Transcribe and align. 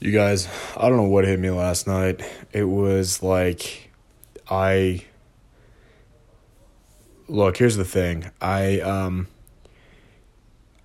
You 0.00 0.12
guys, 0.12 0.46
I 0.76 0.88
don't 0.88 0.96
know 0.96 1.08
what 1.08 1.24
hit 1.24 1.40
me 1.40 1.50
last 1.50 1.88
night. 1.88 2.22
It 2.52 2.62
was 2.62 3.20
like 3.20 3.90
I 4.48 5.04
look, 7.26 7.56
here's 7.56 7.76
the 7.76 7.84
thing. 7.84 8.30
I 8.40 8.78
um 8.78 9.26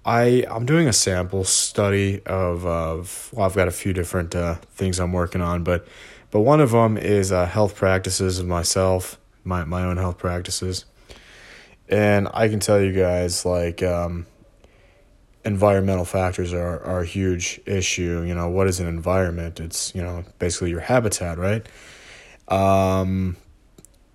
I 0.03 0.45
I'm 0.49 0.65
doing 0.65 0.87
a 0.87 0.93
sample 0.93 1.43
study 1.43 2.23
of 2.25 2.65
of 2.65 3.29
well, 3.33 3.45
I've 3.45 3.53
got 3.53 3.67
a 3.67 3.71
few 3.71 3.93
different 3.93 4.35
uh, 4.35 4.55
things 4.71 4.99
I'm 4.99 5.13
working 5.13 5.41
on, 5.41 5.63
but 5.63 5.87
but 6.31 6.39
one 6.39 6.59
of 6.59 6.71
them 6.71 6.97
is 6.97 7.31
uh, 7.31 7.45
health 7.45 7.75
practices 7.75 8.39
of 8.39 8.47
myself, 8.47 9.19
my 9.43 9.63
my 9.63 9.83
own 9.83 9.97
health 9.97 10.17
practices, 10.17 10.85
and 11.87 12.27
I 12.33 12.49
can 12.49 12.59
tell 12.59 12.81
you 12.81 12.91
guys 12.91 13.45
like 13.45 13.83
um, 13.83 14.25
environmental 15.45 16.05
factors 16.05 16.53
are 16.53 16.81
are 16.83 17.01
a 17.01 17.05
huge 17.05 17.59
issue. 17.65 18.23
You 18.25 18.35
know 18.35 18.49
what 18.49 18.67
is 18.67 18.79
an 18.79 18.87
environment? 18.87 19.59
It's 19.59 19.93
you 19.95 20.01
know 20.01 20.23
basically 20.39 20.69
your 20.69 20.81
habitat, 20.81 21.37
right? 21.37 21.65
Um, 22.47 23.37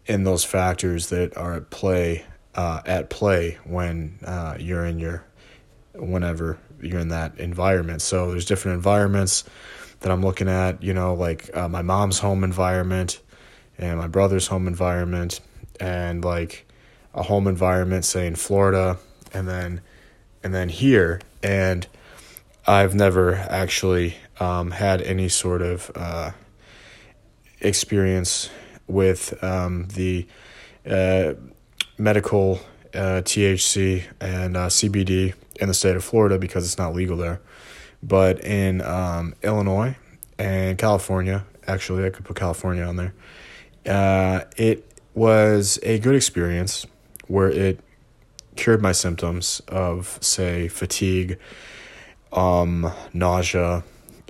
and 0.07 0.27
those 0.27 0.45
factors 0.45 1.09
that 1.09 1.37
are 1.37 1.55
at 1.55 1.71
play 1.71 2.25
uh, 2.55 2.81
at 2.87 3.11
play 3.11 3.59
when 3.65 4.19
uh, 4.25 4.57
you're 4.59 4.85
in 4.85 4.99
your 4.99 5.25
whenever 5.95 6.59
you're 6.81 7.01
in 7.01 7.09
that 7.09 7.39
environment. 7.39 8.03
So 8.03 8.31
there's 8.31 8.45
different 8.45 8.77
environments 8.77 9.45
that 10.01 10.13
I'm 10.13 10.23
looking 10.23 10.49
at, 10.49 10.83
you 10.83 10.95
know, 10.95 11.15
like 11.15 11.55
uh, 11.57 11.69
my 11.69 11.83
mom's 11.83 12.19
home 12.19 12.45
environment 12.45 13.21
and 13.79 13.99
my 13.99 14.07
brother's 14.07 14.47
home 14.47 14.69
environment 14.69 15.41
and 15.81 16.25
like 16.25 16.67
a 17.15 17.23
home 17.23 17.49
environment 17.49 18.05
say 18.05 18.27
in 18.27 18.37
Florida 18.37 18.99
and 19.33 19.49
then 19.49 19.81
and 20.43 20.55
then 20.55 20.69
here 20.69 21.21
and 21.43 21.87
I've 22.67 22.95
never 22.95 23.35
actually 23.35 24.17
um, 24.39 24.73
had 24.73 25.01
any 25.01 25.31
sort 25.31 25.63
of 25.63 25.91
uh, 25.95 26.33
experience 27.61 28.51
with 28.87 29.43
um, 29.43 29.89
the 29.95 30.27
uh, 30.87 31.33
medical 31.97 32.61
uh, 32.95 33.23
THC 33.25 34.05
and 34.21 34.55
uh, 34.55 34.67
CBD 34.67 35.33
in 35.61 35.69
the 35.69 35.75
state 35.75 35.97
of 35.97 36.05
Florida 36.05 36.39
because 36.39 36.67
it's 36.67 36.77
not 36.77 36.95
legal 36.95 37.17
there. 37.17 37.41
But 38.03 38.45
in 38.45 38.83
um, 38.83 39.35
Illinois 39.43 39.97
and 40.39 40.77
California, 40.77 41.47
actually, 41.67 42.05
I 42.05 42.11
could 42.11 42.27
put 42.27 42.37
California 42.37 42.85
on 42.85 42.97
there. 42.97 43.15
Uh, 43.87 44.45
it 44.59 44.85
was 45.15 45.79
a 45.83 45.99
good 45.99 46.15
experience 46.15 46.87
where 47.27 47.51
it 47.51 47.81
cured 48.59 48.83
my 48.83 48.93
symptoms 48.93 49.63
of, 49.69 50.19
say, 50.21 50.67
fatigue, 50.67 51.39
um, 52.33 52.93
nausea, 53.15 53.85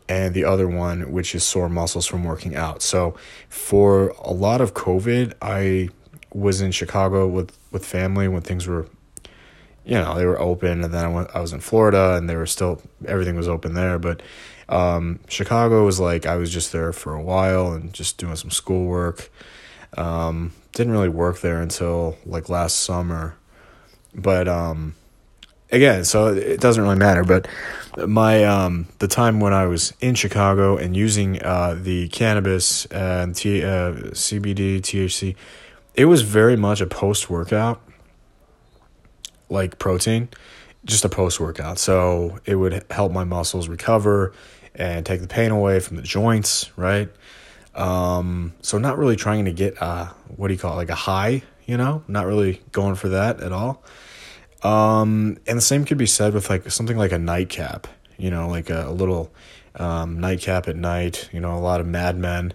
and 0.06 0.34
the 0.34 0.44
other 0.44 0.68
one, 0.68 1.10
which 1.10 1.34
is 1.34 1.42
sore 1.42 1.68
muscles 1.68 2.06
from 2.06 2.24
working 2.24 2.54
out. 2.54 2.82
So, 2.82 3.16
for 3.48 4.10
a 4.22 4.32
lot 4.32 4.60
of 4.60 4.74
COVID, 4.74 5.32
I 5.40 5.88
was 6.32 6.60
in 6.60 6.72
Chicago 6.72 7.26
with, 7.26 7.56
with 7.72 7.84
family 7.84 8.28
when 8.28 8.42
things 8.42 8.66
were 8.66 8.86
you 9.86 9.94
know 9.94 10.14
they 10.16 10.26
were 10.26 10.38
open 10.38 10.84
and 10.84 10.92
then 10.92 11.02
I, 11.02 11.08
went, 11.08 11.30
I 11.34 11.40
was 11.40 11.54
in 11.54 11.60
florida 11.60 12.16
and 12.16 12.28
they 12.28 12.36
were 12.36 12.44
still 12.44 12.82
everything 13.06 13.36
was 13.36 13.48
open 13.48 13.72
there. 13.72 13.98
But 13.98 14.22
um, 14.68 15.20
chicago 15.28 15.86
was 15.86 15.98
like 15.98 16.26
i 16.26 16.36
was 16.36 16.52
just 16.52 16.72
there 16.72 16.92
for 16.92 17.14
a 17.14 17.22
while 17.22 17.72
and 17.72 17.94
just 17.94 18.18
doing 18.18 18.36
some 18.36 18.50
schoolwork. 18.50 19.30
Um, 19.96 20.52
didn't 20.72 20.92
really 20.92 21.08
work 21.08 21.40
there 21.40 21.62
until 21.62 22.18
like 22.26 22.50
last 22.50 22.76
summer 22.76 23.37
but 24.20 24.48
um, 24.48 24.94
again 25.70 26.04
so 26.04 26.28
it 26.28 26.60
doesn't 26.60 26.82
really 26.82 26.96
matter 26.96 27.24
but 27.24 27.48
my 28.08 28.44
um, 28.44 28.86
the 28.98 29.08
time 29.08 29.40
when 29.40 29.52
i 29.52 29.66
was 29.66 29.92
in 30.00 30.14
chicago 30.14 30.76
and 30.76 30.96
using 30.96 31.42
uh, 31.42 31.76
the 31.80 32.08
cannabis 32.08 32.86
and 32.86 33.34
T, 33.34 33.62
uh, 33.62 33.92
cbd 34.12 34.80
thc 34.80 35.36
it 35.94 36.04
was 36.04 36.22
very 36.22 36.56
much 36.56 36.80
a 36.80 36.86
post 36.86 37.28
workout 37.28 37.82
like 39.48 39.78
protein, 39.78 40.28
just 40.84 41.04
a 41.04 41.08
post 41.08 41.40
workout. 41.40 41.78
So 41.78 42.38
it 42.44 42.54
would 42.54 42.84
help 42.90 43.12
my 43.12 43.24
muscles 43.24 43.68
recover 43.68 44.32
and 44.74 45.04
take 45.04 45.20
the 45.20 45.28
pain 45.28 45.50
away 45.50 45.80
from 45.80 45.96
the 45.96 46.02
joints, 46.02 46.70
right? 46.76 47.08
Um, 47.74 48.54
so 48.62 48.78
not 48.78 48.98
really 48.98 49.16
trying 49.16 49.44
to 49.44 49.52
get 49.52 49.80
uh 49.80 50.06
what 50.36 50.48
do 50.48 50.54
you 50.54 50.60
call 50.60 50.74
it, 50.74 50.76
like 50.76 50.90
a 50.90 50.94
high, 50.94 51.42
you 51.66 51.76
know, 51.76 52.02
not 52.08 52.26
really 52.26 52.60
going 52.72 52.94
for 52.94 53.10
that 53.10 53.40
at 53.40 53.52
all. 53.52 53.82
Um, 54.62 55.38
and 55.46 55.58
the 55.58 55.62
same 55.62 55.84
could 55.84 55.98
be 55.98 56.06
said 56.06 56.34
with 56.34 56.50
like 56.50 56.70
something 56.70 56.96
like 56.96 57.12
a 57.12 57.18
nightcap, 57.18 57.86
you 58.16 58.30
know, 58.30 58.48
like 58.48 58.70
a, 58.70 58.88
a 58.88 58.92
little 58.92 59.32
um, 59.76 60.18
nightcap 60.18 60.68
at 60.68 60.76
night. 60.76 61.28
You 61.32 61.40
know, 61.40 61.56
a 61.56 61.60
lot 61.60 61.80
of 61.80 61.86
madmen 61.86 62.54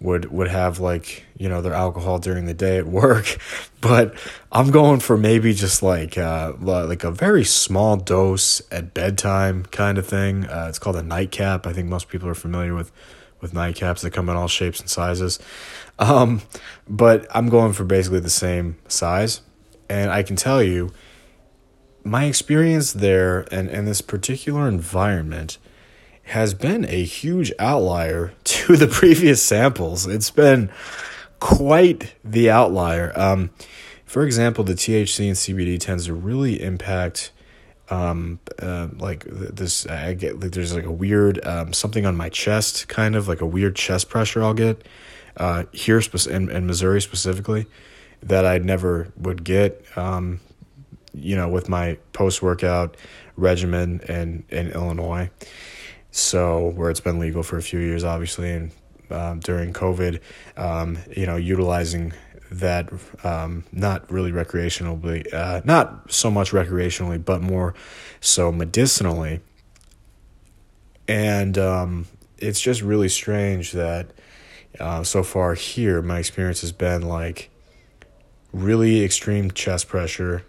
would 0.00 0.30
would 0.30 0.48
have 0.48 0.78
like 0.78 1.24
you 1.36 1.48
know 1.48 1.60
their 1.60 1.74
alcohol 1.74 2.18
during 2.18 2.46
the 2.46 2.54
day 2.54 2.78
at 2.78 2.86
work. 2.86 3.38
But 3.80 4.14
i'm 4.50 4.70
going 4.70 5.00
for 5.00 5.16
maybe 5.16 5.52
just 5.54 5.82
like 5.82 6.16
uh 6.18 6.52
like 6.60 7.04
a 7.04 7.10
very 7.10 7.44
small 7.44 7.96
dose 7.96 8.62
at 8.70 8.94
bedtime 8.94 9.64
kind 9.66 9.98
of 9.98 10.06
thing. 10.06 10.46
Uh, 10.46 10.66
it's 10.68 10.78
called 10.78 10.96
a 10.96 11.02
nightcap. 11.02 11.66
I 11.66 11.72
think 11.72 11.88
most 11.88 12.08
people 12.08 12.28
are 12.28 12.34
familiar 12.34 12.74
with 12.74 12.92
with 13.40 13.52
nightcaps 13.52 14.00
that 14.00 14.10
come 14.10 14.28
in 14.28 14.36
all 14.36 14.48
shapes 14.48 14.80
and 14.80 14.88
sizes. 14.88 15.38
Um 15.98 16.42
but 16.88 17.26
i'm 17.30 17.48
going 17.48 17.72
for 17.72 17.84
basically 17.84 18.20
the 18.20 18.30
same 18.30 18.76
size. 18.88 19.40
And 19.88 20.10
i 20.10 20.22
can 20.22 20.36
tell 20.36 20.62
you 20.62 20.90
my 22.04 22.24
experience 22.24 22.92
there 22.92 23.46
and 23.52 23.68
in 23.68 23.84
this 23.84 24.00
particular 24.00 24.68
environment 24.68 25.58
has 26.24 26.52
been 26.54 26.84
a 26.86 27.04
huge 27.04 27.52
outlier 27.58 28.32
to 28.44 28.76
the 28.76 28.86
previous 28.86 29.42
samples. 29.42 30.06
It's 30.06 30.30
been 30.30 30.70
quite 31.40 32.14
the 32.24 32.50
outlier. 32.50 33.12
Um, 33.16 33.50
for 34.04 34.24
example, 34.24 34.64
the 34.64 34.74
THC 34.74 35.26
and 35.26 35.36
CBD 35.36 35.78
tends 35.78 36.06
to 36.06 36.14
really 36.14 36.62
impact, 36.62 37.30
um, 37.90 38.40
uh, 38.58 38.88
like 38.96 39.24
this. 39.24 39.86
I 39.86 40.14
get 40.14 40.40
like, 40.40 40.52
there's 40.52 40.74
like 40.74 40.84
a 40.84 40.90
weird 40.90 41.44
um, 41.46 41.72
something 41.72 42.06
on 42.06 42.16
my 42.16 42.30
chest, 42.30 42.88
kind 42.88 43.16
of 43.16 43.28
like 43.28 43.40
a 43.40 43.46
weird 43.46 43.76
chest 43.76 44.08
pressure. 44.08 44.42
I'll 44.42 44.54
get 44.54 44.86
uh, 45.36 45.64
here 45.72 46.00
in, 46.30 46.50
in 46.50 46.66
Missouri 46.66 47.00
specifically 47.02 47.66
that 48.22 48.44
I 48.44 48.58
never 48.58 49.12
would 49.16 49.44
get. 49.44 49.84
Um, 49.96 50.40
you 51.20 51.36
know, 51.36 51.48
with 51.48 51.68
my 51.68 51.98
post 52.12 52.42
workout 52.42 52.96
regimen 53.36 54.00
in 54.08 54.44
in 54.48 54.70
Illinois. 54.72 55.30
So 56.10 56.70
where 56.70 56.90
it's 56.90 57.00
been 57.00 57.18
legal 57.18 57.42
for 57.42 57.58
a 57.58 57.62
few 57.62 57.78
years, 57.78 58.02
obviously, 58.02 58.50
and 58.50 58.72
um, 59.10 59.40
during 59.40 59.72
COVID, 59.72 60.20
um, 60.56 60.98
you 61.16 61.26
know, 61.26 61.36
utilizing 61.36 62.12
that 62.50 62.90
um, 63.24 63.64
not 63.72 64.10
really 64.10 64.32
recreationally, 64.32 65.32
uh, 65.32 65.60
not 65.64 66.10
so 66.10 66.30
much 66.30 66.50
recreationally, 66.52 67.22
but 67.22 67.42
more 67.42 67.74
so 68.20 68.50
medicinally. 68.50 69.40
And 71.06 71.56
um, 71.58 72.06
it's 72.38 72.60
just 72.60 72.82
really 72.82 73.08
strange 73.08 73.72
that 73.72 74.12
uh, 74.80 75.02
so 75.02 75.22
far 75.22 75.54
here, 75.54 76.02
my 76.02 76.18
experience 76.18 76.60
has 76.62 76.72
been 76.72 77.02
like 77.02 77.50
really 78.52 79.04
extreme 79.04 79.50
chest 79.50 79.88
pressure 79.88 80.44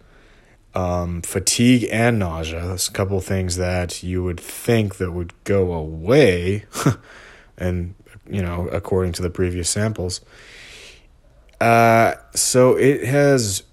um, 0.75 1.21
fatigue 1.21 1.87
and 1.91 2.19
nausea. 2.19 2.65
That's 2.67 2.87
a 2.87 2.91
couple 2.91 3.19
things 3.21 3.55
that 3.57 4.03
you 4.03 4.23
would 4.23 4.39
think 4.39 4.97
that 4.97 5.11
would 5.11 5.33
go 5.43 5.73
away, 5.73 6.65
and 7.57 7.95
you 8.29 8.41
know, 8.41 8.67
according 8.69 9.13
to 9.13 9.21
the 9.21 9.29
previous 9.29 9.69
samples. 9.69 10.21
Uh, 11.59 12.13
so 12.33 12.75
it 12.75 13.03
has 13.03 13.63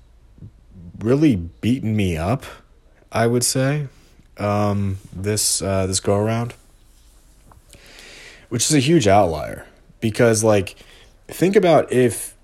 really 0.98 1.36
beaten 1.36 1.94
me 1.94 2.16
up, 2.16 2.44
I 3.12 3.26
would 3.26 3.44
say, 3.44 3.86
um, 4.38 4.98
this 5.14 5.62
uh, 5.62 5.86
this 5.86 6.00
go 6.00 6.16
around, 6.16 6.54
which 8.48 8.64
is 8.64 8.74
a 8.74 8.80
huge 8.80 9.06
outlier 9.06 9.66
because, 10.00 10.44
like, 10.44 10.76
think 11.28 11.56
about 11.56 11.92
if, 11.92 12.34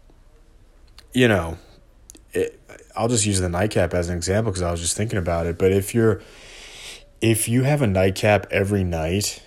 you 1.13 1.29
know, 1.29 1.59
I'll 2.97 3.09
just 3.09 3.27
use 3.27 3.41
the 3.41 3.49
nightcap 3.49 3.95
as 3.95 4.09
an 4.09 4.17
example 4.17 4.53
because 4.53 4.63
I 4.63 4.71
was 4.71 4.81
just 4.81 4.97
thinking 4.97 5.19
about 5.19 5.47
it. 5.47 5.59
But 5.59 5.73
if 5.73 5.95
you're 5.95 6.21
if 7.21 7.49
you 7.49 7.63
have 7.63 7.83
a 7.83 7.87
nightcap 7.87 8.47
every 8.51 8.85
night 8.85 9.43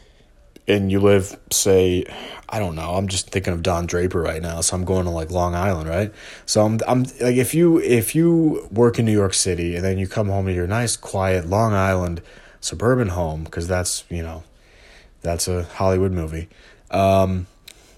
and 0.67 0.91
you 0.91 0.99
live, 0.99 1.37
say, 1.51 2.05
I 2.49 2.57
don't 2.57 2.75
know, 2.75 2.95
I'm 2.95 3.07
just 3.07 3.29
thinking 3.29 3.53
of 3.53 3.61
Don 3.61 3.85
Draper 3.85 4.19
right 4.19 4.41
now, 4.41 4.61
so 4.61 4.75
I'm 4.75 4.85
going 4.85 5.05
to 5.05 5.11
like 5.11 5.29
Long 5.29 5.53
Island, 5.53 5.89
right? 5.89 6.11
So 6.45 6.65
I'm 6.65 6.79
I'm 6.87 7.03
like 7.03 7.35
if 7.35 7.53
you 7.53 7.79
if 7.79 8.15
you 8.15 8.67
work 8.71 8.97
in 8.97 9.05
New 9.05 9.11
York 9.11 9.33
City 9.33 9.75
and 9.75 9.83
then 9.83 9.97
you 9.97 10.07
come 10.07 10.29
home 10.29 10.47
to 10.47 10.53
your 10.53 10.67
nice 10.67 10.95
quiet 10.95 11.45
Long 11.45 11.73
Island 11.73 12.21
suburban 12.61 13.09
home 13.09 13.43
because 13.43 13.67
that's 13.67 14.05
you 14.09 14.23
know 14.23 14.43
that's 15.21 15.47
a 15.47 15.63
Hollywood 15.63 16.11
movie, 16.11 16.49
um, 16.91 17.47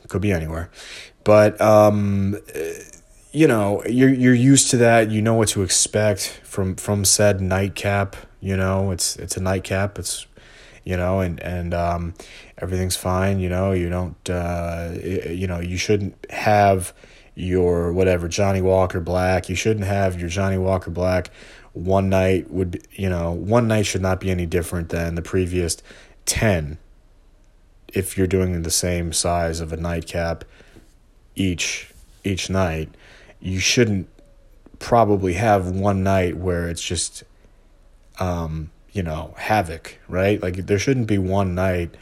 could 0.07 0.21
be 0.21 0.31
anywhere, 0.31 0.69
but 1.23 1.59
um 1.61 2.37
you 3.31 3.47
know 3.47 3.83
you're 3.85 4.13
you're 4.13 4.33
used 4.33 4.69
to 4.71 4.77
that 4.77 5.11
you 5.11 5.21
know 5.21 5.33
what 5.33 5.49
to 5.49 5.61
expect 5.61 6.39
from 6.43 6.75
from 6.75 7.03
said 7.03 7.41
nightcap 7.41 8.15
you 8.39 8.55
know 8.55 8.91
it's 8.91 9.15
it's 9.17 9.37
a 9.37 9.41
nightcap 9.41 9.99
it's 9.99 10.25
you 10.87 10.95
know, 10.95 11.19
and 11.19 11.37
and 11.41 11.73
um, 11.73 12.13
everything's 12.57 12.95
fine. 12.95 13.39
You 13.39 13.49
know, 13.49 13.73
you 13.73 13.89
don't, 13.89 14.29
uh, 14.29 14.93
you 15.03 15.45
know, 15.45 15.59
you 15.59 15.75
shouldn't 15.75 16.15
have 16.31 16.93
your 17.35 17.91
whatever 17.91 18.29
Johnnie 18.29 18.61
Walker 18.61 19.01
Black. 19.01 19.49
You 19.49 19.55
shouldn't 19.55 19.85
have 19.85 20.17
your 20.17 20.29
Johnnie 20.29 20.57
Walker 20.57 20.89
Black. 20.89 21.29
One 21.73 22.07
night 22.07 22.49
would, 22.49 22.87
you 22.93 23.09
know, 23.09 23.33
one 23.33 23.67
night 23.67 23.85
should 23.85 24.01
not 24.01 24.21
be 24.21 24.31
any 24.31 24.45
different 24.45 24.87
than 24.87 25.15
the 25.15 25.21
previous 25.21 25.75
ten. 26.25 26.77
If 27.89 28.17
you're 28.17 28.25
doing 28.25 28.61
the 28.61 28.71
same 28.71 29.11
size 29.11 29.59
of 29.59 29.73
a 29.73 29.77
nightcap 29.77 30.45
each 31.35 31.91
each 32.23 32.49
night, 32.49 32.95
you 33.47 33.59
shouldn't 33.59 34.07
probably 34.79 35.33
have 35.33 35.71
one 35.71 36.03
night 36.03 36.37
where 36.37 36.69
it's 36.69 36.83
just 36.83 37.23
um, 38.19 38.71
you 38.91 39.03
know, 39.03 39.33
havoc, 39.37 39.99
right? 40.07 40.41
Like 40.41 40.65
there 40.65 40.79
shouldn't 40.79 41.07
be 41.07 41.17
one 41.17 41.55
night 41.55 41.95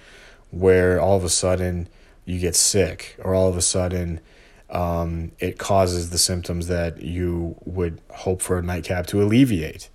where 0.52 1.00
all 1.00 1.18
of 1.18 1.24
a 1.24 1.30
sudden 1.30 1.90
you 2.24 2.40
get 2.40 2.56
sick 2.56 3.18
or 3.22 3.36
all 3.36 3.50
of 3.50 3.58
a 3.58 3.62
sudden 3.62 4.22
um, 4.70 5.32
it 5.40 5.58
causes 5.60 6.10
the 6.10 6.18
symptoms 6.18 6.68
that 6.68 7.02
you 7.02 7.58
would 7.66 8.02
hope 8.12 8.42
for 8.42 8.58
a 8.58 8.62
nightcap 8.62 9.08
to 9.08 9.22
alleviate. 9.22 9.90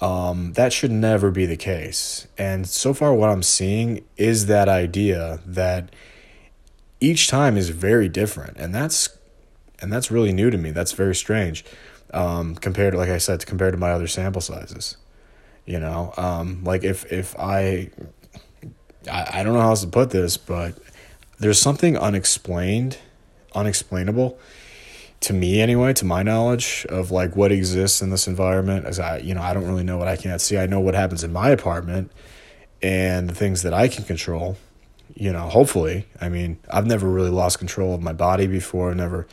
Um, 0.00 0.54
that 0.54 0.72
should 0.72 0.90
never 0.90 1.30
be 1.30 1.46
the 1.46 1.56
case. 1.56 2.26
And 2.36 2.66
so 2.66 2.92
far, 2.92 3.14
what 3.14 3.30
I'm 3.30 3.42
seeing 3.42 4.04
is 4.16 4.46
that 4.46 4.68
idea 4.68 5.40
that 5.46 5.90
each 7.00 7.28
time 7.28 7.56
is 7.56 7.70
very 7.70 8.08
different, 8.08 8.56
and 8.56 8.74
that's 8.74 9.08
and 9.80 9.92
that's 9.92 10.10
really 10.10 10.32
new 10.32 10.50
to 10.50 10.58
me. 10.58 10.70
That's 10.70 10.92
very 10.92 11.14
strange 11.14 11.64
um, 12.12 12.54
compared 12.54 12.92
to, 12.92 12.98
like 12.98 13.10
I 13.10 13.18
said, 13.18 13.44
compared 13.46 13.72
to 13.72 13.78
my 13.78 13.90
other 13.90 14.06
sample 14.06 14.40
sizes. 14.40 14.96
You 15.64 15.80
know, 15.80 16.14
um, 16.16 16.62
like 16.64 16.84
if 16.84 17.10
if 17.12 17.36
I, 17.38 17.90
I 19.10 19.40
I 19.40 19.42
don't 19.42 19.54
know 19.54 19.60
how 19.60 19.70
else 19.70 19.82
to 19.82 19.88
put 19.88 20.10
this, 20.10 20.36
but 20.36 20.78
there's 21.38 21.60
something 21.60 21.96
unexplained, 21.96 22.98
unexplainable 23.54 24.38
to 25.20 25.32
me 25.32 25.60
anyway, 25.60 25.92
to 25.94 26.04
my 26.04 26.22
knowledge 26.22 26.86
of 26.88 27.10
like 27.10 27.34
what 27.36 27.50
exists 27.50 28.00
in 28.00 28.10
this 28.10 28.26
environment. 28.26 28.84
As 28.84 29.00
I, 29.00 29.18
you 29.18 29.34
know, 29.34 29.42
I 29.42 29.54
don't 29.54 29.66
really 29.66 29.84
know 29.84 29.98
what 29.98 30.08
I 30.08 30.16
can't 30.16 30.40
see. 30.40 30.58
I 30.58 30.66
know 30.66 30.80
what 30.80 30.94
happens 30.94 31.24
in 31.24 31.32
my 31.32 31.50
apartment 31.50 32.12
and 32.82 33.28
the 33.28 33.34
things 33.34 33.62
that 33.62 33.74
I 33.74 33.88
can 33.88 34.04
control. 34.04 34.56
You 35.14 35.32
know, 35.32 35.48
hopefully. 35.48 36.06
I 36.20 36.28
mean, 36.28 36.58
I've 36.70 36.86
never 36.86 37.08
really 37.08 37.30
lost 37.30 37.58
control 37.58 37.94
of 37.94 38.02
my 38.02 38.12
body 38.12 38.46
before. 38.46 38.94
Never 38.94 39.26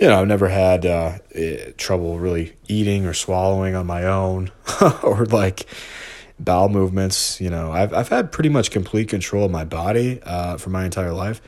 you 0.00 0.08
know, 0.08 0.18
I've 0.18 0.28
never 0.28 0.48
had 0.48 0.86
uh, 0.86 1.18
eh, 1.34 1.72
trouble 1.76 2.18
really 2.18 2.54
eating 2.68 3.04
or 3.04 3.12
swallowing 3.12 3.74
on 3.74 3.86
my 3.86 4.04
own, 4.04 4.50
or 5.02 5.26
like 5.26 5.66
bowel 6.38 6.70
movements. 6.70 7.38
You 7.38 7.50
know, 7.50 7.70
I've 7.70 7.92
I've 7.92 8.08
had 8.08 8.32
pretty 8.32 8.48
much 8.48 8.70
complete 8.70 9.10
control 9.10 9.44
of 9.44 9.50
my 9.50 9.64
body 9.64 10.20
uh, 10.22 10.56
for 10.56 10.70
my 10.70 10.86
entire 10.86 11.12
life. 11.12 11.42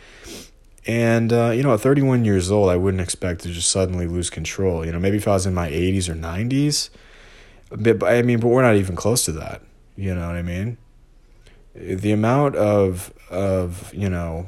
And 0.86 1.32
uh, 1.32 1.50
you 1.50 1.62
know, 1.62 1.72
at 1.72 1.80
31 1.80 2.26
years 2.26 2.50
old, 2.50 2.68
I 2.68 2.76
wouldn't 2.76 3.00
expect 3.00 3.40
to 3.42 3.48
just 3.48 3.70
suddenly 3.70 4.06
lose 4.06 4.28
control. 4.28 4.84
You 4.84 4.92
know, 4.92 5.00
maybe 5.00 5.16
if 5.16 5.26
I 5.26 5.32
was 5.32 5.46
in 5.46 5.54
my 5.54 5.70
80s 5.70 6.10
or 6.10 6.14
90s, 6.14 6.90
but 7.70 8.04
I 8.04 8.20
mean, 8.20 8.38
but 8.38 8.48
we're 8.48 8.62
not 8.62 8.76
even 8.76 8.96
close 8.96 9.24
to 9.24 9.32
that. 9.32 9.62
You 9.96 10.14
know 10.14 10.26
what 10.26 10.36
I 10.36 10.42
mean? 10.42 10.76
The 11.74 12.12
amount 12.12 12.56
of 12.56 13.14
of 13.30 13.94
you 13.94 14.10
know. 14.10 14.46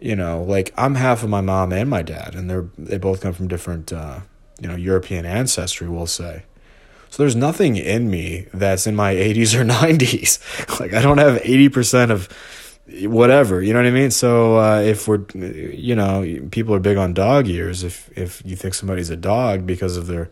You 0.00 0.14
know, 0.14 0.42
like 0.42 0.72
I'm 0.76 0.94
half 0.94 1.22
of 1.22 1.28
my 1.28 1.40
mom 1.40 1.72
and 1.72 1.90
my 1.90 2.02
dad, 2.02 2.34
and 2.34 2.48
they're 2.48 2.68
they 2.78 2.98
both 2.98 3.20
come 3.20 3.32
from 3.32 3.48
different, 3.48 3.92
uh, 3.92 4.20
you 4.60 4.68
know, 4.68 4.76
European 4.76 5.26
ancestry. 5.26 5.88
We'll 5.88 6.06
say. 6.06 6.44
So 7.10 7.22
there's 7.22 7.36
nothing 7.36 7.76
in 7.76 8.10
me 8.10 8.46
that's 8.52 8.86
in 8.86 8.94
my 8.94 9.14
80s 9.14 9.54
or 9.54 9.64
90s. 9.64 10.80
like 10.80 10.92
I 10.92 11.02
don't 11.02 11.18
have 11.18 11.40
80% 11.42 12.10
of 12.10 12.28
whatever, 13.06 13.62
you 13.62 13.72
know 13.72 13.80
what 13.80 13.86
I 13.86 13.90
mean? 13.90 14.10
So 14.10 14.58
uh, 14.58 14.80
if 14.80 15.08
we're, 15.08 15.24
you 15.34 15.94
know, 15.94 16.40
people 16.50 16.74
are 16.74 16.80
big 16.80 16.96
on 16.96 17.12
dog 17.12 17.46
years. 17.46 17.84
If 17.84 18.10
if 18.16 18.42
you 18.44 18.56
think 18.56 18.74
somebody's 18.74 19.10
a 19.10 19.16
dog 19.16 19.66
because 19.66 19.96
of 19.96 20.06
their 20.06 20.30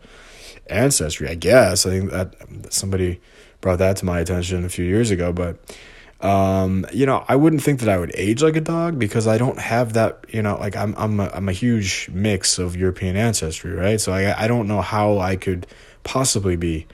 ancestry, 0.67 1.27
I 1.29 1.35
guess 1.35 1.85
I 1.85 1.89
think 1.91 2.11
that 2.11 2.35
somebody 2.73 3.21
brought 3.61 3.79
that 3.79 3.97
to 3.97 4.05
my 4.05 4.19
attention 4.19 4.65
a 4.65 4.69
few 4.69 4.85
years 4.85 5.11
ago, 5.11 5.31
but 5.31 5.57
um, 6.21 6.85
you 6.91 7.05
know, 7.05 7.23
I 7.27 7.35
wouldn't 7.35 7.61
think 7.61 7.79
that 7.81 7.89
I 7.89 7.97
would 7.97 8.11
age 8.15 8.41
like 8.41 8.55
a 8.55 8.61
dog 8.61 8.97
because 8.97 9.27
I 9.27 9.37
don't 9.37 9.59
have 9.59 9.93
that, 9.93 10.25
you 10.29 10.41
know, 10.41 10.57
like 10.57 10.75
I'm 10.75 10.95
I'm 10.97 11.19
a, 11.19 11.27
I'm 11.27 11.47
a 11.47 11.51
huge 11.53 12.09
mix 12.11 12.57
of 12.57 12.75
European 12.75 13.15
ancestry, 13.15 13.71
right? 13.71 14.01
So 14.01 14.11
I 14.11 14.43
I 14.43 14.47
don't 14.47 14.67
know 14.67 14.81
how 14.81 15.19
I 15.19 15.35
could 15.35 15.67
possibly 16.03 16.55
be 16.55 16.87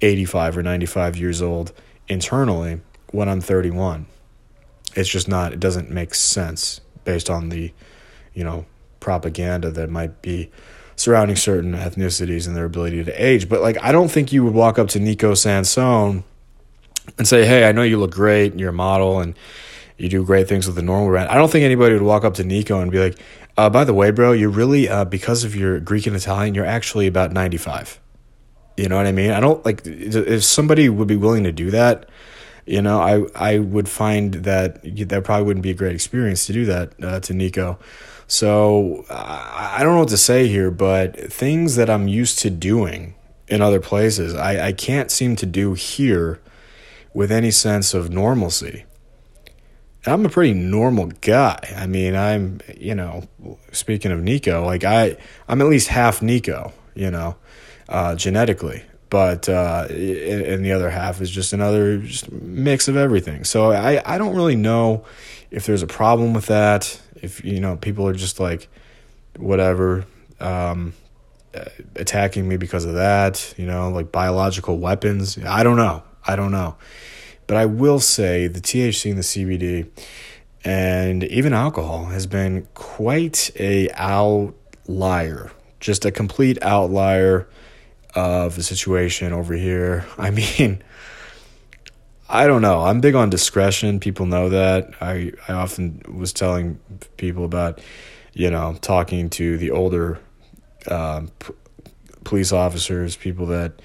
85 0.00 0.58
or 0.58 0.62
95 0.62 1.16
years 1.16 1.40
old 1.40 1.72
internally 2.08 2.80
when 3.12 3.28
I'm 3.28 3.40
31. 3.40 4.06
It's 4.96 5.08
just 5.08 5.28
not 5.28 5.52
it 5.52 5.60
doesn't 5.60 5.90
make 5.90 6.14
sense 6.14 6.80
based 7.04 7.30
on 7.30 7.50
the, 7.50 7.72
you 8.34 8.42
know, 8.42 8.66
propaganda 8.98 9.70
that 9.70 9.90
might 9.90 10.22
be 10.22 10.50
surrounding 10.96 11.36
certain 11.36 11.74
ethnicities 11.74 12.48
and 12.48 12.56
their 12.56 12.64
ability 12.64 13.04
to 13.04 13.24
age. 13.24 13.48
But 13.48 13.60
like 13.60 13.80
I 13.80 13.92
don't 13.92 14.10
think 14.10 14.32
you 14.32 14.42
would 14.42 14.54
walk 14.54 14.76
up 14.76 14.88
to 14.88 14.98
Nico 14.98 15.34
Sansone 15.34 16.24
and 17.18 17.26
say, 17.26 17.46
hey, 17.46 17.68
I 17.68 17.72
know 17.72 17.82
you 17.82 17.98
look 17.98 18.12
great, 18.12 18.58
you're 18.58 18.70
a 18.70 18.72
model, 18.72 19.20
and 19.20 19.36
you 19.96 20.08
do 20.08 20.24
great 20.24 20.48
things 20.48 20.66
with 20.66 20.76
the 20.76 20.82
normal 20.82 21.08
brand. 21.08 21.28
I 21.28 21.34
don't 21.34 21.50
think 21.50 21.64
anybody 21.64 21.94
would 21.94 22.02
walk 22.02 22.24
up 22.24 22.34
to 22.34 22.44
Nico 22.44 22.80
and 22.80 22.90
be 22.90 22.98
like, 22.98 23.18
uh, 23.56 23.70
by 23.70 23.84
the 23.84 23.94
way, 23.94 24.10
bro, 24.10 24.32
you're 24.32 24.50
really, 24.50 24.88
uh, 24.88 25.04
because 25.04 25.44
of 25.44 25.56
your 25.56 25.80
Greek 25.80 26.06
and 26.06 26.14
Italian, 26.14 26.54
you're 26.54 26.66
actually 26.66 27.06
about 27.06 27.32
95. 27.32 27.98
You 28.76 28.88
know 28.88 28.96
what 28.96 29.06
I 29.06 29.12
mean? 29.12 29.30
I 29.30 29.40
don't 29.40 29.64
like, 29.64 29.82
if 29.86 30.44
somebody 30.44 30.88
would 30.90 31.08
be 31.08 31.16
willing 31.16 31.44
to 31.44 31.52
do 31.52 31.70
that, 31.70 32.10
you 32.66 32.82
know, 32.82 33.00
I, 33.00 33.54
I 33.54 33.58
would 33.60 33.88
find 33.88 34.34
that 34.34 34.82
that 34.82 35.24
probably 35.24 35.46
wouldn't 35.46 35.62
be 35.62 35.70
a 35.70 35.74
great 35.74 35.94
experience 35.94 36.46
to 36.46 36.52
do 36.52 36.66
that 36.66 36.92
uh, 37.02 37.20
to 37.20 37.32
Nico. 37.32 37.78
So 38.26 39.06
I 39.08 39.78
don't 39.82 39.94
know 39.94 40.00
what 40.00 40.08
to 40.08 40.16
say 40.16 40.48
here, 40.48 40.70
but 40.72 41.32
things 41.32 41.76
that 41.76 41.88
I'm 41.88 42.08
used 42.08 42.40
to 42.40 42.50
doing 42.50 43.14
in 43.46 43.62
other 43.62 43.80
places, 43.80 44.34
I, 44.34 44.68
I 44.68 44.72
can't 44.72 45.12
seem 45.12 45.36
to 45.36 45.46
do 45.46 45.74
here 45.74 46.40
with 47.16 47.32
any 47.32 47.50
sense 47.50 47.94
of 47.94 48.10
normalcy. 48.10 48.84
I'm 50.04 50.26
a 50.26 50.28
pretty 50.28 50.52
normal 50.52 51.06
guy. 51.22 51.58
I 51.74 51.86
mean, 51.86 52.14
I'm, 52.14 52.60
you 52.76 52.94
know, 52.94 53.26
speaking 53.72 54.12
of 54.12 54.22
Nico, 54.22 54.62
like 54.66 54.84
I, 54.84 55.16
I'm 55.48 55.62
at 55.62 55.66
least 55.66 55.88
half 55.88 56.20
Nico, 56.20 56.74
you 56.94 57.10
know, 57.10 57.36
uh, 57.88 58.16
genetically, 58.16 58.82
but 59.08 59.48
uh, 59.48 59.86
and 59.88 60.62
the 60.62 60.72
other 60.72 60.90
half 60.90 61.22
is 61.22 61.30
just 61.30 61.54
another 61.54 61.96
just 61.96 62.30
mix 62.30 62.86
of 62.86 62.98
everything. 62.98 63.44
So 63.44 63.72
I, 63.72 64.02
I 64.04 64.18
don't 64.18 64.36
really 64.36 64.56
know 64.56 65.06
if 65.50 65.64
there's 65.64 65.82
a 65.82 65.86
problem 65.86 66.34
with 66.34 66.46
that. 66.46 67.00
If 67.14 67.42
you 67.46 67.60
know, 67.60 67.78
people 67.78 68.06
are 68.06 68.12
just 68.12 68.38
like, 68.38 68.68
whatever, 69.38 70.04
um, 70.38 70.92
attacking 71.94 72.46
me 72.46 72.58
because 72.58 72.84
of 72.84 72.96
that. 72.96 73.54
You 73.56 73.64
know, 73.64 73.88
like 73.88 74.12
biological 74.12 74.78
weapons. 74.78 75.38
I 75.38 75.62
don't 75.62 75.78
know. 75.78 76.02
I 76.26 76.36
don't 76.36 76.52
know. 76.52 76.76
But 77.46 77.56
I 77.56 77.66
will 77.66 78.00
say 78.00 78.48
the 78.48 78.60
THC 78.60 79.10
and 79.10 79.18
the 79.18 79.22
CBD 79.22 79.88
and 80.64 81.22
even 81.22 81.52
alcohol 81.52 82.06
has 82.06 82.26
been 82.26 82.66
quite 82.74 83.52
a 83.54 83.88
outlier, 83.94 85.52
just 85.78 86.04
a 86.04 86.10
complete 86.10 86.60
outlier 86.60 87.46
of 88.16 88.56
the 88.56 88.64
situation 88.64 89.32
over 89.32 89.54
here. 89.54 90.04
I 90.18 90.30
mean, 90.30 90.82
I 92.28 92.48
don't 92.48 92.62
know. 92.62 92.80
I'm 92.80 93.00
big 93.00 93.14
on 93.14 93.30
discretion. 93.30 94.00
People 94.00 94.26
know 94.26 94.48
that. 94.48 94.90
I, 95.00 95.32
I 95.46 95.52
often 95.52 96.02
was 96.12 96.32
telling 96.32 96.80
people 97.16 97.44
about, 97.44 97.80
you 98.32 98.50
know, 98.50 98.76
talking 98.80 99.30
to 99.30 99.56
the 99.58 99.70
older 99.70 100.18
um, 100.90 101.30
p- 101.38 101.54
police 102.24 102.50
officers, 102.50 103.14
people 103.14 103.46
that 103.46 103.80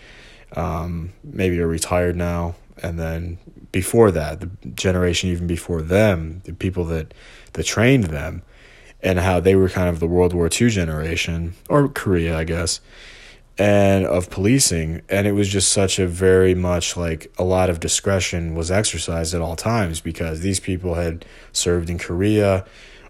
um, 0.55 1.13
maybe 1.23 1.59
are 1.59 1.67
retired 1.67 2.15
now, 2.15 2.55
and 2.81 2.99
then 2.99 3.37
before 3.71 4.11
that, 4.11 4.41
the 4.41 4.49
generation 4.75 5.29
even 5.29 5.47
before 5.47 5.81
them, 5.81 6.41
the 6.45 6.53
people 6.53 6.85
that 6.85 7.13
that 7.53 7.65
trained 7.65 8.05
them, 8.05 8.41
and 9.01 9.19
how 9.19 9.39
they 9.39 9.55
were 9.55 9.69
kind 9.69 9.89
of 9.89 9.99
the 9.99 10.07
World 10.07 10.33
War 10.33 10.49
II 10.51 10.69
generation 10.69 11.53
or 11.69 11.87
Korea, 11.87 12.37
I 12.37 12.43
guess, 12.43 12.81
and 13.57 14.05
of 14.05 14.29
policing, 14.29 15.01
and 15.09 15.27
it 15.27 15.33
was 15.33 15.47
just 15.47 15.71
such 15.71 15.99
a 15.99 16.07
very 16.07 16.55
much 16.55 16.97
like 16.97 17.31
a 17.37 17.43
lot 17.43 17.69
of 17.69 17.79
discretion 17.79 18.55
was 18.55 18.71
exercised 18.71 19.33
at 19.33 19.41
all 19.41 19.55
times 19.55 20.01
because 20.01 20.41
these 20.41 20.59
people 20.59 20.95
had 20.95 21.25
served 21.51 21.89
in 21.89 21.97
Korea 21.97 22.65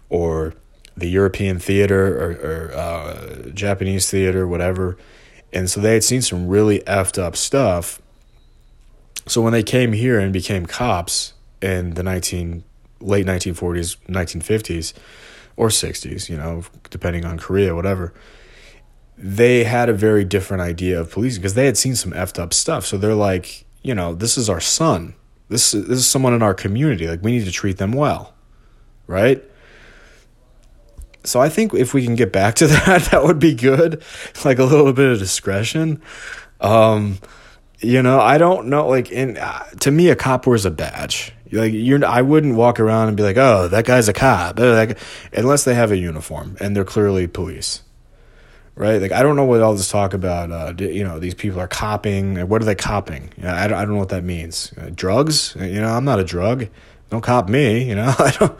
or 0.08 0.54
the 0.96 1.08
European 1.08 1.58
theater 1.58 2.18
or, 2.18 2.30
or 2.32 2.72
uh, 2.74 3.50
Japanese 3.54 4.10
theater, 4.10 4.46
whatever. 4.46 4.98
And 5.52 5.68
so 5.70 5.80
they 5.80 5.94
had 5.94 6.04
seen 6.04 6.22
some 6.22 6.48
really 6.48 6.80
effed 6.80 7.18
up 7.20 7.36
stuff 7.36 8.00
so 9.26 9.40
when 9.40 9.52
they 9.52 9.62
came 9.62 9.92
here 9.92 10.18
and 10.18 10.32
became 10.32 10.66
cops 10.66 11.34
in 11.60 11.94
the 11.94 12.02
19 12.02 12.64
late 13.00 13.26
1940s, 13.26 13.96
1950s 14.08 14.92
or 15.56 15.68
60s, 15.68 16.28
you 16.28 16.36
know, 16.36 16.64
depending 16.90 17.24
on 17.24 17.38
Korea, 17.38 17.74
whatever, 17.74 18.12
they 19.16 19.64
had 19.64 19.88
a 19.88 19.92
very 19.92 20.24
different 20.24 20.62
idea 20.62 20.98
of 21.00 21.10
policing 21.10 21.40
because 21.40 21.54
they 21.54 21.66
had 21.66 21.76
seen 21.76 21.94
some 21.94 22.12
effed 22.12 22.38
up 22.38 22.52
stuff. 22.52 22.86
So 22.86 22.96
they're 22.96 23.14
like, 23.14 23.64
you 23.82 23.94
know, 23.94 24.14
this 24.14 24.36
is 24.36 24.48
our 24.48 24.60
son. 24.60 25.14
This 25.48 25.72
this 25.72 25.98
is 25.98 26.06
someone 26.06 26.32
in 26.32 26.42
our 26.42 26.54
community. 26.54 27.06
Like 27.06 27.22
we 27.22 27.32
need 27.32 27.44
to 27.44 27.52
treat 27.52 27.76
them 27.76 27.92
well, 27.92 28.32
right? 29.06 29.44
So 31.24 31.40
I 31.40 31.48
think 31.48 31.74
if 31.74 31.94
we 31.94 32.04
can 32.04 32.14
get 32.14 32.32
back 32.32 32.56
to 32.56 32.66
that, 32.68 33.08
that 33.10 33.22
would 33.24 33.38
be 33.38 33.54
good. 33.54 34.02
Like 34.44 34.58
a 34.58 34.64
little 34.64 34.92
bit 34.92 35.10
of 35.12 35.18
discretion. 35.18 36.02
Um, 36.60 37.18
you 37.82 38.02
know, 38.02 38.20
I 38.20 38.38
don't 38.38 38.68
know. 38.68 38.88
Like, 38.88 39.10
in 39.10 39.36
uh, 39.36 39.64
to 39.80 39.90
me, 39.90 40.08
a 40.08 40.16
cop 40.16 40.46
wears 40.46 40.64
a 40.64 40.70
badge. 40.70 41.32
Like, 41.50 41.72
you're, 41.74 42.04
I 42.04 42.22
wouldn't 42.22 42.54
walk 42.54 42.80
around 42.80 43.08
and 43.08 43.16
be 43.16 43.22
like, 43.22 43.36
"Oh, 43.36 43.68
that 43.68 43.84
guy's 43.84 44.08
a 44.08 44.12
cop," 44.12 44.58
unless 44.58 45.64
they 45.64 45.74
have 45.74 45.90
a 45.90 45.96
uniform 45.96 46.56
and 46.60 46.74
they're 46.74 46.84
clearly 46.84 47.26
police, 47.26 47.82
right? 48.74 49.02
Like, 49.02 49.12
I 49.12 49.22
don't 49.22 49.36
know 49.36 49.44
what 49.44 49.60
all 49.60 49.74
this 49.74 49.90
talk 49.90 50.14
about. 50.14 50.50
Uh, 50.50 50.74
you 50.82 51.04
know, 51.04 51.18
these 51.18 51.34
people 51.34 51.60
are 51.60 51.68
copping. 51.68 52.48
What 52.48 52.62
are 52.62 52.64
they 52.64 52.74
copping? 52.74 53.32
You 53.36 53.44
know, 53.44 53.52
I 53.52 53.66
don't, 53.66 53.78
I 53.78 53.84
don't 53.84 53.94
know 53.94 54.00
what 54.00 54.10
that 54.10 54.24
means. 54.24 54.72
Uh, 54.80 54.90
drugs? 54.94 55.54
You 55.60 55.80
know, 55.80 55.90
I'm 55.92 56.04
not 56.04 56.20
a 56.20 56.24
drug. 56.24 56.68
Don't 57.10 57.20
cop 57.22 57.48
me. 57.48 57.86
You 57.86 57.96
know, 57.96 58.14
I 58.18 58.30
don't. 58.38 58.58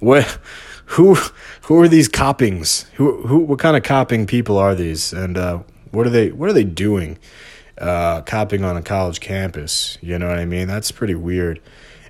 What? 0.00 0.38
Who? 0.86 1.14
Who 1.62 1.80
are 1.80 1.88
these 1.88 2.08
coppings? 2.08 2.82
Who? 2.94 3.26
Who? 3.26 3.38
What 3.38 3.58
kind 3.58 3.76
of 3.76 3.82
copping 3.82 4.26
people 4.26 4.58
are 4.58 4.74
these? 4.74 5.12
And 5.12 5.36
uh, 5.36 5.60
what 5.90 6.06
are 6.06 6.10
they? 6.10 6.30
What 6.30 6.48
are 6.50 6.52
they 6.52 6.64
doing? 6.64 7.18
uh, 7.78 8.22
copping 8.22 8.64
on 8.64 8.76
a 8.76 8.82
college 8.82 9.20
campus. 9.20 9.98
You 10.00 10.18
know 10.18 10.28
what 10.28 10.38
I 10.38 10.44
mean? 10.44 10.68
That's 10.68 10.90
pretty 10.90 11.14
weird. 11.14 11.60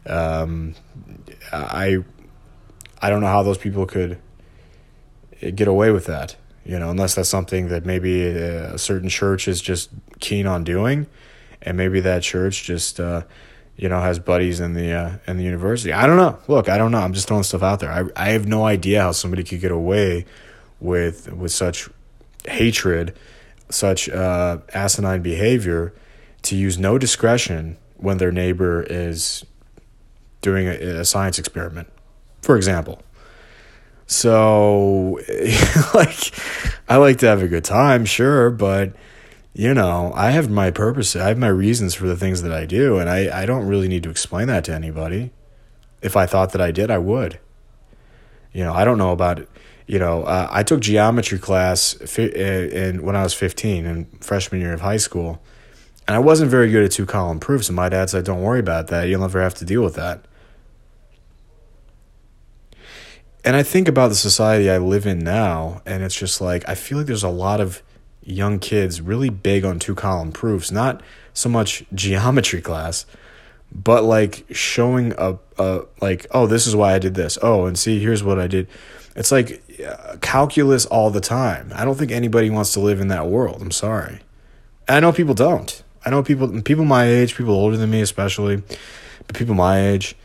Um, 0.07 0.75
I 1.53 1.99
I 3.01 3.11
don't 3.11 3.21
know 3.21 3.29
how 3.29 3.43
those 3.43 3.59
people 3.59 3.87
could 3.87 4.19
get 5.41 5.69
away 5.69 5.91
with 5.91 6.07
that. 6.07 6.37
You 6.65 6.79
know, 6.79 6.91
unless 6.91 7.15
that's 7.15 7.29
something 7.29 7.69
that 7.69 7.85
maybe 7.85 8.23
a, 8.23 8.79
certain 8.79 9.11
church 9.11 9.49
is 9.49 9.61
just 9.61 9.91
keen 10.21 10.47
on 10.47 10.65
doing, 10.65 11.07
and 11.61 11.77
maybe 11.77 12.01
that 12.01 12.23
church 12.23 12.65
just 12.65 12.99
uh, 12.99 13.23
you 13.77 13.89
know 13.89 14.01
has 14.01 14.19
buddies 14.19 14.61
in 14.61 14.75
the 14.75 14.93
uh, 14.93 15.17
in 15.27 15.37
the 15.37 15.45
university. 15.45 15.93
I 15.93 16.07
don't 16.07 16.17
know. 16.17 16.39
Look, 16.49 16.69
I 16.69 16.79
don't 16.79 16.93
know. 16.93 17.01
I'm 17.01 17.13
just 17.13 17.29
throwing 17.29 17.43
stuff 17.43 17.63
out 17.63 17.81
there. 17.81 17.91
I 17.91 18.05
I 18.17 18.31
have 18.31 18.47
no 18.47 18.65
idea 18.65 19.03
how 19.03 19.13
somebody 19.13 19.45
could 19.45 19.61
get 19.61 19.73
away 19.73 20.27
with 20.81 21.33
with 21.33 21.53
such 21.53 21.89
hatred 22.47 23.17
such 23.71 24.09
uh, 24.09 24.59
asinine 24.73 25.23
behavior 25.23 25.95
to 26.43 26.57
use 26.57 26.79
no 26.79 26.99
discretion 26.99 27.77
when 27.97 28.19
their 28.19 28.33
neighbor 28.33 28.83
is 28.83 29.45
doing 30.41 30.67
a, 30.67 31.01
a 31.01 31.05
science 31.05 31.39
experiment, 31.39 31.89
for 32.43 32.57
example. 32.57 33.03
So, 34.07 35.19
like, 35.95 36.33
I 36.89 36.97
like 36.97 37.19
to 37.19 37.27
have 37.27 37.43
a 37.43 37.49
good 37.49 37.65
time, 37.65 38.05
sure, 38.05 38.51
but 38.51 38.93
you 39.55 39.73
know, 39.73 40.13
I 40.15 40.33
have 40.33 40.51
my 40.51 40.71
purpose, 40.71 41.15
I 41.15 41.29
have 41.29 41.39
my 41.39 41.49
reasons 41.49 41.95
for 41.95 42.07
the 42.07 42.17
things 42.17 42.43
that 42.43 42.53
I 42.53 42.67
do, 42.67 42.99
and 42.99 43.09
I, 43.09 43.43
I 43.43 43.47
don't 43.47 43.67
really 43.67 43.89
need 43.89 44.03
to 44.03 44.11
explain 44.11 44.49
that 44.49 44.65
to 44.65 44.75
anybody. 44.75 45.31
If 46.03 46.17
I 46.17 46.27
thought 46.27 46.53
that 46.53 46.61
I 46.61 46.73
did, 46.73 46.91
I 46.91 46.99
would. 46.99 47.39
You 48.53 48.65
know, 48.65 48.75
I 48.75 48.85
don't 48.85 48.99
know 48.99 49.13
about 49.13 49.47
you 49.87 49.99
know, 49.99 50.23
uh, 50.25 50.49
I 50.51 50.63
took 50.63 50.81
geometry 50.81 51.39
class 51.39 51.93
fi- 52.07 52.33
uh, 52.33 52.69
in, 52.69 53.03
when 53.03 53.17
I 53.17 53.23
was 53.23 53.35
15 53.35 53.85
in 53.85 54.07
freshman 54.21 54.61
year 54.61 54.73
of 54.73 54.81
high 54.81 54.97
school, 54.97 55.43
and 56.09 56.17
I 56.17 56.19
wasn't 56.19 56.51
very 56.51 56.71
good 56.71 56.85
at 56.85 56.91
two 56.91 57.07
column 57.07 57.39
proofs. 57.39 57.69
And 57.69 57.77
my 57.77 57.89
dad 57.89 58.11
said, 58.11 58.25
"Don't 58.25 58.43
worry 58.43 58.61
about 58.61 58.89
that. 58.89 59.09
You'll 59.09 59.21
never 59.21 59.43
have 59.43 59.55
to 59.55 59.65
deal 59.65 59.83
with 59.83 59.95
that." 59.95 60.25
And 63.45 63.57
I 63.57 63.63
think 63.63 63.89
about 63.89 64.09
the 64.09 64.15
society 64.15 64.71
I 64.71 64.79
live 64.79 65.07
in 65.07 65.19
now, 65.19 65.83
and 65.85 66.03
it's 66.03 66.19
just 66.19 66.41
like 66.41 66.67
I 66.69 66.75
feel 66.75 66.99
like 66.99 67.07
there's 67.07 67.23
a 67.23 67.29
lot 67.29 67.61
of 67.61 67.83
young 68.25 68.59
kids 68.59 69.01
really 69.01 69.31
big 69.31 69.65
on 69.65 69.79
two 69.79 69.95
column 69.95 70.33
proofs, 70.33 70.71
not 70.71 71.03
so 71.33 71.49
much 71.49 71.85
geometry 71.95 72.61
class, 72.61 73.07
but 73.73 74.05
like 74.05 74.45
showing 74.51 75.13
a, 75.19 75.39
a 75.59 75.83
like, 76.01 76.27
oh, 76.31 76.47
this 76.47 76.67
is 76.67 76.77
why 76.77 76.95
I 76.95 76.99
did 76.99 77.15
this. 77.15 77.39
Oh, 77.43 77.67
and 77.67 77.79
see, 77.79 78.01
here's 78.01 78.23
what 78.23 78.39
I 78.39 78.47
did. 78.47 78.69
It's 79.17 79.31
like 79.31 79.63
uh, 79.87 80.17
calculus 80.21 80.87
all 80.87 81.11
the 81.11 81.21
time. 81.21 81.73
I 81.75 81.85
don't 81.85 81.97
think 81.97 82.11
anybody 82.11 82.51
wants 82.51 82.73
to 82.75 82.81
live 82.81 83.01
in 83.01 83.09
that 83.09 83.27
world. 83.27 83.63
I'm 83.63 83.71
sorry. 83.71 84.21
I 84.89 85.01
know 85.01 85.13
people 85.13 85.35
don't. 85.35 85.83
I 86.05 86.11
know 86.11 86.23
people 86.23 86.63
people 86.63 86.85
my 86.85 87.07
age, 87.07 87.35
people 87.37 87.55
older 87.55 87.77
than 87.77 87.91
me 87.91 88.01
especially, 88.01 88.63
but 89.27 89.37
people 89.37 89.55
my 89.55 89.81
age 89.81 90.17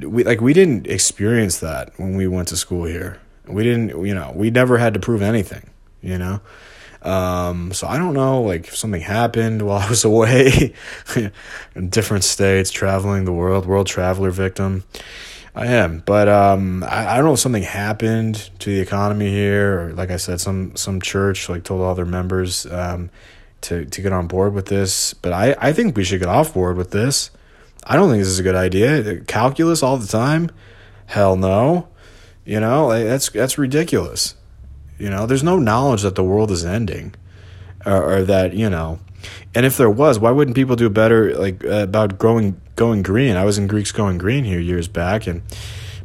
we 0.00 0.24
like 0.24 0.40
we 0.40 0.52
didn't 0.52 0.86
experience 0.86 1.58
that 1.58 1.92
when 1.98 2.16
we 2.16 2.26
went 2.26 2.48
to 2.48 2.56
school 2.56 2.84
here. 2.84 3.20
We 3.46 3.64
didn't, 3.64 4.04
you 4.06 4.14
know, 4.14 4.32
we 4.34 4.50
never 4.50 4.78
had 4.78 4.94
to 4.94 5.00
prove 5.00 5.22
anything, 5.22 5.70
you 6.02 6.18
know. 6.18 6.40
Um, 7.02 7.72
so 7.72 7.86
I 7.86 7.96
don't 7.96 8.14
know, 8.14 8.42
like 8.42 8.66
if 8.68 8.76
something 8.76 9.00
happened 9.00 9.62
while 9.62 9.78
I 9.84 9.88
was 9.88 10.04
away 10.04 10.74
in 11.74 11.88
different 11.88 12.24
states, 12.24 12.70
traveling 12.70 13.24
the 13.24 13.32
world, 13.32 13.66
world 13.66 13.86
traveler 13.86 14.30
victim. 14.30 14.84
I 15.54 15.66
am, 15.66 16.04
but 16.06 16.28
um, 16.28 16.84
I, 16.84 17.14
I 17.14 17.16
don't 17.16 17.24
know 17.24 17.32
if 17.32 17.40
something 17.40 17.64
happened 17.64 18.50
to 18.60 18.70
the 18.70 18.80
economy 18.80 19.28
here, 19.30 19.80
or 19.80 19.92
like 19.92 20.10
I 20.10 20.16
said, 20.16 20.40
some 20.40 20.76
some 20.76 21.00
church 21.00 21.48
like 21.48 21.64
told 21.64 21.80
all 21.80 21.96
their 21.96 22.04
members 22.04 22.64
um, 22.66 23.10
to 23.62 23.84
to 23.84 24.02
get 24.02 24.12
on 24.12 24.28
board 24.28 24.54
with 24.54 24.66
this. 24.66 25.14
But 25.14 25.32
I 25.32 25.56
I 25.58 25.72
think 25.72 25.96
we 25.96 26.04
should 26.04 26.20
get 26.20 26.28
off 26.28 26.54
board 26.54 26.76
with 26.76 26.92
this. 26.92 27.32
I 27.82 27.96
don't 27.96 28.08
think 28.08 28.20
this 28.20 28.28
is 28.28 28.38
a 28.38 28.44
good 28.44 28.54
idea. 28.54 29.20
Calculus 29.22 29.82
all 29.82 29.96
the 29.96 30.06
time, 30.06 30.50
hell 31.06 31.36
no. 31.36 31.88
You 32.44 32.60
know 32.60 32.90
that's 32.90 33.28
that's 33.30 33.58
ridiculous. 33.58 34.36
You 34.98 35.10
know, 35.10 35.26
there's 35.26 35.44
no 35.44 35.58
knowledge 35.58 36.02
that 36.02 36.14
the 36.14 36.24
world 36.24 36.50
is 36.50 36.64
ending, 36.64 37.14
or, 37.86 38.18
or 38.18 38.22
that 38.24 38.54
you 38.54 38.68
know 38.68 38.98
and 39.54 39.66
if 39.66 39.76
there 39.76 39.90
was, 39.90 40.18
why 40.18 40.30
wouldn't 40.30 40.56
people 40.56 40.76
do 40.76 40.88
better 40.88 41.34
like 41.36 41.64
uh, 41.64 41.82
about 41.82 42.18
growing 42.18 42.60
going 42.76 43.02
green? 43.02 43.36
I 43.36 43.44
was 43.44 43.58
in 43.58 43.66
Greeks 43.66 43.92
going 43.92 44.18
green 44.18 44.44
here 44.44 44.60
years 44.60 44.88
back, 44.88 45.26
and 45.26 45.42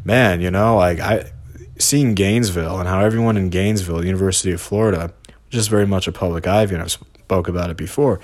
man, 0.03 0.41
you 0.41 0.49
know, 0.49 0.77
like 0.77 0.99
I 0.99 1.31
seeing 1.77 2.15
Gainesville 2.15 2.79
and 2.79 2.87
how 2.87 3.01
everyone 3.01 3.37
in 3.37 3.49
Gainesville, 3.49 4.05
University 4.05 4.51
of 4.51 4.61
Florida, 4.61 5.13
which 5.27 5.55
is 5.55 5.67
very 5.67 5.85
much 5.85 6.07
a 6.07 6.11
public 6.11 6.47
ivy, 6.47 6.75
and 6.75 6.83
I've 6.83 6.91
spoke 6.91 7.47
about 7.47 7.69
it 7.69 7.77
before. 7.77 8.19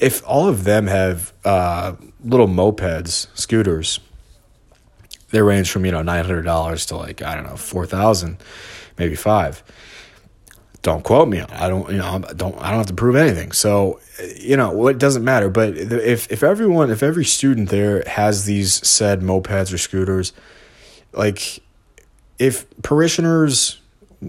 If 0.00 0.26
all 0.26 0.48
of 0.48 0.64
them 0.64 0.86
have 0.88 1.32
uh, 1.44 1.94
little 2.24 2.48
mopeds, 2.48 3.28
scooters, 3.34 4.00
they 5.30 5.40
range 5.40 5.70
from 5.70 5.86
you 5.86 5.92
know 5.92 6.02
nine 6.02 6.24
hundred 6.24 6.42
dollars 6.42 6.86
to 6.86 6.96
like 6.96 7.22
I 7.22 7.34
don't 7.34 7.44
know 7.44 7.56
four 7.56 7.86
thousand, 7.86 8.38
maybe 8.98 9.14
five 9.14 9.62
don't 10.82 11.04
quote 11.04 11.28
me. 11.28 11.40
I 11.40 11.68
don't, 11.68 11.88
you 11.90 11.98
know, 11.98 12.18
don't, 12.36 12.58
I 12.60 12.70
don't 12.70 12.78
have 12.78 12.86
to 12.86 12.94
prove 12.94 13.14
anything. 13.14 13.52
So, 13.52 14.00
you 14.36 14.56
know, 14.56 14.88
it 14.88 14.98
doesn't 14.98 15.24
matter. 15.24 15.48
But 15.48 15.76
if, 15.78 16.30
if 16.30 16.42
everyone, 16.42 16.90
if 16.90 17.02
every 17.04 17.24
student 17.24 17.68
there 17.68 18.02
has 18.06 18.44
these 18.44 18.86
said 18.86 19.20
mopeds 19.20 19.72
or 19.72 19.78
scooters, 19.78 20.32
like 21.12 21.60
if 22.38 22.66
parishioners 22.82 23.80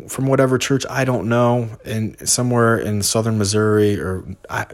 from 0.07 0.27
whatever 0.27 0.59
church, 0.59 0.85
I 0.89 1.05
don't 1.05 1.27
know, 1.27 1.69
in 1.85 2.23
somewhere 2.25 2.77
in 2.77 3.01
southern 3.01 3.39
Missouri 3.39 3.99
or 3.99 4.23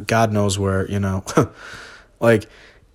God 0.05 0.34
knows 0.34 0.60
where, 0.60 0.89
you 0.89 1.00
know, 1.00 1.24
like, 2.19 2.50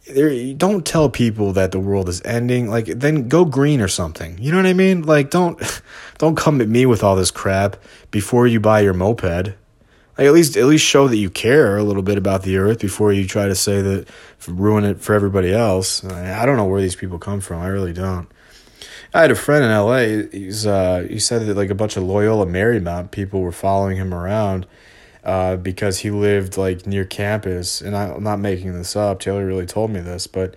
there 0.07 0.55
don't 0.55 0.85
tell 0.85 1.09
people 1.09 1.53
that 1.55 1.73
the 1.73 1.81
world 1.81 2.09
is 2.09 2.21
ending. 2.25 2.69
Like 2.69 2.87
then 2.87 3.29
go 3.29 3.45
green 3.45 3.81
or 3.81 3.89
something. 3.89 4.39
You 4.39 4.51
know 4.51 4.59
what 4.59 4.67
i 4.67 4.73
mean? 4.73 5.03
Like 5.03 5.31
don't 5.31 5.61
don't 6.19 6.37
come 6.37 6.61
at 6.61 6.69
me 6.69 6.87
with 6.87 7.03
all 7.03 7.17
this 7.17 7.31
crap 7.31 7.77
before 8.11 8.47
you 8.47 8.61
buy 8.61 8.81
your 8.81 8.95
moped. 8.95 9.55
Like 10.17 10.27
at 10.27 10.33
least 10.33 10.57
at 10.57 10.67
least 10.67 10.85
show 10.85 11.09
that 11.09 11.17
you 11.17 11.31
care 11.31 11.77
a 11.77 11.83
little 11.83 12.03
bit 12.03 12.19
about 12.19 12.43
the 12.43 12.59
earth 12.59 12.81
before 12.81 13.13
you 13.13 13.27
try 13.27 13.47
to 13.47 13.55
say 13.55 13.81
that 13.83 14.09
ruin 14.47 14.85
it 14.85 15.01
for 15.01 15.15
everybody 15.15 15.53
else. 15.53 16.05
I 16.05 16.45
don't 16.47 16.57
know 16.57 16.67
where 16.67 16.81
these 16.81 16.97
people 16.97 17.19
come 17.19 17.41
from. 17.41 17.63
I 17.63 17.69
really 17.69 17.93
don't. 17.93 18.29
I 19.15 19.23
had 19.23 19.31
a 19.31 19.37
friend 19.37 19.65
in 19.65 19.71
la 19.71 19.99
he's 19.99 20.67
uh 20.67 21.07
he 21.09 21.21
said 21.21 21.47
that 21.47 21.57
like 21.57 21.71
a 21.71 21.75
bunch 21.75 21.97
of 21.97 22.03
loyola 22.03 22.47
marymount 22.47 23.13
people 23.13 23.41
were 23.43 23.53
following 23.53 23.97
him 23.97 24.13
around 24.13 24.67
uh, 25.25 25.57
because 25.57 25.99
he 26.01 26.11
lived 26.11 26.57
like 26.57 26.87
near 26.87 27.05
campus, 27.05 27.81
and 27.81 27.97
I, 27.97 28.15
am 28.15 28.23
not 28.23 28.39
making 28.39 28.75
this 28.75 28.95
up. 28.95 29.21
Taylor 29.21 29.47
really 29.47 29.67
told 29.67 29.91
me 29.91 30.01
this, 30.01 30.27
but 30.27 30.55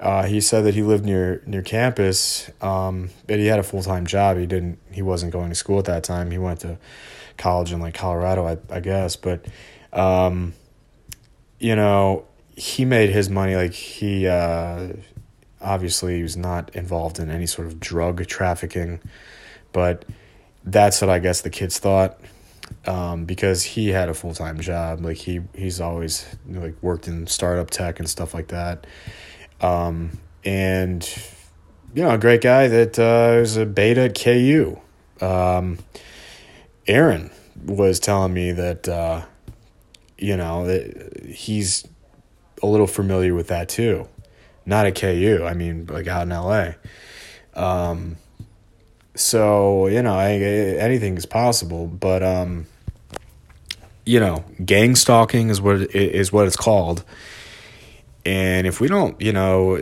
uh, 0.00 0.24
he 0.24 0.40
said 0.40 0.64
that 0.64 0.74
he 0.74 0.82
lived 0.82 1.04
near 1.04 1.42
near 1.46 1.60
campus, 1.60 2.50
um, 2.62 3.10
but 3.26 3.38
he 3.38 3.46
had 3.46 3.58
a 3.58 3.62
full 3.62 3.82
time 3.82 4.06
job. 4.06 4.38
He 4.38 4.46
didn't. 4.46 4.78
He 4.90 5.02
wasn't 5.02 5.32
going 5.32 5.50
to 5.50 5.54
school 5.54 5.78
at 5.78 5.84
that 5.84 6.04
time. 6.04 6.30
He 6.30 6.38
went 6.38 6.60
to 6.60 6.78
college 7.36 7.70
in 7.70 7.80
like 7.80 7.94
Colorado, 7.94 8.46
I, 8.46 8.58
I 8.74 8.80
guess. 8.80 9.16
But 9.16 9.44
um, 9.92 10.54
you 11.58 11.76
know, 11.76 12.24
he 12.56 12.86
made 12.86 13.10
his 13.10 13.28
money. 13.28 13.56
Like 13.56 13.74
he 13.74 14.26
uh, 14.26 14.94
obviously 15.60 16.16
he 16.16 16.22
was 16.22 16.36
not 16.36 16.74
involved 16.74 17.18
in 17.18 17.30
any 17.30 17.46
sort 17.46 17.66
of 17.66 17.78
drug 17.78 18.26
trafficking, 18.26 19.00
but 19.72 20.06
that's 20.64 21.02
what 21.02 21.10
I 21.10 21.18
guess 21.18 21.42
the 21.42 21.50
kids 21.50 21.78
thought 21.78 22.18
um, 22.86 23.24
because 23.24 23.62
he 23.62 23.88
had 23.88 24.08
a 24.08 24.14
full 24.14 24.34
time 24.34 24.60
job. 24.60 25.00
Like 25.04 25.16
he 25.16 25.40
he's 25.54 25.80
always 25.80 26.26
like 26.48 26.74
worked 26.82 27.08
in 27.08 27.26
startup 27.26 27.70
tech 27.70 27.98
and 27.98 28.08
stuff 28.08 28.34
like 28.34 28.48
that. 28.48 28.86
Um, 29.60 30.18
and 30.44 31.06
you 31.94 32.02
know, 32.02 32.10
a 32.10 32.18
great 32.18 32.40
guy 32.42 32.68
that 32.68 32.98
uh, 32.98 33.40
was 33.40 33.56
a 33.56 33.66
beta 33.66 34.02
at 34.02 34.14
KU. 34.14 34.78
Um, 35.20 35.78
Aaron 36.86 37.30
was 37.64 37.98
telling 37.98 38.32
me 38.32 38.52
that 38.52 38.88
uh, 38.88 39.24
you 40.16 40.36
know 40.36 40.66
that 40.66 41.26
he's 41.26 41.86
a 42.62 42.66
little 42.66 42.86
familiar 42.86 43.34
with 43.34 43.48
that 43.48 43.68
too. 43.68 44.08
not 44.66 44.86
at 44.86 44.94
KU. 44.94 45.44
I 45.44 45.54
mean, 45.54 45.86
like 45.86 46.06
out 46.06 46.22
in 46.22 46.30
LA. 46.30 46.72
Um, 47.54 48.16
so 49.18 49.86
you 49.88 50.02
know, 50.02 50.14
I, 50.14 50.32
anything 50.32 51.16
is 51.16 51.26
possible, 51.26 51.86
but 51.86 52.22
um, 52.22 52.66
you 54.04 54.20
know, 54.20 54.44
gang 54.64 54.94
stalking 54.94 55.50
is 55.50 55.60
what 55.60 55.80
it, 55.80 55.94
is 55.94 56.32
what 56.32 56.46
it's 56.46 56.56
called. 56.56 57.04
And 58.24 58.66
if 58.66 58.80
we 58.80 58.88
don't, 58.88 59.20
you 59.20 59.32
know, 59.32 59.76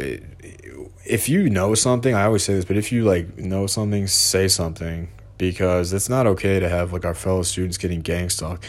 if 1.04 1.28
you 1.28 1.50
know 1.50 1.74
something, 1.74 2.14
I 2.14 2.24
always 2.24 2.44
say 2.44 2.54
this, 2.54 2.64
but 2.64 2.76
if 2.76 2.90
you 2.92 3.04
like 3.04 3.38
know 3.38 3.66
something, 3.66 4.06
say 4.06 4.48
something 4.48 5.08
because 5.38 5.92
it's 5.92 6.08
not 6.08 6.26
okay 6.26 6.58
to 6.58 6.68
have 6.68 6.92
like 6.92 7.04
our 7.04 7.14
fellow 7.14 7.42
students 7.42 7.76
getting 7.76 8.00
gang 8.00 8.30
stalked. 8.30 8.64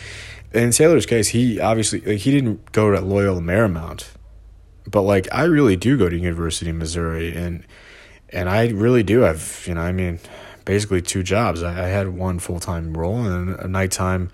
In 0.54 0.72
Taylor's 0.72 1.06
case, 1.06 1.30
he 1.30 1.60
obviously 1.60 2.02
like 2.02 2.20
he 2.20 2.32
didn't 2.32 2.72
go 2.72 2.92
to 2.92 3.00
Loyola 3.00 3.42
Marymount, 3.42 4.08
but 4.90 5.02
like 5.02 5.28
I 5.32 5.44
really 5.44 5.76
do 5.76 5.98
go 5.98 6.10
to 6.10 6.18
University 6.18 6.70
of 6.70 6.76
Missouri, 6.76 7.36
and 7.36 7.64
and 8.30 8.50
I 8.50 8.68
really 8.68 9.04
do 9.04 9.22
have 9.22 9.64
you 9.66 9.74
know 9.74 9.82
I 9.82 9.92
mean 9.92 10.20
basically 10.68 11.02
two 11.02 11.24
jobs. 11.24 11.64
I, 11.64 11.86
I 11.86 11.88
had 11.88 12.10
one 12.10 12.38
full 12.38 12.60
time 12.60 12.96
role 12.96 13.26
and 13.26 13.56
a 13.56 13.68
nighttime 13.68 14.30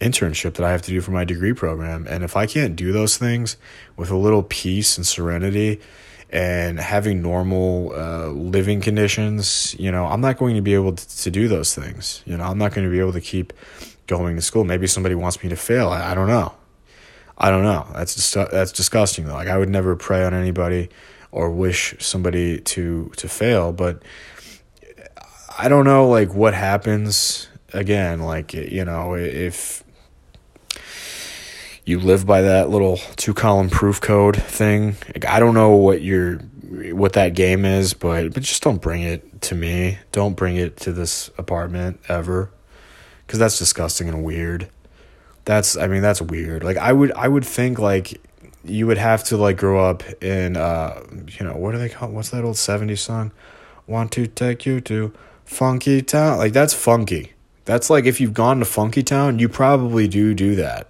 internship 0.00 0.54
that 0.54 0.66
I 0.66 0.72
have 0.72 0.82
to 0.82 0.90
do 0.90 1.00
for 1.00 1.12
my 1.12 1.24
degree 1.24 1.54
program, 1.54 2.06
and 2.06 2.22
if 2.22 2.36
I 2.36 2.46
can't 2.46 2.76
do 2.76 2.92
those 2.92 3.16
things 3.16 3.56
with 3.96 4.10
a 4.10 4.16
little 4.16 4.42
peace 4.42 4.98
and 4.98 5.06
serenity 5.06 5.80
and 6.30 6.78
having 6.78 7.22
normal 7.22 7.92
uh, 7.94 8.28
living 8.28 8.82
conditions, 8.82 9.74
you 9.78 9.90
know, 9.90 10.04
I'm 10.04 10.20
not 10.20 10.36
going 10.36 10.56
to 10.56 10.62
be 10.62 10.74
able 10.74 10.94
to, 10.94 11.18
to, 11.22 11.30
do 11.30 11.48
those 11.48 11.74
things. 11.74 12.22
You 12.26 12.36
know, 12.36 12.44
I'm 12.44 12.58
not 12.58 12.74
going 12.74 12.86
to 12.86 12.90
be 12.90 13.00
able 13.00 13.14
to 13.14 13.20
keep 13.20 13.54
going 14.06 14.36
to 14.36 14.42
school. 14.42 14.64
Maybe 14.64 14.86
somebody 14.86 15.14
wants 15.14 15.42
me 15.42 15.48
to 15.48 15.56
fail. 15.56 15.88
I, 15.88 16.10
I 16.12 16.14
don't 16.14 16.26
know. 16.26 16.52
I 17.38 17.50
don't 17.50 17.62
know. 17.62 17.86
That's 17.94 18.34
that's 18.34 18.72
disgusting 18.72 19.26
though. 19.26 19.34
Like 19.34 19.48
I 19.48 19.56
would 19.56 19.68
never 19.68 19.94
prey 19.94 20.24
on 20.24 20.34
anybody 20.34 20.90
or 21.30 21.50
wish 21.50 21.94
somebody 22.00 22.60
to 22.60 23.12
to 23.16 23.28
fail, 23.28 23.72
but 23.72 24.02
I 25.58 25.68
don't 25.68 25.84
know 25.84 26.08
like 26.08 26.32
what 26.32 26.54
happens 26.54 27.48
again 27.74 28.20
like 28.20 28.54
you 28.54 28.84
know 28.84 29.14
if 29.14 29.84
you 31.88 31.98
live 31.98 32.26
by 32.26 32.42
that 32.42 32.68
little 32.68 32.98
two 33.16 33.32
column 33.32 33.70
proof 33.70 33.98
code 33.98 34.36
thing. 34.36 34.94
Like, 35.14 35.24
I 35.24 35.40
don't 35.40 35.54
know 35.54 35.70
what 35.70 36.02
your 36.02 36.36
what 36.92 37.14
that 37.14 37.34
game 37.34 37.64
is, 37.64 37.94
but 37.94 38.34
but 38.34 38.42
just 38.42 38.62
don't 38.62 38.80
bring 38.80 39.02
it 39.02 39.40
to 39.42 39.54
me. 39.54 39.98
Don't 40.12 40.36
bring 40.36 40.56
it 40.56 40.76
to 40.78 40.92
this 40.92 41.30
apartment 41.38 41.98
ever, 42.06 42.50
because 43.26 43.38
that's 43.38 43.58
disgusting 43.58 44.06
and 44.06 44.22
weird. 44.22 44.68
That's 45.46 45.78
I 45.78 45.86
mean 45.86 46.02
that's 46.02 46.20
weird. 46.20 46.62
Like 46.62 46.76
I 46.76 46.92
would 46.92 47.10
I 47.12 47.26
would 47.26 47.44
think 47.44 47.78
like 47.78 48.20
you 48.64 48.86
would 48.86 48.98
have 48.98 49.24
to 49.24 49.38
like 49.38 49.56
grow 49.56 49.82
up 49.88 50.02
in 50.22 50.58
uh 50.58 51.02
you 51.38 51.46
know 51.46 51.56
what 51.56 51.72
do 51.72 51.78
they 51.78 51.88
call 51.88 52.10
what's 52.10 52.28
that 52.30 52.44
old 52.44 52.56
70s 52.56 52.98
song 52.98 53.32
want 53.86 54.12
to 54.12 54.26
take 54.26 54.66
you 54.66 54.80
to 54.82 55.14
funky 55.48 56.02
town 56.02 56.38
like 56.38 56.52
that's 56.52 56.74
funky 56.74 57.32
that's 57.64 57.90
like 57.90 58.04
if 58.04 58.20
you've 58.20 58.34
gone 58.34 58.58
to 58.58 58.64
funky 58.64 59.02
town 59.02 59.38
you 59.38 59.48
probably 59.48 60.06
do 60.06 60.34
do 60.34 60.54
that 60.54 60.88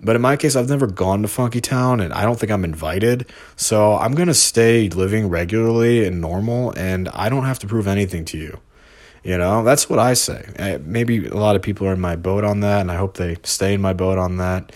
but 0.00 0.14
in 0.14 0.22
my 0.22 0.36
case, 0.36 0.56
I've 0.56 0.68
never 0.68 0.86
gone 0.86 1.22
to 1.22 1.28
Funky 1.28 1.60
Town 1.60 2.00
and 2.00 2.12
I 2.12 2.22
don't 2.22 2.38
think 2.38 2.52
I'm 2.52 2.64
invited. 2.64 3.26
So 3.56 3.96
I'm 3.96 4.14
going 4.14 4.28
to 4.28 4.34
stay 4.34 4.88
living 4.90 5.28
regularly 5.28 6.06
and 6.06 6.20
normal 6.20 6.72
and 6.76 7.08
I 7.10 7.28
don't 7.28 7.44
have 7.44 7.58
to 7.60 7.66
prove 7.66 7.86
anything 7.86 8.24
to 8.26 8.38
you. 8.38 8.60
You 9.24 9.38
know, 9.38 9.64
that's 9.64 9.88
what 9.88 9.98
I 9.98 10.14
say. 10.14 10.78
Maybe 10.84 11.26
a 11.26 11.34
lot 11.34 11.56
of 11.56 11.62
people 11.62 11.86
are 11.88 11.94
in 11.94 12.00
my 12.00 12.14
boat 12.14 12.44
on 12.44 12.60
that 12.60 12.82
and 12.82 12.92
I 12.92 12.96
hope 12.96 13.16
they 13.16 13.36
stay 13.42 13.74
in 13.74 13.80
my 13.80 13.92
boat 13.92 14.18
on 14.18 14.36
that. 14.36 14.70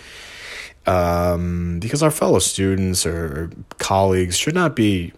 Um, 0.87 1.79
because 1.79 2.01
our 2.01 2.11
fellow 2.11 2.39
students 2.39 3.05
or 3.05 3.51
colleagues 3.77 4.35
should 4.35 4.55
not 4.55 4.75
be 4.75 5.13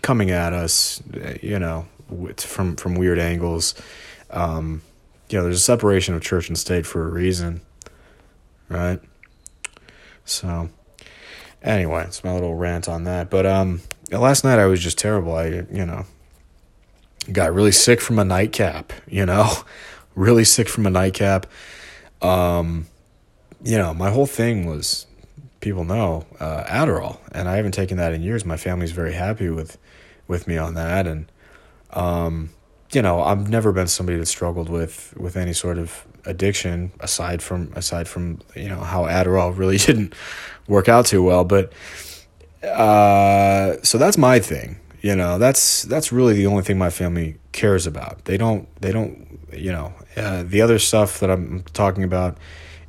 coming 0.00 0.30
at 0.30 0.54
us, 0.54 1.02
you 1.42 1.58
know, 1.58 1.86
from, 2.36 2.76
from 2.76 2.94
weird 2.94 3.18
angles. 3.18 3.74
Um, 4.30 4.82
you 5.28 5.38
know, 5.38 5.44
there's 5.44 5.56
a 5.56 5.60
separation 5.60 6.14
of 6.14 6.22
church 6.22 6.48
and 6.48 6.58
state 6.58 6.86
for 6.86 7.06
a 7.06 7.10
reason, 7.10 7.60
right? 8.68 9.00
So 10.24 10.70
anyway, 11.62 12.04
it's 12.04 12.24
my 12.24 12.32
little 12.32 12.54
rant 12.54 12.88
on 12.88 13.04
that. 13.04 13.30
But 13.30 13.46
um, 13.46 13.80
last 14.10 14.44
night 14.44 14.58
I 14.58 14.66
was 14.66 14.80
just 14.80 14.98
terrible. 14.98 15.34
I 15.34 15.46
you 15.46 15.86
know 15.86 16.04
got 17.30 17.52
really 17.52 17.72
sick 17.72 18.00
from 18.00 18.18
a 18.18 18.24
nightcap. 18.24 18.92
You 19.08 19.26
know, 19.26 19.52
really 20.14 20.44
sick 20.44 20.68
from 20.68 20.86
a 20.86 20.90
nightcap. 20.90 21.46
Um, 22.22 22.86
you 23.62 23.78
know, 23.78 23.94
my 23.94 24.10
whole 24.10 24.26
thing 24.26 24.66
was 24.66 25.06
people 25.60 25.84
know 25.84 26.26
uh, 26.40 26.64
Adderall, 26.64 27.18
and 27.32 27.48
I 27.48 27.56
haven't 27.56 27.72
taken 27.72 27.96
that 27.96 28.12
in 28.12 28.22
years. 28.22 28.44
My 28.44 28.56
family's 28.56 28.92
very 28.92 29.12
happy 29.12 29.48
with 29.50 29.78
with 30.26 30.46
me 30.46 30.58
on 30.58 30.74
that, 30.74 31.06
and 31.06 31.30
um, 31.92 32.50
you 32.92 33.02
know, 33.02 33.22
I've 33.22 33.48
never 33.48 33.72
been 33.72 33.86
somebody 33.86 34.18
that 34.18 34.26
struggled 34.26 34.68
with 34.68 35.14
with 35.16 35.36
any 35.36 35.52
sort 35.52 35.78
of 35.78 36.06
addiction 36.24 36.92
aside 37.00 37.42
from 37.42 37.72
aside 37.74 38.08
from 38.08 38.40
you 38.54 38.68
know 38.68 38.80
how 38.80 39.04
Adderall 39.04 39.56
really 39.56 39.78
didn't 39.88 40.14
work 40.66 40.88
out 40.88 41.06
too 41.06 41.22
well 41.22 41.44
but 41.44 41.72
uh, 42.62 43.76
so 43.82 43.96
that's 43.96 44.18
my 44.18 44.38
thing 44.38 44.78
you 45.00 45.14
know 45.14 45.38
that's 45.38 45.82
that's 45.84 46.12
really 46.12 46.34
the 46.34 46.46
only 46.46 46.62
thing 46.62 46.78
my 46.78 46.90
family 46.90 47.36
cares 47.52 47.86
about. 47.86 48.24
They 48.24 48.36
don't 48.36 48.68
they 48.80 48.92
don't 48.92 49.40
you 49.52 49.72
know 49.72 49.92
uh, 50.16 50.42
the 50.44 50.60
other 50.60 50.78
stuff 50.78 51.20
that 51.20 51.30
I'm 51.30 51.62
talking 51.72 52.04
about 52.04 52.36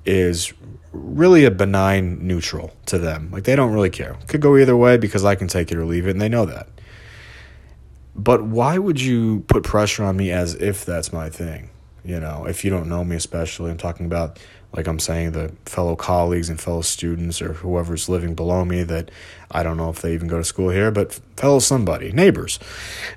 is 0.05 0.53
really 0.91 1.45
a 1.45 1.51
benign 1.51 2.25
neutral 2.25 2.73
to 2.87 2.97
them. 2.97 3.29
Like 3.31 3.43
they 3.43 3.55
don't 3.55 3.71
really 3.71 3.91
care. 3.91 4.17
Could 4.27 4.41
go 4.41 4.57
either 4.57 4.75
way 4.75 4.97
because 4.97 5.23
I 5.23 5.35
can 5.35 5.47
take 5.47 5.71
it 5.71 5.77
or 5.77 5.85
leave 5.85 6.07
it 6.07 6.11
and 6.11 6.21
they 6.21 6.29
know 6.29 6.45
that 6.45 6.67
but 8.15 8.43
why 8.43 8.77
would 8.77 8.99
you 8.99 9.41
put 9.47 9.63
pressure 9.63 10.03
on 10.03 10.17
me 10.17 10.31
as 10.31 10.55
if 10.55 10.85
that's 10.85 11.13
my 11.13 11.29
thing 11.29 11.69
you 12.03 12.19
know, 12.19 12.45
if 12.45 12.63
you 12.63 12.71
don't 12.71 12.87
know 12.87 13.03
me, 13.03 13.15
especially, 13.15 13.71
I'm 13.71 13.77
talking 13.77 14.05
about, 14.05 14.39
like 14.73 14.87
I'm 14.87 14.99
saying, 14.99 15.33
the 15.33 15.53
fellow 15.65 15.95
colleagues 15.95 16.49
and 16.49 16.59
fellow 16.59 16.81
students 16.81 17.41
or 17.41 17.53
whoever's 17.53 18.07
living 18.07 18.35
below 18.35 18.63
me 18.65 18.83
that 18.83 19.11
I 19.51 19.63
don't 19.63 19.77
know 19.77 19.89
if 19.89 20.01
they 20.01 20.13
even 20.13 20.27
go 20.27 20.37
to 20.37 20.43
school 20.43 20.69
here, 20.69 20.91
but 20.91 21.13
fellow 21.35 21.59
somebody, 21.59 22.11
neighbors. 22.11 22.59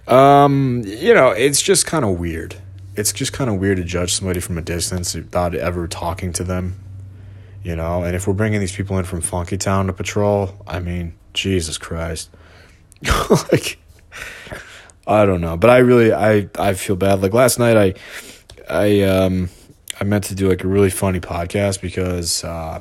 Um, 0.08 0.82
you 0.84 1.14
know, 1.14 1.30
it's 1.30 1.62
just 1.62 1.86
kind 1.86 2.04
of 2.04 2.18
weird. 2.18 2.56
It's 2.94 3.12
just 3.12 3.32
kind 3.32 3.48
of 3.48 3.56
weird 3.56 3.78
to 3.78 3.84
judge 3.84 4.12
somebody 4.12 4.40
from 4.40 4.58
a 4.58 4.62
distance 4.62 5.14
without 5.14 5.54
ever 5.54 5.88
talking 5.88 6.32
to 6.34 6.44
them, 6.44 6.78
you 7.62 7.76
know. 7.76 8.02
And 8.02 8.14
if 8.16 8.26
we're 8.26 8.34
bringing 8.34 8.60
these 8.60 8.74
people 8.74 8.98
in 8.98 9.04
from 9.04 9.20
Funky 9.20 9.56
Town 9.56 9.86
to 9.86 9.92
patrol, 9.92 10.62
I 10.66 10.80
mean, 10.80 11.14
Jesus 11.32 11.78
Christ. 11.78 12.30
like, 13.52 13.78
I 15.06 15.26
don't 15.26 15.40
know, 15.40 15.56
but 15.56 15.70
I 15.70 15.78
really, 15.78 16.12
I, 16.12 16.48
I 16.58 16.74
feel 16.74 16.96
bad. 16.96 17.22
Like 17.22 17.32
last 17.32 17.58
night, 17.58 17.76
I 17.76 17.94
I 18.68 19.02
um 19.02 19.48
I 20.00 20.04
meant 20.04 20.24
to 20.24 20.34
do 20.34 20.48
like 20.48 20.64
a 20.64 20.68
really 20.68 20.90
funny 20.90 21.20
podcast 21.20 21.80
because 21.80 22.44
uh, 22.44 22.80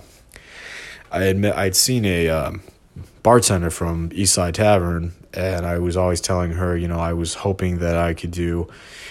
I 1.11 1.23
admit 1.23 1.55
I'd 1.55 1.75
seen 1.75 2.05
a 2.05 2.29
um, 2.29 2.63
bartender 3.21 3.69
from 3.69 4.09
Eastside 4.09 4.53
Tavern, 4.53 5.13
and 5.33 5.65
I 5.65 5.79
was 5.79 5.97
always 5.97 6.21
telling 6.21 6.53
her, 6.53 6.75
you 6.77 6.87
know, 6.87 6.99
I 6.99 7.13
was 7.13 7.35
hoping 7.35 7.79
that 7.79 7.97
I 7.97 8.13
could 8.13 8.31
do 8.31 8.67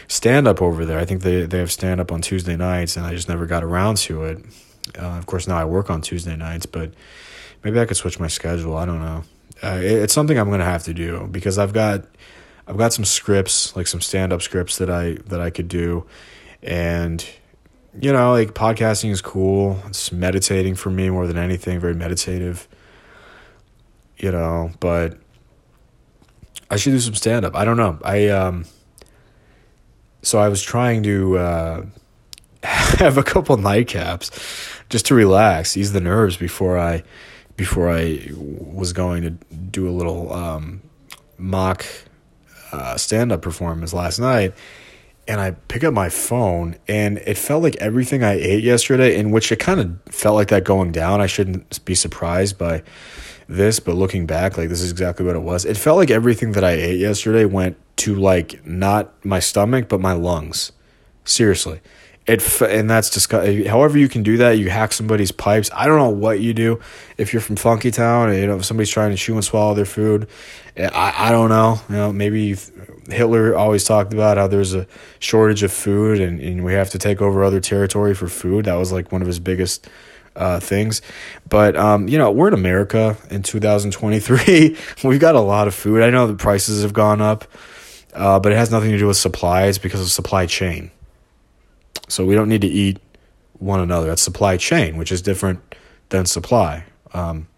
stand 0.08 0.48
up 0.48 0.62
over 0.62 0.84
there. 0.84 0.98
I 0.98 1.04
think 1.04 1.22
they 1.22 1.44
they 1.46 1.58
have 1.58 1.70
stand 1.70 2.00
up 2.00 2.10
on 2.10 2.22
Tuesday 2.22 2.56
nights, 2.56 2.96
and 2.96 3.06
I 3.06 3.14
just 3.14 3.28
never 3.28 3.46
got 3.46 3.62
around 3.62 3.98
to 3.98 4.24
it. 4.24 4.44
Uh, 4.98 5.18
of 5.18 5.26
course, 5.26 5.46
now 5.46 5.58
I 5.58 5.64
work 5.64 5.90
on 5.90 6.00
Tuesday 6.00 6.36
nights, 6.36 6.66
but 6.66 6.92
maybe 7.62 7.78
I 7.78 7.84
could 7.84 7.96
switch 7.96 8.18
my 8.18 8.28
schedule. 8.28 8.76
I 8.76 8.86
don't 8.86 9.00
know. 9.00 9.24
Uh, 9.62 9.78
it, 9.82 10.02
it's 10.02 10.14
something 10.14 10.38
I'm 10.38 10.50
gonna 10.50 10.64
have 10.64 10.84
to 10.84 10.94
do 10.94 11.28
because 11.30 11.58
I've 11.58 11.72
got 11.72 12.04
I've 12.70 12.78
got 12.78 12.92
some 12.92 13.04
scripts, 13.04 13.74
like 13.74 13.88
some 13.88 14.00
stand 14.00 14.32
up 14.32 14.42
scripts 14.42 14.78
that 14.78 14.88
I 14.88 15.14
that 15.26 15.40
I 15.40 15.50
could 15.50 15.66
do 15.66 16.06
and, 16.62 17.24
you 18.00 18.12
know, 18.12 18.32
like 18.32 18.54
podcasting 18.54 19.10
is 19.10 19.20
cool. 19.22 19.80
It's 19.86 20.12
meditating 20.12 20.74
for 20.74 20.90
me 20.90 21.10
more 21.10 21.26
than 21.26 21.38
anything, 21.38 21.80
very 21.80 21.94
meditative, 21.94 22.68
you 24.18 24.30
know, 24.30 24.70
but 24.80 25.18
I 26.70 26.76
should 26.76 26.90
do 26.90 27.00
some 27.00 27.14
stand 27.14 27.44
up. 27.44 27.56
I 27.56 27.64
don't 27.64 27.76
know. 27.76 27.98
I, 28.04 28.28
um, 28.28 28.66
so 30.22 30.38
I 30.38 30.48
was 30.48 30.62
trying 30.62 31.02
to, 31.04 31.38
uh, 31.38 31.86
have 32.62 33.16
a 33.16 33.22
couple 33.22 33.56
nightcaps 33.56 34.30
just 34.90 35.06
to 35.06 35.14
relax, 35.14 35.76
ease 35.76 35.92
the 35.92 36.00
nerves 36.00 36.36
before 36.36 36.78
I, 36.78 37.02
before 37.56 37.90
I 37.90 38.30
was 38.36 38.92
going 38.92 39.22
to 39.22 39.30
do 39.30 39.88
a 39.88 39.92
little, 39.92 40.32
um, 40.32 40.82
mock, 41.38 41.86
uh, 42.72 42.96
stand 42.96 43.32
up 43.32 43.42
performance 43.42 43.92
last 43.92 44.18
night 44.18 44.54
and 45.30 45.40
I 45.40 45.52
pick 45.52 45.84
up 45.84 45.94
my 45.94 46.08
phone 46.08 46.76
and 46.88 47.18
it 47.18 47.38
felt 47.38 47.62
like 47.62 47.76
everything 47.76 48.24
I 48.24 48.32
ate 48.32 48.64
yesterday, 48.64 49.16
in 49.16 49.30
which 49.30 49.52
it 49.52 49.60
kind 49.60 49.78
of 49.78 50.12
felt 50.12 50.34
like 50.34 50.48
that 50.48 50.64
going 50.64 50.90
down. 50.90 51.20
I 51.20 51.26
shouldn't 51.26 51.84
be 51.84 51.94
surprised 51.94 52.58
by 52.58 52.82
this, 53.48 53.78
but 53.78 53.94
looking 53.94 54.26
back, 54.26 54.58
like 54.58 54.68
this 54.68 54.80
is 54.80 54.90
exactly 54.90 55.24
what 55.24 55.36
it 55.36 55.42
was. 55.42 55.64
It 55.64 55.76
felt 55.76 55.98
like 55.98 56.10
everything 56.10 56.52
that 56.52 56.64
I 56.64 56.72
ate 56.72 56.98
yesterday 56.98 57.44
went 57.44 57.76
to 57.98 58.16
like 58.16 58.66
not 58.66 59.24
my 59.24 59.38
stomach, 59.38 59.88
but 59.88 60.00
my 60.00 60.14
lungs. 60.14 60.72
Seriously. 61.24 61.80
it 62.26 62.60
and 62.62 62.90
that's 62.90 63.10
just 63.10 63.30
however 63.30 63.98
you 63.98 64.08
can 64.08 64.22
do 64.22 64.36
that 64.38 64.58
you 64.58 64.68
hack 64.68 64.92
somebody's 64.92 65.32
pipes 65.32 65.70
i 65.74 65.86
don't 65.86 65.96
know 65.98 66.10
what 66.10 66.40
you 66.40 66.52
do 66.52 66.78
if 67.16 67.32
you're 67.32 67.40
from 67.40 67.56
funky 67.56 67.90
town 67.90 68.34
you 68.34 68.46
know 68.46 68.56
if 68.56 68.64
somebody's 68.64 68.90
trying 68.90 69.10
to 69.10 69.16
chew 69.16 69.34
and 69.34 69.44
swallow 69.44 69.74
their 69.74 69.86
food 69.86 70.28
i, 70.76 71.14
I 71.16 71.30
don't 71.30 71.48
know. 71.48 71.80
You 71.88 71.96
know 71.96 72.12
maybe 72.12 72.56
hitler 73.08 73.56
always 73.56 73.84
talked 73.84 74.12
about 74.12 74.36
how 74.36 74.46
there's 74.46 74.74
a 74.74 74.86
shortage 75.18 75.62
of 75.62 75.72
food 75.72 76.20
and, 76.20 76.40
and 76.40 76.64
we 76.64 76.74
have 76.74 76.90
to 76.90 76.98
take 76.98 77.20
over 77.20 77.44
other 77.44 77.60
territory 77.60 78.14
for 78.14 78.28
food. 78.28 78.66
That 78.66 78.74
was 78.74 78.92
like 78.92 79.12
one 79.12 79.22
of 79.22 79.26
his 79.26 79.40
biggest 79.40 79.88
uh, 80.36 80.60
things. 80.60 81.02
But 81.48 81.76
um, 81.76 82.08
you 82.08 82.18
know 82.18 82.30
we're 82.30 82.48
in 82.48 82.54
america 82.54 83.16
in 83.30 83.42
2023 83.42 84.76
we've 85.04 85.20
got 85.20 85.34
a 85.34 85.40
lot 85.40 85.68
of 85.68 85.74
food. 85.74 86.02
I 86.02 86.10
know 86.10 86.26
the 86.26 86.34
prices 86.34 86.82
have 86.82 86.92
gone 86.92 87.20
up 87.20 87.44
uh, 88.14 88.40
but 88.40 88.52
it 88.52 88.56
has 88.56 88.70
nothing 88.70 88.90
to 88.90 88.98
do 88.98 89.06
with 89.06 89.16
supplies 89.16 89.78
because 89.78 90.00
of 90.00 90.10
supply 90.10 90.46
chain. 90.46 90.90
So 92.08 92.24
we 92.24 92.34
don't 92.34 92.48
need 92.48 92.62
to 92.62 92.66
eat 92.66 92.98
one 93.54 93.80
another. 93.80 94.08
That's 94.08 94.22
supply 94.22 94.56
chain, 94.56 94.96
which 94.96 95.12
is 95.12 95.22
different 95.22 95.60
than 96.08 96.26
supply. 96.26 96.84
Um, 97.12 97.48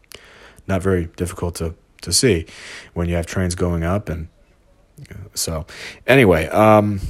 not 0.67 0.83
very 0.83 1.07
difficult 1.17 1.57
to, 1.57 1.75
to 2.03 2.13
see 2.13 2.47
when 2.95 3.09
you 3.09 3.15
have 3.15 3.27
trains 3.27 3.55
going 3.55 3.83
up. 3.83 4.09
And 4.09 4.29
so, 5.35 5.67
anyway, 6.07 6.47
um, 6.49 7.01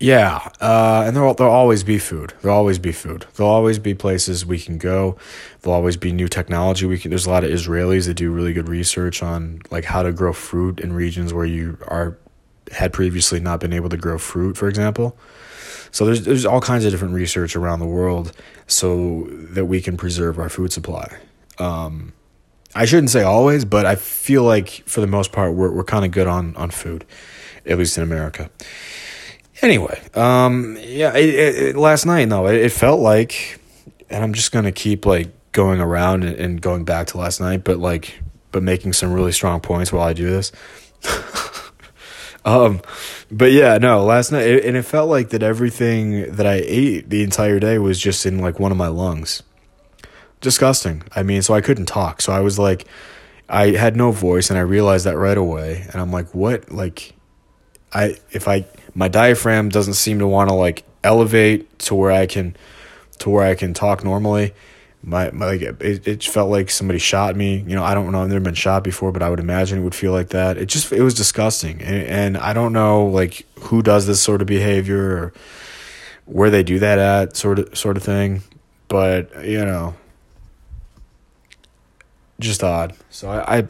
yeah, 0.00 0.48
uh, 0.60 1.04
and 1.06 1.16
there'll, 1.16 1.34
there'll 1.34 1.52
always 1.52 1.82
be 1.82 1.98
food. 1.98 2.32
There'll 2.40 2.56
always 2.56 2.78
be 2.78 2.92
food. 2.92 3.26
There'll 3.34 3.50
always 3.50 3.80
be 3.80 3.94
places 3.94 4.46
we 4.46 4.60
can 4.60 4.78
go. 4.78 5.16
There'll 5.60 5.74
always 5.74 5.96
be 5.96 6.12
new 6.12 6.28
technology. 6.28 6.86
We 6.86 6.98
can. 6.98 7.10
There's 7.10 7.26
a 7.26 7.30
lot 7.30 7.42
of 7.42 7.50
Israelis 7.50 8.06
that 8.06 8.14
do 8.14 8.30
really 8.30 8.52
good 8.52 8.68
research 8.68 9.22
on 9.22 9.62
like 9.70 9.84
how 9.84 10.02
to 10.02 10.12
grow 10.12 10.32
fruit 10.32 10.78
in 10.78 10.92
regions 10.92 11.34
where 11.34 11.46
you 11.46 11.78
are 11.88 12.16
had 12.70 12.92
previously 12.92 13.40
not 13.40 13.60
been 13.60 13.72
able 13.72 13.88
to 13.88 13.96
grow 13.96 14.18
fruit, 14.18 14.56
for 14.56 14.68
example. 14.68 15.16
So 15.90 16.04
there's 16.04 16.24
there's 16.24 16.46
all 16.46 16.60
kinds 16.60 16.84
of 16.84 16.92
different 16.92 17.14
research 17.14 17.56
around 17.56 17.80
the 17.80 17.86
world 17.86 18.32
so 18.68 19.26
that 19.30 19.64
we 19.64 19.80
can 19.80 19.96
preserve 19.96 20.38
our 20.38 20.48
food 20.48 20.72
supply. 20.72 21.16
Um, 21.58 22.12
I 22.74 22.84
shouldn't 22.84 23.10
say 23.10 23.22
always, 23.22 23.64
but 23.64 23.86
I 23.86 23.94
feel 23.96 24.42
like 24.42 24.68
for 24.86 25.00
the 25.00 25.06
most 25.06 25.32
part 25.32 25.54
we're 25.54 25.70
we're 25.70 25.84
kind 25.84 26.04
of 26.04 26.10
good 26.10 26.26
on 26.26 26.56
on 26.56 26.70
food, 26.70 27.04
at 27.66 27.78
least 27.78 27.96
in 27.96 28.02
America. 28.02 28.50
Anyway, 29.60 30.00
um, 30.14 30.76
yeah, 30.80 31.16
it, 31.16 31.28
it, 31.34 31.76
last 31.76 32.06
night 32.06 32.28
though 32.28 32.46
it, 32.46 32.54
it, 32.54 32.70
felt 32.70 33.00
like, 33.00 33.60
and 34.08 34.22
I'm 34.22 34.32
just 34.32 34.52
gonna 34.52 34.70
keep 34.70 35.04
like 35.04 35.32
going 35.52 35.80
around 35.80 36.22
and, 36.22 36.36
and 36.36 36.60
going 36.60 36.84
back 36.84 37.08
to 37.08 37.18
last 37.18 37.40
night, 37.40 37.64
but 37.64 37.78
like 37.78 38.20
but 38.52 38.62
making 38.62 38.92
some 38.92 39.12
really 39.12 39.32
strong 39.32 39.60
points 39.60 39.92
while 39.92 40.06
I 40.06 40.12
do 40.12 40.30
this. 40.30 40.52
Um, 42.48 42.80
but 43.30 43.52
yeah, 43.52 43.76
no, 43.76 44.04
last 44.04 44.32
night, 44.32 44.46
it, 44.46 44.64
and 44.64 44.74
it 44.74 44.82
felt 44.82 45.10
like 45.10 45.30
that 45.30 45.42
everything 45.42 46.32
that 46.36 46.46
I 46.46 46.62
ate 46.64 47.10
the 47.10 47.22
entire 47.22 47.60
day 47.60 47.78
was 47.78 48.00
just 48.00 48.24
in 48.24 48.38
like 48.38 48.58
one 48.58 48.72
of 48.72 48.78
my 48.78 48.86
lungs. 48.88 49.42
Disgusting. 50.40 51.02
I 51.14 51.22
mean, 51.22 51.42
so 51.42 51.54
I 51.54 51.60
couldn't 51.60 51.86
talk. 51.86 52.22
So 52.22 52.32
I 52.32 52.40
was 52.40 52.58
like, 52.58 52.86
I 53.48 53.70
had 53.70 53.96
no 53.96 54.12
voice, 54.12 54.50
and 54.50 54.58
I 54.58 54.62
realized 54.62 55.06
that 55.06 55.16
right 55.16 55.38
away. 55.38 55.86
And 55.92 56.00
I'm 56.00 56.12
like, 56.12 56.34
what? 56.34 56.70
Like, 56.70 57.14
I 57.92 58.16
if 58.30 58.46
I 58.46 58.66
my 58.94 59.08
diaphragm 59.08 59.68
doesn't 59.68 59.94
seem 59.94 60.18
to 60.18 60.26
want 60.26 60.50
to 60.50 60.54
like 60.54 60.84
elevate 61.02 61.78
to 61.80 61.94
where 61.94 62.10
I 62.10 62.26
can 62.26 62.56
to 63.20 63.30
where 63.30 63.44
I 63.44 63.54
can 63.54 63.74
talk 63.74 64.04
normally 64.04 64.52
my, 65.02 65.30
my 65.30 65.46
like 65.46 65.62
it, 65.62 66.06
it 66.06 66.24
felt 66.24 66.50
like 66.50 66.70
somebody 66.70 66.98
shot 66.98 67.36
me 67.36 67.58
you 67.58 67.74
know 67.74 67.84
i 67.84 67.94
don't 67.94 68.10
know 68.10 68.22
i've 68.22 68.28
never 68.28 68.40
been 68.40 68.54
shot 68.54 68.82
before 68.82 69.12
but 69.12 69.22
i 69.22 69.30
would 69.30 69.38
imagine 69.38 69.78
it 69.78 69.82
would 69.82 69.94
feel 69.94 70.12
like 70.12 70.30
that 70.30 70.56
it 70.56 70.66
just 70.66 70.92
it 70.92 71.02
was 71.02 71.14
disgusting 71.14 71.80
and, 71.82 72.06
and 72.06 72.36
i 72.38 72.52
don't 72.52 72.72
know 72.72 73.06
like 73.06 73.46
who 73.60 73.82
does 73.82 74.06
this 74.06 74.20
sort 74.20 74.40
of 74.40 74.48
behavior 74.48 75.16
or 75.16 75.32
where 76.24 76.50
they 76.50 76.62
do 76.62 76.78
that 76.78 76.98
at 76.98 77.36
sort 77.36 77.58
of 77.58 77.78
sort 77.78 77.96
of 77.96 78.02
thing 78.02 78.42
but 78.88 79.46
you 79.46 79.64
know 79.64 79.94
just 82.40 82.62
odd 82.62 82.94
so 83.10 83.28
I, 83.30 83.58
I 83.58 83.68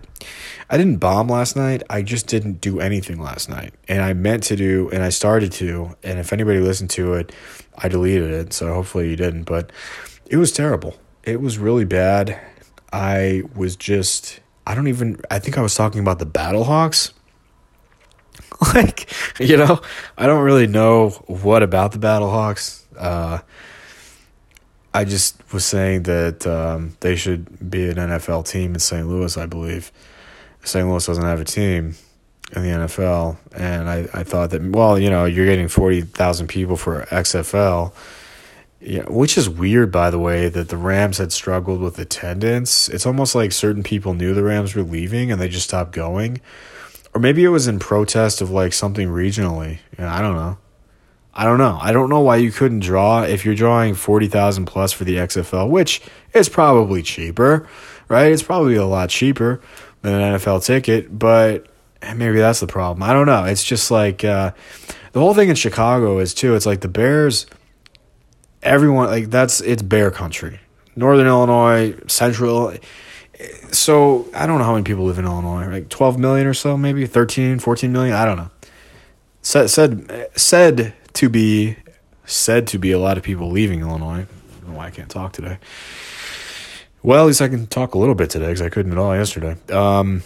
i 0.69 0.77
didn't 0.77 0.97
bomb 0.97 1.29
last 1.29 1.57
night 1.57 1.83
i 1.89 2.03
just 2.03 2.27
didn't 2.27 2.61
do 2.61 2.81
anything 2.81 3.19
last 3.21 3.49
night 3.49 3.73
and 3.89 4.03
i 4.03 4.13
meant 4.13 4.43
to 4.45 4.57
do 4.57 4.91
and 4.91 5.03
i 5.03 5.09
started 5.09 5.53
to 5.53 5.97
and 6.03 6.19
if 6.19 6.33
anybody 6.33 6.61
listened 6.61 6.91
to 6.91 7.15
it 7.15 7.33
i 7.79 7.89
deleted 7.89 8.31
it 8.31 8.53
so 8.53 8.75
hopefully 8.75 9.09
you 9.09 9.17
didn't 9.17 9.45
but 9.45 9.73
it 10.27 10.37
was 10.37 10.53
terrible 10.53 10.97
it 11.29 11.43
was 11.43 11.59
really 11.59 11.85
bad. 11.85 12.41
I 12.91 13.43
was 13.55 13.77
just 13.77 14.41
I 14.67 14.75
don't 14.75 14.89
even 14.89 15.21
I 15.31 15.39
think 15.39 15.59
I 15.59 15.61
was 15.61 15.75
talking 15.75 16.01
about 16.01 16.19
the 16.19 16.27
Battlehawks. 16.27 17.13
like, 18.75 19.13
you 19.39 19.57
know, 19.57 19.81
I 20.17 20.27
don't 20.27 20.43
really 20.43 20.67
know 20.67 21.11
what 21.27 21.63
about 21.63 21.93
the 21.93 21.99
Battlehawks. 21.99 22.85
Uh 22.97 23.41
I 24.99 25.05
just 25.05 25.41
was 25.53 25.65
saying 25.65 26.03
that 26.05 26.45
um, 26.45 26.97
they 26.99 27.15
should 27.15 27.71
be 27.71 27.89
an 27.89 27.99
NFL 27.99 28.49
team 28.49 28.75
in 28.75 28.81
St. 28.81 29.07
Louis, 29.07 29.37
I 29.37 29.47
believe. 29.47 29.93
St. 30.65 30.89
Louis 30.89 31.07
doesn't 31.07 31.23
have 31.23 31.41
a 31.41 31.45
team 31.45 31.95
in 32.57 32.63
the 32.65 32.69
NFL. 32.71 33.37
And 33.55 33.89
I, 33.89 34.09
I 34.13 34.25
thought 34.25 34.51
that, 34.51 34.61
well, 34.61 34.99
you 34.99 35.09
know, 35.09 35.25
you're 35.25 35.47
getting 35.47 35.69
40,000 35.69 36.49
people 36.49 36.77
for 36.77 37.05
XFL. 37.13 37.93
Yeah, 38.81 39.05
which 39.05 39.39
is 39.39 39.49
weird, 39.49 39.93
by 39.93 40.11
the 40.11 40.19
way, 40.19 40.49
that 40.49 40.69
the 40.69 40.77
Rams 40.77 41.19
had 41.19 41.31
struggled 41.31 41.81
with 41.81 41.97
attendance. 42.01 42.89
It's 42.89 43.07
almost 43.07 43.37
like 43.37 43.53
certain 43.53 43.85
people 43.85 44.15
knew 44.15 44.35
the 44.35 44.43
Rams 44.43 44.75
were 44.75 44.83
leaving 44.83 45.31
and 45.31 45.41
they 45.41 45.49
just 45.49 45.69
stopped 45.69 45.93
going. 45.93 46.41
Or 47.15 47.21
maybe 47.21 47.45
it 47.45 47.51
was 47.51 47.69
in 47.69 47.79
protest 47.79 48.41
of 48.41 48.51
like 48.51 48.73
something 48.73 49.07
regionally. 49.07 49.79
Yeah, 49.97 50.13
I 50.13 50.21
don't 50.21 50.35
know. 50.35 50.59
I 51.39 51.45
don't 51.45 51.59
know. 51.59 51.79
I 51.81 51.93
don't 51.93 52.11
know 52.11 52.21
why 52.21 52.37
you 52.37 52.51
couldn't 52.51 52.81
draw 52.81 53.23
if 53.23 53.45
you're 53.45 53.55
drawing 53.55 53.95
40,000 53.95 54.67
plus 54.67 54.93
for 54.93 55.05
the 55.05 55.17
XFL, 55.17 55.71
which 55.71 56.03
is 56.35 56.49
probably 56.49 57.01
cheaper, 57.03 57.69
right? 58.09 58.33
It's 58.33 58.43
probably 58.43 58.75
a 58.75 58.85
lot 58.85 59.09
cheaper 59.09 59.61
than 60.03 60.15
an 60.15 60.35
NFL 60.35 60.65
ticket, 60.65 61.17
but 61.17 61.67
maybe 62.17 62.39
that's 62.39 62.59
the 62.59 62.67
problem. 62.67 63.05
I 63.09 63.13
don't 63.13 63.27
know. 63.27 63.45
It's 63.45 63.63
just 63.63 63.91
like 63.91 64.25
uh, 64.25 64.51
the 65.13 65.21
whole 65.21 65.33
thing 65.33 65.49
in 65.49 65.55
Chicago 65.55 66.19
is 66.19 66.35
too. 66.35 66.57
It's 66.57 66.67
like 66.67 66.81
the 66.81 66.89
Bears 66.89 67.47
everyone 68.63 69.07
like 69.07 69.31
that's 69.31 69.61
it's 69.61 69.83
bear 69.83 70.11
country. 70.11 70.61
Northern 70.97 71.27
Illinois, 71.27 71.95
Central. 72.09 72.75
So 73.71 74.29
I 74.35 74.47
don't 74.47 74.59
know 74.59 74.65
how 74.65 74.73
many 74.73 74.85
people 74.85 75.05
live 75.05 75.19
in 75.19 75.25
Illinois, 75.25 75.69
like 75.69 75.89
12 75.89 76.19
million 76.19 76.47
or 76.47 76.55
so, 76.55 76.77
maybe 76.77 77.07
13, 77.07 77.61
14 77.61 77.93
million. 77.93 78.15
I 78.17 78.25
don't 78.25 78.37
know. 78.37 78.51
Said 79.43 79.69
said 79.71 80.29
said 80.37 80.95
to 81.19 81.29
be 81.29 81.77
said 82.27 82.69
to 82.69 82.79
be 82.79 82.93
a 82.93 82.99
lot 82.99 83.19
of 83.19 83.25
people 83.25 83.51
leaving 83.51 83.81
Illinois. 83.81 84.21
I 84.21 84.61
don't 84.61 84.69
know 84.69 84.79
why 84.79 84.87
I 84.87 84.91
can't 84.91 85.11
talk 85.11 85.33
today. 85.33 85.59
Well, 87.03 87.25
at 87.25 87.27
least 87.27 87.43
I 87.43 87.49
can 87.49 87.67
talk 87.67 87.95
a 87.95 87.99
little 87.99 88.15
bit 88.15 88.31
today 88.31 88.47
because 88.47 88.63
I 88.63 88.69
couldn't 88.69 88.93
at 88.93 88.99
all 88.99 89.17
yesterday. 89.17 89.57
Um, 89.73 90.23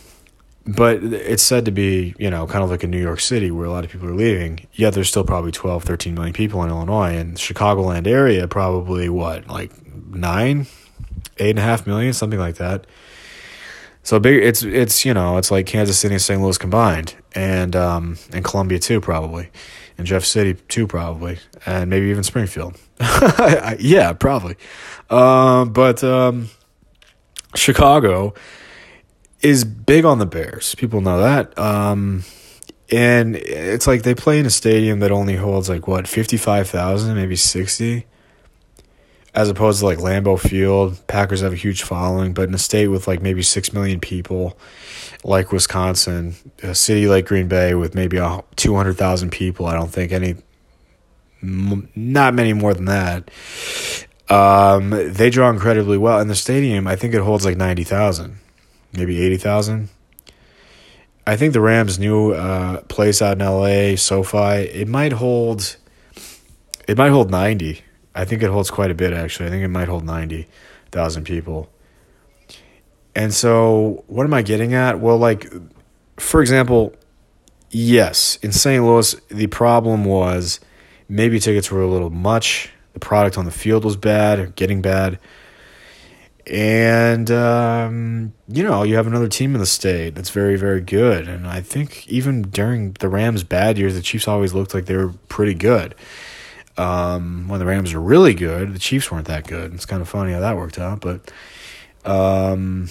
but 0.66 1.02
it's 1.02 1.42
said 1.42 1.64
to 1.64 1.70
be 1.70 2.14
you 2.18 2.31
know 2.31 2.46
kind 2.46 2.62
of 2.62 2.70
like 2.70 2.85
in 2.85 2.90
new 2.90 3.00
york 3.00 3.18
city 3.18 3.50
where 3.50 3.66
a 3.66 3.70
lot 3.70 3.85
of 3.85 3.90
people 3.90 4.09
are 4.09 4.14
leaving 4.14 4.64
yeah 4.74 4.90
there's 4.90 5.09
still 5.09 5.24
probably 5.24 5.50
12 5.50 5.83
13 5.83 6.14
million 6.14 6.33
people 6.33 6.62
in 6.62 6.70
illinois 6.70 7.16
and 7.16 7.37
chicagoland 7.37 8.07
area 8.07 8.46
probably 8.46 9.09
what 9.09 9.44
like 9.48 9.72
nine 10.14 10.68
eight 11.38 11.50
and 11.50 11.59
a 11.59 11.62
half 11.62 11.85
million 11.85 12.12
something 12.12 12.38
like 12.38 12.55
that 12.57 12.87
so 14.02 14.18
big 14.18 14.42
it's 14.42 14.62
it's 14.62 15.04
you 15.04 15.14
know 15.14 15.36
it's 15.36 15.50
like 15.50 15.66
kansas 15.66 15.98
city 15.98 16.14
and 16.14 16.22
st 16.22 16.40
louis 16.40 16.58
combined 16.58 17.14
and 17.34 17.76
um 17.76 18.18
and 18.32 18.44
columbia 18.44 18.78
too 18.78 19.00
probably 19.00 19.50
and 19.98 20.06
jeff 20.06 20.24
city 20.24 20.54
too 20.68 20.86
probably 20.86 21.38
and 21.66 21.90
maybe 21.90 22.06
even 22.06 22.22
springfield 22.22 22.76
yeah 23.78 24.12
probably 24.12 24.56
um 25.10 25.72
but 25.72 26.02
um 26.02 26.48
chicago 27.54 28.34
is 29.42 29.64
big 29.64 30.04
on 30.04 30.18
the 30.18 30.26
Bears. 30.26 30.74
People 30.76 31.00
know 31.00 31.20
that. 31.20 31.58
Um, 31.58 32.24
and 32.90 33.36
it's 33.36 33.86
like 33.86 34.02
they 34.02 34.14
play 34.14 34.38
in 34.38 34.46
a 34.46 34.50
stadium 34.50 35.00
that 35.00 35.10
only 35.10 35.36
holds 35.36 35.68
like 35.68 35.88
what 35.88 36.06
fifty 36.06 36.36
five 36.36 36.68
thousand, 36.68 37.16
maybe 37.16 37.36
sixty, 37.36 38.06
as 39.35 39.49
opposed 39.49 39.81
to 39.81 39.87
like 39.87 39.99
Lambeau 39.99 40.38
Field. 40.38 41.07
Packers 41.07 41.40
have 41.40 41.53
a 41.53 41.57
huge 41.57 41.83
following, 41.83 42.35
but 42.35 42.49
in 42.49 42.55
a 42.55 42.59
state 42.59 42.88
with 42.88 43.07
like 43.07 43.23
maybe 43.23 43.42
six 43.42 43.73
million 43.73 44.01
people, 44.01 44.59
like 45.25 45.53
Wisconsin, 45.53 46.35
a 46.62 46.75
city 46.75 47.07
like 47.07 47.27
Green 47.27 47.49
Bay 47.49 47.75
with 47.75 47.95
maybe 47.95 48.16
a 48.16 48.42
two 48.57 48.75
hundred 48.75 48.97
thousand 48.97 49.31
people, 49.31 49.66
I 49.66 49.75
don't 49.75 49.90
think 49.90 50.12
any, 50.12 50.37
not 51.42 52.35
many 52.35 52.53
more 52.53 52.75
than 52.75 52.87
that. 52.87 53.31
Um, 54.29 54.90
they 54.90 55.31
draw 55.31 55.51
incredibly 55.51 55.99
well, 55.99 56.18
and 56.18 56.31
the 56.31 56.35
stadium 56.35 56.87
I 56.87 56.97
think 56.97 57.14
it 57.14 57.21
holds 57.21 57.45
like 57.45 57.57
ninety 57.57 57.85
thousand 57.85 58.38
maybe 58.92 59.21
80,000. 59.23 59.88
I 61.27 61.37
think 61.37 61.53
the 61.53 61.61
Rams' 61.61 61.99
new 61.99 62.33
uh, 62.33 62.83
place 62.83 63.23
out 63.23 63.40
in 63.40 63.47
LA, 63.47 63.97
SoFi, 63.97 64.68
it 64.68 64.88
might 64.88 65.12
hold 65.12 65.77
it 66.88 66.99
might 66.99 67.11
hold 67.11 67.31
90. 67.31 67.81
I 68.14 68.25
think 68.25 68.42
it 68.42 68.51
holds 68.51 68.70
quite 68.70 68.90
a 68.90 68.94
bit 68.94 69.12
actually. 69.12 69.46
I 69.46 69.51
think 69.51 69.64
it 69.64 69.68
might 69.68 69.88
hold 69.88 70.05
90,000 70.05 71.25
people. 71.25 71.68
And 73.14 73.33
so, 73.35 74.05
what 74.07 74.25
am 74.25 74.33
I 74.33 74.42
getting 74.42 74.72
at? 74.72 74.98
Well, 75.01 75.18
like 75.18 75.53
for 76.18 76.40
example, 76.40 76.94
yes, 77.70 78.37
in 78.37 78.53
St. 78.53 78.83
Louis, 78.83 79.14
the 79.29 79.48
problem 79.48 80.05
was 80.05 80.61
maybe 81.09 81.38
tickets 81.38 81.70
were 81.70 81.83
a 81.83 81.88
little 81.88 82.11
much. 82.11 82.70
The 82.92 83.01
product 83.01 83.38
on 83.38 83.44
the 83.44 83.51
field 83.51 83.85
was 83.85 83.96
bad 83.96 84.38
or 84.38 84.46
getting 84.46 84.83
bad. 84.83 85.18
And, 86.46 87.31
um, 87.31 88.33
you 88.48 88.64
know, 88.64 88.83
you 88.83 88.96
have 88.96 89.07
another 89.07 89.29
team 89.29 89.55
in 89.55 89.61
the 89.61 89.66
state 89.66 90.14
that's 90.14 90.31
very, 90.31 90.57
very 90.57 90.81
good. 90.81 91.29
And 91.29 91.46
I 91.46 91.61
think 91.61 92.07
even 92.09 92.42
during 92.42 92.92
the 92.94 93.09
Rams' 93.09 93.44
bad 93.44 93.79
years, 93.79 93.94
the 93.94 94.03
Chiefs 94.03 94.27
always 94.27 94.53
looked 94.53 94.75
like 94.75 94.87
they 94.87 94.96
were 94.96 95.12
pretty 95.29 95.55
good. 95.55 95.94
Um, 96.78 97.48
when 97.48 97.61
the 97.61 97.66
Rams 97.66 97.92
were 97.92 98.00
really 98.00 98.35
good, 98.35 98.74
the 98.74 98.78
Chiefs 98.78 99.11
weren't 99.11 99.26
that 99.26 99.46
good. 99.46 99.74
It's 99.74 99.87
kind 99.87 100.00
of 100.00 100.08
funny 100.08 100.32
how 100.32 100.40
that 100.40 100.56
worked 100.56 100.78
out. 100.78 101.00
But, 101.00 101.30
um, 102.04 102.88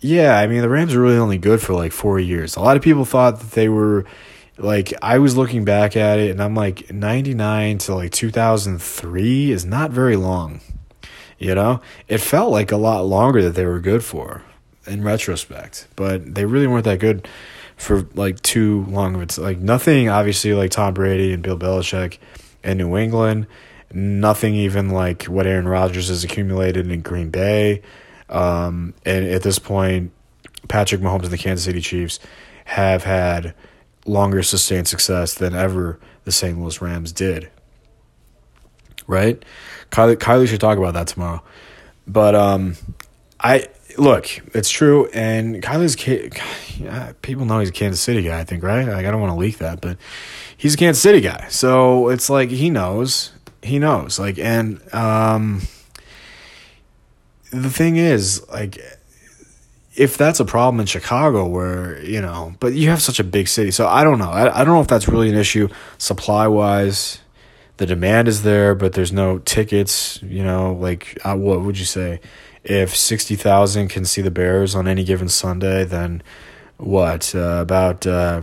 yeah, 0.00 0.38
I 0.38 0.46
mean, 0.46 0.62
the 0.62 0.68
Rams 0.68 0.94
are 0.94 1.00
really 1.00 1.16
only 1.16 1.38
good 1.38 1.60
for 1.60 1.74
like 1.74 1.92
four 1.92 2.18
years. 2.18 2.56
A 2.56 2.60
lot 2.60 2.76
of 2.76 2.82
people 2.82 3.04
thought 3.04 3.40
that 3.40 3.52
they 3.52 3.68
were 3.68 4.04
like, 4.56 4.92
I 5.02 5.18
was 5.18 5.36
looking 5.36 5.64
back 5.64 5.96
at 5.96 6.18
it 6.18 6.30
and 6.30 6.42
I'm 6.42 6.54
like, 6.54 6.92
99 6.92 7.78
to 7.78 7.94
like 7.94 8.12
2003 8.12 9.50
is 9.50 9.64
not 9.64 9.90
very 9.90 10.16
long. 10.16 10.60
You 11.38 11.54
know, 11.54 11.80
it 12.08 12.18
felt 12.18 12.50
like 12.50 12.72
a 12.72 12.76
lot 12.76 13.06
longer 13.06 13.42
that 13.42 13.54
they 13.54 13.64
were 13.64 13.78
good 13.78 14.02
for 14.02 14.42
in 14.86 15.04
retrospect, 15.04 15.86
but 15.94 16.34
they 16.34 16.44
really 16.44 16.66
weren't 16.66 16.84
that 16.84 16.98
good 16.98 17.28
for 17.76 18.08
like 18.14 18.42
too 18.42 18.84
long 18.88 19.14
of 19.14 19.22
it. 19.22 19.38
Like 19.38 19.58
nothing, 19.58 20.08
obviously, 20.08 20.52
like 20.54 20.72
Tom 20.72 20.94
Brady 20.94 21.32
and 21.32 21.42
Bill 21.42 21.56
Belichick 21.56 22.18
in 22.64 22.78
New 22.78 22.96
England. 22.96 23.46
Nothing 23.92 24.54
even 24.54 24.90
like 24.90 25.24
what 25.24 25.46
Aaron 25.46 25.66
Rodgers 25.68 26.08
has 26.08 26.24
accumulated 26.24 26.90
in 26.90 27.00
Green 27.00 27.30
Bay. 27.30 27.82
Um, 28.28 28.94
and 29.06 29.26
at 29.26 29.42
this 29.42 29.58
point, 29.58 30.12
Patrick 30.68 31.00
Mahomes 31.00 31.24
and 31.24 31.32
the 31.32 31.38
Kansas 31.38 31.64
City 31.64 31.80
Chiefs 31.80 32.20
have 32.66 33.04
had 33.04 33.54
longer 34.04 34.42
sustained 34.42 34.88
success 34.88 35.34
than 35.34 35.54
ever 35.54 35.98
the 36.24 36.32
St. 36.32 36.58
Louis 36.58 36.80
Rams 36.82 37.12
did. 37.12 37.50
Right? 39.06 39.42
Kylie, 39.90 40.16
Kylie 40.16 40.48
should 40.48 40.60
talk 40.60 40.76
about 40.76 40.94
that 40.94 41.06
tomorrow. 41.06 41.42
But 42.06 42.34
um, 42.34 42.74
I 43.40 43.68
look, 43.96 44.28
it's 44.54 44.70
true, 44.70 45.06
and 45.12 45.62
Kylie's 45.62 45.96
people 47.22 47.44
know 47.44 47.60
he's 47.60 47.70
a 47.70 47.72
Kansas 47.72 48.00
City 48.00 48.22
guy. 48.22 48.38
I 48.38 48.44
think, 48.44 48.62
right? 48.62 48.86
Like, 48.86 49.06
I 49.06 49.10
don't 49.10 49.20
want 49.20 49.32
to 49.32 49.38
leak 49.38 49.58
that, 49.58 49.80
but 49.80 49.96
he's 50.58 50.74
a 50.74 50.76
Kansas 50.76 51.02
City 51.02 51.22
guy, 51.22 51.46
so 51.48 52.10
it's 52.10 52.28
like 52.28 52.50
he 52.50 52.68
knows, 52.68 53.32
he 53.62 53.78
knows. 53.78 54.18
Like, 54.18 54.38
and 54.38 54.82
um, 54.92 55.62
the 57.50 57.70
thing 57.70 57.96
is, 57.96 58.46
like, 58.50 58.78
if 59.96 60.18
that's 60.18 60.40
a 60.40 60.44
problem 60.44 60.80
in 60.80 60.86
Chicago, 60.86 61.46
where 61.46 61.98
you 62.02 62.20
know, 62.20 62.54
but 62.60 62.74
you 62.74 62.90
have 62.90 63.00
such 63.00 63.18
a 63.18 63.24
big 63.24 63.48
city, 63.48 63.70
so 63.70 63.88
I 63.88 64.04
don't 64.04 64.18
know. 64.18 64.30
I, 64.30 64.60
I 64.60 64.64
don't 64.64 64.74
know 64.74 64.82
if 64.82 64.88
that's 64.88 65.08
really 65.08 65.30
an 65.30 65.36
issue 65.36 65.68
supply 65.96 66.46
wise 66.46 67.20
the 67.78 67.86
demand 67.86 68.28
is 68.28 68.42
there, 68.42 68.74
but 68.74 68.92
there's 68.92 69.12
no 69.12 69.38
tickets. 69.38 70.20
You 70.22 70.44
know, 70.44 70.74
like 70.74 71.18
uh, 71.24 71.36
what 71.36 71.62
would 71.62 71.78
you 71.78 71.84
say? 71.84 72.20
If 72.62 72.94
sixty 72.94 73.34
thousand 73.34 73.88
can 73.88 74.04
see 74.04 74.20
the 74.20 74.30
Bears 74.30 74.74
on 74.74 74.86
any 74.86 75.04
given 75.04 75.28
Sunday, 75.28 75.84
then 75.84 76.22
what? 76.76 77.34
Uh, 77.34 77.60
about 77.62 78.06
uh, 78.06 78.42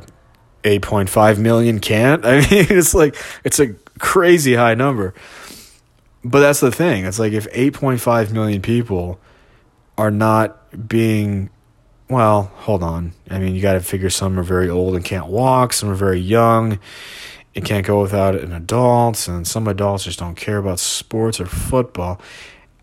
eight 0.66 0.82
point 0.82 1.10
five 1.10 1.40
million 1.40 1.80
can't. 1.80 2.26
I 2.26 2.40
mean, 2.40 2.46
it's 2.70 2.94
like 2.94 3.16
it's 3.44 3.60
a 3.60 3.74
crazy 4.00 4.56
high 4.56 4.76
number. 4.76 5.14
But 6.24 6.40
that's 6.40 6.60
the 6.60 6.72
thing. 6.72 7.06
It's 7.06 7.20
like 7.20 7.34
if 7.34 7.48
eight 7.52 7.74
point 7.74 8.02
five 8.02 8.34
million 8.34 8.62
people 8.62 9.20
are 9.98 10.12
not 10.12 10.88
being 10.88 11.50
well, 12.10 12.52
hold 12.56 12.84
on. 12.84 13.14
I 13.32 13.40
mean, 13.40 13.56
you 13.56 13.62
got 13.62 13.74
to 13.74 13.80
figure 13.80 14.10
some 14.10 14.38
are 14.38 14.44
very 14.44 14.70
old 14.70 14.96
and 14.96 15.04
can't 15.04 15.28
walk, 15.28 15.74
some 15.74 15.90
are 15.90 15.96
very 15.96 16.20
young 16.20 16.80
it 17.56 17.64
can't 17.64 17.86
go 17.86 18.02
without 18.02 18.36
an 18.36 18.52
adult, 18.52 19.30
and 19.30 19.48
some 19.48 19.68
adults 19.68 20.04
just 20.04 20.20
don't 20.20 20.36
care 20.36 20.58
about 20.58 20.78
sports 20.78 21.40
or 21.40 21.46
football. 21.46 22.20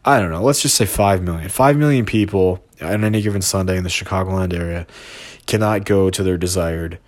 I 0.03 0.19
don't 0.19 0.31
know. 0.31 0.43
Let's 0.43 0.63
just 0.63 0.75
say 0.75 0.87
5 0.87 1.23
million. 1.23 1.49
5 1.51 1.77
million 1.77 2.07
people 2.07 2.65
on 2.81 3.05
any 3.05 3.21
given 3.21 3.43
Sunday 3.43 3.77
in 3.77 3.85
the 3.85 3.91
Chicagoland 3.91 4.55
area 4.55 4.87
cannot 5.47 5.85
go 5.85 6.09
to 6.09 6.23
their 6.23 6.39
desired 6.39 6.99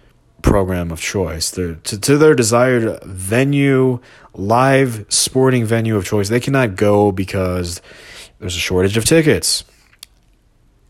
program 0.44 0.90
of 0.90 1.00
choice. 1.00 1.50
Their, 1.50 1.74
to, 1.74 1.98
to 1.98 2.18
their 2.18 2.35
desired 2.35 3.02
venue, 3.02 3.98
live 4.35 5.07
sporting 5.09 5.64
venue 5.64 5.96
of 5.96 6.04
choice. 6.04 6.28
They 6.28 6.38
cannot 6.38 6.76
go 6.76 7.11
because 7.11 7.80
there's 8.38 8.54
a 8.54 8.61
shortage 8.61 8.96
of 8.96 9.07
tickets. 9.07 9.64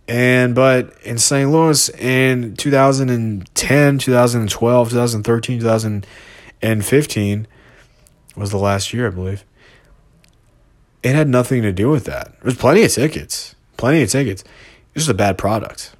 And 0.06 0.54
but 0.54 0.94
in 1.02 1.16
St. 1.18 1.50
Louis 1.50 1.88
in 1.90 2.56
2010, 2.56 3.98
2012, 3.98 4.90
2013, 4.90 5.60
2015 5.60 7.46
was 8.36 8.50
the 8.50 8.58
last 8.58 8.92
year, 8.92 9.06
I 9.06 9.10
believe. 9.10 9.44
It 11.02 11.14
had 11.14 11.28
nothing 11.28 11.62
to 11.62 11.72
do 11.72 11.88
with 11.88 12.04
that. 12.04 12.34
There's 12.42 12.56
plenty 12.56 12.82
of 12.82 12.92
tickets, 12.92 13.54
plenty 13.76 14.02
of 14.02 14.10
tickets. 14.10 14.42
It's 14.94 15.04
just 15.04 15.08
a 15.08 15.14
bad 15.14 15.38
product. 15.38 15.94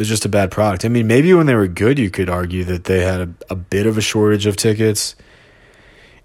It's 0.00 0.08
just 0.08 0.24
a 0.24 0.28
bad 0.28 0.50
product. 0.50 0.84
I 0.84 0.88
mean, 0.88 1.06
maybe 1.06 1.32
when 1.34 1.46
they 1.46 1.54
were 1.54 1.68
good, 1.68 1.98
you 1.98 2.10
could 2.10 2.30
argue 2.30 2.64
that 2.64 2.84
they 2.84 3.02
had 3.02 3.20
a, 3.20 3.34
a 3.50 3.54
bit 3.54 3.86
of 3.86 3.98
a 3.98 4.00
shortage 4.00 4.46
of 4.46 4.56
tickets. 4.56 5.14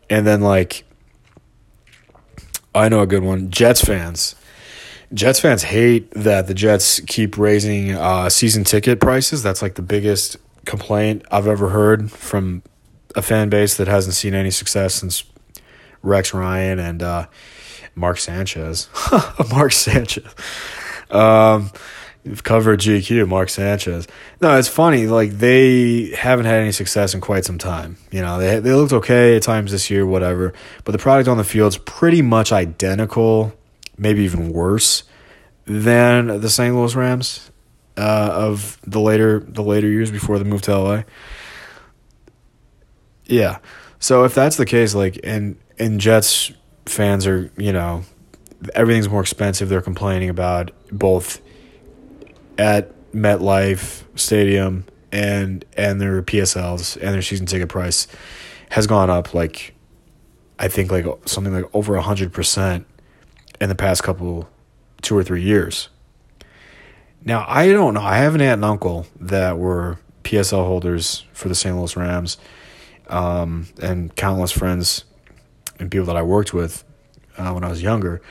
And 0.09 0.25
then, 0.25 0.41
like, 0.41 0.85
I 2.73 2.89
know 2.89 3.01
a 3.01 3.07
good 3.07 3.23
one 3.23 3.51
Jets 3.51 3.83
fans. 3.83 4.35
Jets 5.13 5.39
fans 5.39 5.63
hate 5.63 6.09
that 6.11 6.47
the 6.47 6.53
Jets 6.53 6.99
keep 7.01 7.37
raising 7.37 7.91
uh, 7.91 8.29
season 8.29 8.63
ticket 8.63 8.99
prices. 8.99 9.43
That's 9.43 9.61
like 9.61 9.75
the 9.75 9.81
biggest 9.81 10.37
complaint 10.65 11.23
I've 11.31 11.47
ever 11.47 11.69
heard 11.69 12.11
from 12.11 12.63
a 13.15 13.21
fan 13.21 13.49
base 13.49 13.75
that 13.77 13.87
hasn't 13.87 14.15
seen 14.15 14.33
any 14.33 14.51
success 14.51 14.95
since 14.95 15.23
Rex 16.01 16.33
Ryan 16.33 16.79
and 16.79 17.03
uh, 17.03 17.27
Mark 17.93 18.17
Sanchez. 18.17 18.89
Mark 19.51 19.71
Sanchez. 19.71 20.33
Um, 21.11 21.71
covered 22.43 22.79
GQ, 22.79 23.27
Mark 23.27 23.49
Sanchez. 23.49 24.07
No, 24.41 24.57
it's 24.57 24.67
funny. 24.67 25.07
Like 25.07 25.31
they 25.31 26.11
haven't 26.15 26.45
had 26.45 26.55
any 26.55 26.71
success 26.71 27.13
in 27.13 27.21
quite 27.21 27.45
some 27.45 27.57
time. 27.57 27.97
You 28.11 28.21
know, 28.21 28.39
they 28.39 28.59
they 28.59 28.73
looked 28.73 28.93
okay 28.93 29.35
at 29.35 29.43
times 29.43 29.71
this 29.71 29.89
year, 29.89 30.05
whatever. 30.05 30.53
But 30.83 30.91
the 30.93 30.97
product 30.97 31.27
on 31.27 31.37
the 31.37 31.43
field's 31.43 31.77
pretty 31.77 32.21
much 32.21 32.51
identical, 32.51 33.53
maybe 33.97 34.23
even 34.23 34.51
worse 34.51 35.03
than 35.65 36.41
the 36.41 36.49
St. 36.49 36.75
Louis 36.75 36.95
Rams 36.95 37.51
uh, 37.97 38.29
of 38.31 38.79
the 38.85 38.99
later 38.99 39.39
the 39.39 39.63
later 39.63 39.87
years 39.87 40.11
before 40.11 40.39
the 40.39 40.45
move 40.45 40.61
to 40.63 40.77
LA. 40.77 41.03
Yeah. 43.25 43.59
So 43.99 44.23
if 44.23 44.35
that's 44.35 44.57
the 44.57 44.65
case, 44.65 44.93
like, 44.93 45.19
and 45.23 45.57
and 45.79 45.99
Jets 45.99 46.51
fans 46.85 47.25
are, 47.25 47.51
you 47.57 47.73
know, 47.73 48.03
everything's 48.73 49.09
more 49.09 49.21
expensive. 49.21 49.69
They're 49.69 49.81
complaining 49.81 50.29
about 50.29 50.71
both 50.91 51.41
at 52.57 52.91
MetLife 53.11 54.03
Stadium 54.15 54.85
and 55.11 55.63
and 55.77 56.01
their 56.01 56.21
PSLs 56.21 56.95
and 56.97 57.13
their 57.13 57.21
season 57.21 57.45
ticket 57.45 57.69
price 57.69 58.07
has 58.71 58.87
gone 58.87 59.09
up 59.09 59.33
like 59.33 59.73
I 60.59 60.67
think 60.67 60.91
like 60.91 61.05
something 61.25 61.53
like 61.53 61.65
over 61.73 61.97
hundred 61.97 62.33
percent 62.33 62.85
in 63.61 63.69
the 63.69 63.75
past 63.75 64.03
couple 64.03 64.49
two 65.01 65.17
or 65.17 65.23
three 65.23 65.41
years. 65.41 65.89
Now 67.23 67.45
I 67.47 67.71
don't 67.71 67.93
know. 67.93 68.01
I 68.01 68.17
have 68.17 68.35
an 68.35 68.41
aunt 68.41 68.59
and 68.59 68.65
uncle 68.65 69.07
that 69.19 69.57
were 69.57 69.99
PSL 70.23 70.65
holders 70.65 71.23
for 71.33 71.47
the 71.47 71.55
St. 71.55 71.75
Louis 71.75 71.95
Rams 71.95 72.37
um, 73.07 73.67
and 73.81 74.15
countless 74.15 74.51
friends 74.51 75.05
and 75.79 75.91
people 75.91 76.07
that 76.07 76.17
I 76.17 76.23
worked 76.23 76.53
with 76.53 76.83
uh, 77.37 77.51
when 77.51 77.63
I 77.63 77.69
was 77.69 77.81
younger. 77.81 78.21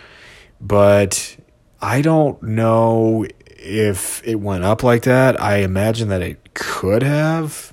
But 0.60 1.36
I 1.80 2.02
don't 2.02 2.42
know 2.42 3.26
if 3.64 4.22
it 4.26 4.36
went 4.36 4.64
up 4.64 4.82
like 4.82 5.02
that. 5.02 5.40
I 5.40 5.58
imagine 5.58 6.08
that 6.08 6.22
it 6.22 6.54
could 6.54 7.02
have. 7.02 7.72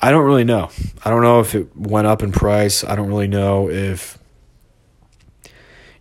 I 0.00 0.10
don't 0.10 0.24
really 0.24 0.44
know. 0.44 0.70
I 1.04 1.10
don't 1.10 1.22
know 1.22 1.40
if 1.40 1.54
it 1.54 1.74
went 1.76 2.06
up 2.06 2.22
in 2.22 2.30
price. 2.30 2.84
I 2.84 2.94
don't 2.94 3.08
really 3.08 3.28
know 3.28 3.70
if 3.70 4.18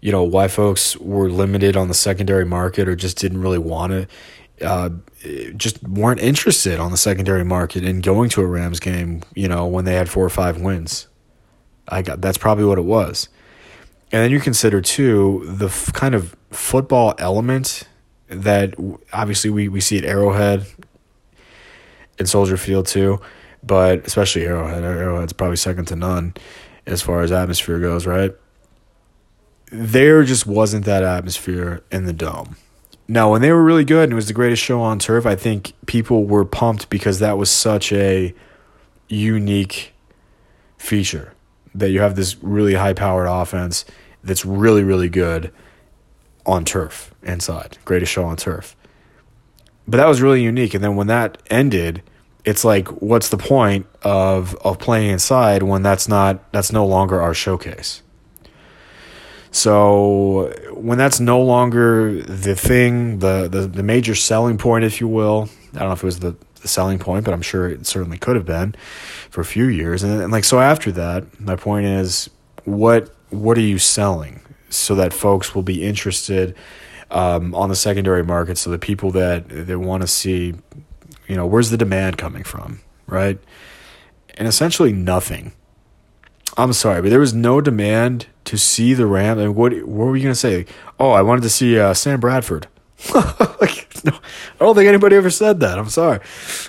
you 0.01 0.11
know 0.11 0.23
why 0.23 0.49
folks 0.49 0.97
were 0.97 1.29
limited 1.29 1.77
on 1.77 1.87
the 1.87 1.93
secondary 1.93 2.45
market 2.45 2.89
or 2.89 2.95
just 2.95 3.17
didn't 3.17 3.41
really 3.41 3.57
want 3.57 3.93
it 3.93 4.09
uh, 4.61 4.89
just 5.55 5.81
weren't 5.83 6.19
interested 6.19 6.79
on 6.79 6.91
the 6.91 6.97
secondary 6.97 7.43
market 7.43 7.83
in 7.83 8.01
going 8.01 8.29
to 8.29 8.41
a 8.41 8.45
Rams 8.45 8.79
game, 8.79 9.21
you 9.35 9.47
know, 9.47 9.67
when 9.67 9.85
they 9.85 9.95
had 9.95 10.09
four 10.09 10.25
or 10.25 10.29
five 10.29 10.59
wins. 10.59 11.07
I 11.87 12.01
got 12.01 12.21
that's 12.21 12.37
probably 12.37 12.65
what 12.65 12.77
it 12.77 12.83
was. 12.83 13.29
And 14.11 14.21
then 14.21 14.31
you 14.31 14.39
consider 14.39 14.79
too 14.79 15.43
the 15.45 15.65
f- 15.65 15.91
kind 15.93 16.15
of 16.15 16.35
football 16.51 17.13
element 17.17 17.83
that 18.35 18.75
obviously 19.11 19.49
we, 19.49 19.67
we 19.67 19.81
see 19.81 19.97
at 19.97 20.05
Arrowhead 20.05 20.65
and 22.19 22.27
Soldier 22.27 22.57
Field 22.57 22.87
too, 22.87 23.19
but 23.63 24.05
especially 24.05 24.45
Arrowhead. 24.45 24.83
Arrowhead's 24.83 25.33
probably 25.33 25.57
second 25.57 25.85
to 25.85 25.95
none 25.95 26.33
as 26.85 27.01
far 27.01 27.21
as 27.21 27.31
atmosphere 27.31 27.79
goes, 27.79 28.05
right? 28.05 28.31
There 29.71 30.23
just 30.23 30.45
wasn't 30.45 30.85
that 30.85 31.03
atmosphere 31.03 31.83
in 31.91 32.05
the 32.05 32.13
dome. 32.13 32.57
Now, 33.07 33.31
when 33.31 33.41
they 33.41 33.51
were 33.51 33.63
really 33.63 33.83
good 33.83 34.05
and 34.05 34.13
it 34.13 34.15
was 34.15 34.27
the 34.27 34.33
greatest 34.33 34.61
show 34.61 34.81
on 34.81 34.99
turf, 34.99 35.25
I 35.25 35.35
think 35.35 35.73
people 35.85 36.25
were 36.25 36.45
pumped 36.45 36.89
because 36.89 37.19
that 37.19 37.37
was 37.37 37.49
such 37.49 37.91
a 37.91 38.33
unique 39.09 39.93
feature 40.77 41.33
that 41.75 41.89
you 41.89 42.01
have 42.01 42.15
this 42.15 42.41
really 42.41 42.75
high 42.75 42.93
powered 42.93 43.27
offense 43.27 43.83
that's 44.23 44.45
really, 44.45 44.83
really 44.83 45.09
good 45.09 45.51
on 46.45 46.65
turf 46.65 47.13
inside. 47.23 47.77
Greatest 47.85 48.11
show 48.11 48.25
on 48.25 48.37
turf. 48.37 48.75
But 49.87 49.97
that 49.97 50.07
was 50.07 50.21
really 50.21 50.41
unique. 50.41 50.73
And 50.73 50.83
then 50.83 50.95
when 50.95 51.07
that 51.07 51.41
ended, 51.49 52.03
it's 52.45 52.63
like, 52.63 52.87
what's 53.01 53.29
the 53.29 53.37
point 53.37 53.85
of 54.01 54.55
of 54.55 54.79
playing 54.79 55.11
inside 55.11 55.63
when 55.63 55.81
that's 55.81 56.07
not 56.07 56.51
that's 56.51 56.71
no 56.71 56.85
longer 56.85 57.21
our 57.21 57.33
showcase? 57.33 58.01
So 59.51 60.51
when 60.71 60.97
that's 60.97 61.19
no 61.19 61.41
longer 61.41 62.21
the 62.21 62.55
thing, 62.55 63.19
the, 63.19 63.47
the 63.47 63.67
the 63.67 63.83
major 63.83 64.15
selling 64.15 64.57
point, 64.57 64.83
if 64.83 64.99
you 64.99 65.07
will, 65.07 65.49
I 65.75 65.79
don't 65.79 65.89
know 65.89 65.93
if 65.93 66.03
it 66.03 66.05
was 66.05 66.19
the, 66.19 66.35
selling 66.65 66.97
point, 66.97 67.25
but 67.25 67.33
I'm 67.33 67.41
sure 67.41 67.67
it 67.67 67.85
certainly 67.85 68.17
could 68.17 68.37
have 68.37 68.45
been 68.45 68.73
for 69.29 69.41
a 69.41 69.45
few 69.45 69.65
years. 69.65 70.01
And, 70.01 70.21
and 70.21 70.31
like 70.31 70.45
so 70.45 70.61
after 70.61 70.93
that, 70.93 71.39
my 71.39 71.57
point 71.57 71.85
is 71.85 72.29
what 72.63 73.13
what 73.29 73.57
are 73.57 73.61
you 73.61 73.77
selling 73.77 74.39
so 74.75 74.95
that 74.95 75.13
folks 75.13 75.53
will 75.55 75.63
be 75.63 75.83
interested 75.83 76.55
um, 77.11 77.53
on 77.55 77.69
the 77.69 77.75
secondary 77.75 78.23
market 78.23 78.57
so 78.57 78.69
the 78.69 78.79
people 78.79 79.11
that 79.11 79.47
that 79.49 79.79
want 79.79 80.01
to 80.01 80.07
see 80.07 80.53
you 81.27 81.35
know 81.35 81.45
where's 81.45 81.69
the 81.69 81.77
demand 81.77 82.17
coming 82.17 82.43
from 82.43 82.81
right 83.07 83.39
and 84.35 84.47
essentially 84.47 84.91
nothing 84.91 85.53
i'm 86.57 86.73
sorry 86.73 87.01
but 87.01 87.09
there 87.09 87.19
was 87.19 87.33
no 87.33 87.61
demand 87.61 88.27
to 88.45 88.57
see 88.57 88.93
the 88.93 89.05
ram 89.05 89.37
and 89.37 89.55
what 89.55 89.73
what 89.83 90.05
were 90.05 90.17
you 90.17 90.27
to 90.27 90.35
say 90.35 90.65
oh 90.99 91.11
i 91.11 91.21
wanted 91.21 91.41
to 91.41 91.49
see 91.49 91.77
uh, 91.77 91.93
sam 91.93 92.19
bradford 92.19 92.67
no, 93.13 94.11
I 94.11 94.59
don't 94.59 94.75
think 94.75 94.87
anybody 94.87 95.17
ever 95.17 95.29
said 95.29 95.59
that. 95.59 95.77
I'm 95.77 95.89
sorry. 95.89 96.21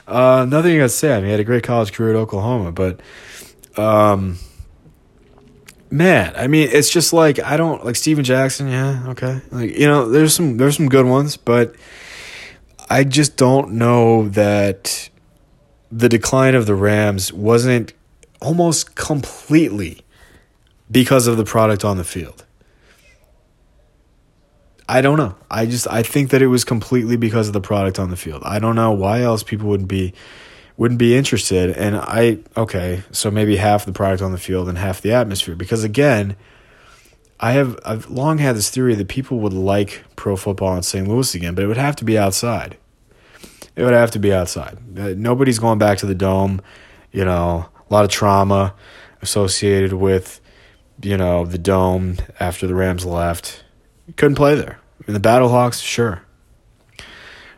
Uh, 0.07 0.45
nothing 0.49 0.73
against 0.73 0.99
Sam. 0.99 1.25
He 1.25 1.31
had 1.31 1.39
a 1.39 1.45
great 1.45 1.63
college 1.63 1.93
career 1.93 2.11
at 2.11 2.17
Oklahoma, 2.17 2.73
but 2.73 3.01
um, 3.77 4.39
man, 5.95 6.35
I 6.37 6.49
mean, 6.49 6.69
it's 6.73 6.91
just 6.91 7.13
like 7.13 7.39
I 7.39 7.57
don't 7.57 7.85
like 7.85 7.97
Steven 7.97 8.25
Jackson. 8.25 8.69
Yeah, 8.69 9.05
okay, 9.11 9.41
like 9.51 9.79
you 9.79 9.87
know, 9.87 10.09
there's 10.09 10.35
some 10.35 10.57
there's 10.57 10.77
some 10.77 10.89
good 10.89 11.07
ones, 11.07 11.37
but 11.37 11.75
I 12.91 13.05
just 13.05 13.37
don't 13.37 13.73
know 13.73 14.29
that 14.31 15.09
the 15.93 16.09
decline 16.09 16.57
of 16.57 16.67
the 16.67 16.75
Rams 16.75 17.33
wasn't 17.33 17.93
almost 18.43 18.97
completely 18.97 20.01
because 20.91 21.27
of 21.29 21.37
the 21.37 21.45
product 21.45 21.85
on 21.85 21.97
the 21.97 22.05
field. 22.05 22.45
I 24.89 25.01
don't 25.01 25.17
know. 25.17 25.37
I 25.51 25.65
just 25.65 25.87
I 25.89 26.03
think 26.03 26.31
that 26.31 26.43
it 26.43 26.49
was 26.49 26.65
completely 26.65 27.17
because 27.17 27.47
of 27.47 27.55
the 27.55 27.61
product 27.61 27.99
on 27.99 28.11
the 28.11 28.17
field. 28.17 28.43
I 28.45 28.59
don't 28.59 28.75
know 28.75 28.93
why 28.93 29.23
else 29.23 29.43
people 29.43 29.69
would 29.69 29.89
be 29.89 30.13
wouldn't 30.77 30.99
be 30.99 31.17
interested. 31.17 31.71
And 31.71 31.97
I 31.97 32.39
okay, 32.57 33.03
so 33.11 33.31
maybe 33.31 33.57
half 33.57 33.87
the 33.87 33.93
product 33.93 34.23
on 34.23 34.33
the 34.33 34.39
field 34.39 34.69
and 34.69 34.79
half 34.79 35.01
the 35.01 35.13
atmosphere. 35.13 35.55
Because 35.55 35.85
again, 35.85 36.37
I 37.41 37.53
have 37.53 37.79
I've 37.85 38.09
long 38.11 38.39
had 38.39 38.57
this 38.57 38.71
theory 38.71 38.95
that 38.95 39.09
people 39.09 39.41
would 39.41 39.53
like 39.53 40.05
pro 40.17 40.37
football 40.37 40.77
in 40.77 40.83
St. 40.83 41.07
Louis 41.07 41.35
again, 41.35 41.55
but 41.55 41.65
it 41.65 41.67
would 41.67 41.77
have 41.77 41.97
to 41.97 42.05
be 42.05 42.19
outside. 42.19 42.77
It 43.77 43.83
would 43.83 43.93
have 43.93 44.13
to 44.13 44.19
be 44.19 44.33
outside. 44.33 44.79
Uh, 44.97 45.15
nobody's 45.17 45.59
going 45.59 45.79
back 45.79 45.99
to 45.99 46.07
the 46.07 46.15
dome. 46.15 46.61
You 47.13 47.25
know, 47.25 47.69
a 47.89 47.93
lot 47.93 48.05
of 48.05 48.11
trauma 48.11 48.75
associated 49.23 49.93
with 49.93 50.41
you 51.03 51.17
know 51.17 51.45
the 51.45 51.59
dome 51.59 52.17
after 52.41 52.67
the 52.67 52.75
Rams 52.75 53.05
left. 53.05 53.65
Couldn't 54.17 54.37
play 54.37 54.55
there. 54.55 54.79
In 55.07 55.15
the 55.15 55.21
Battlehawks, 55.21 55.83
sure. 55.83 56.23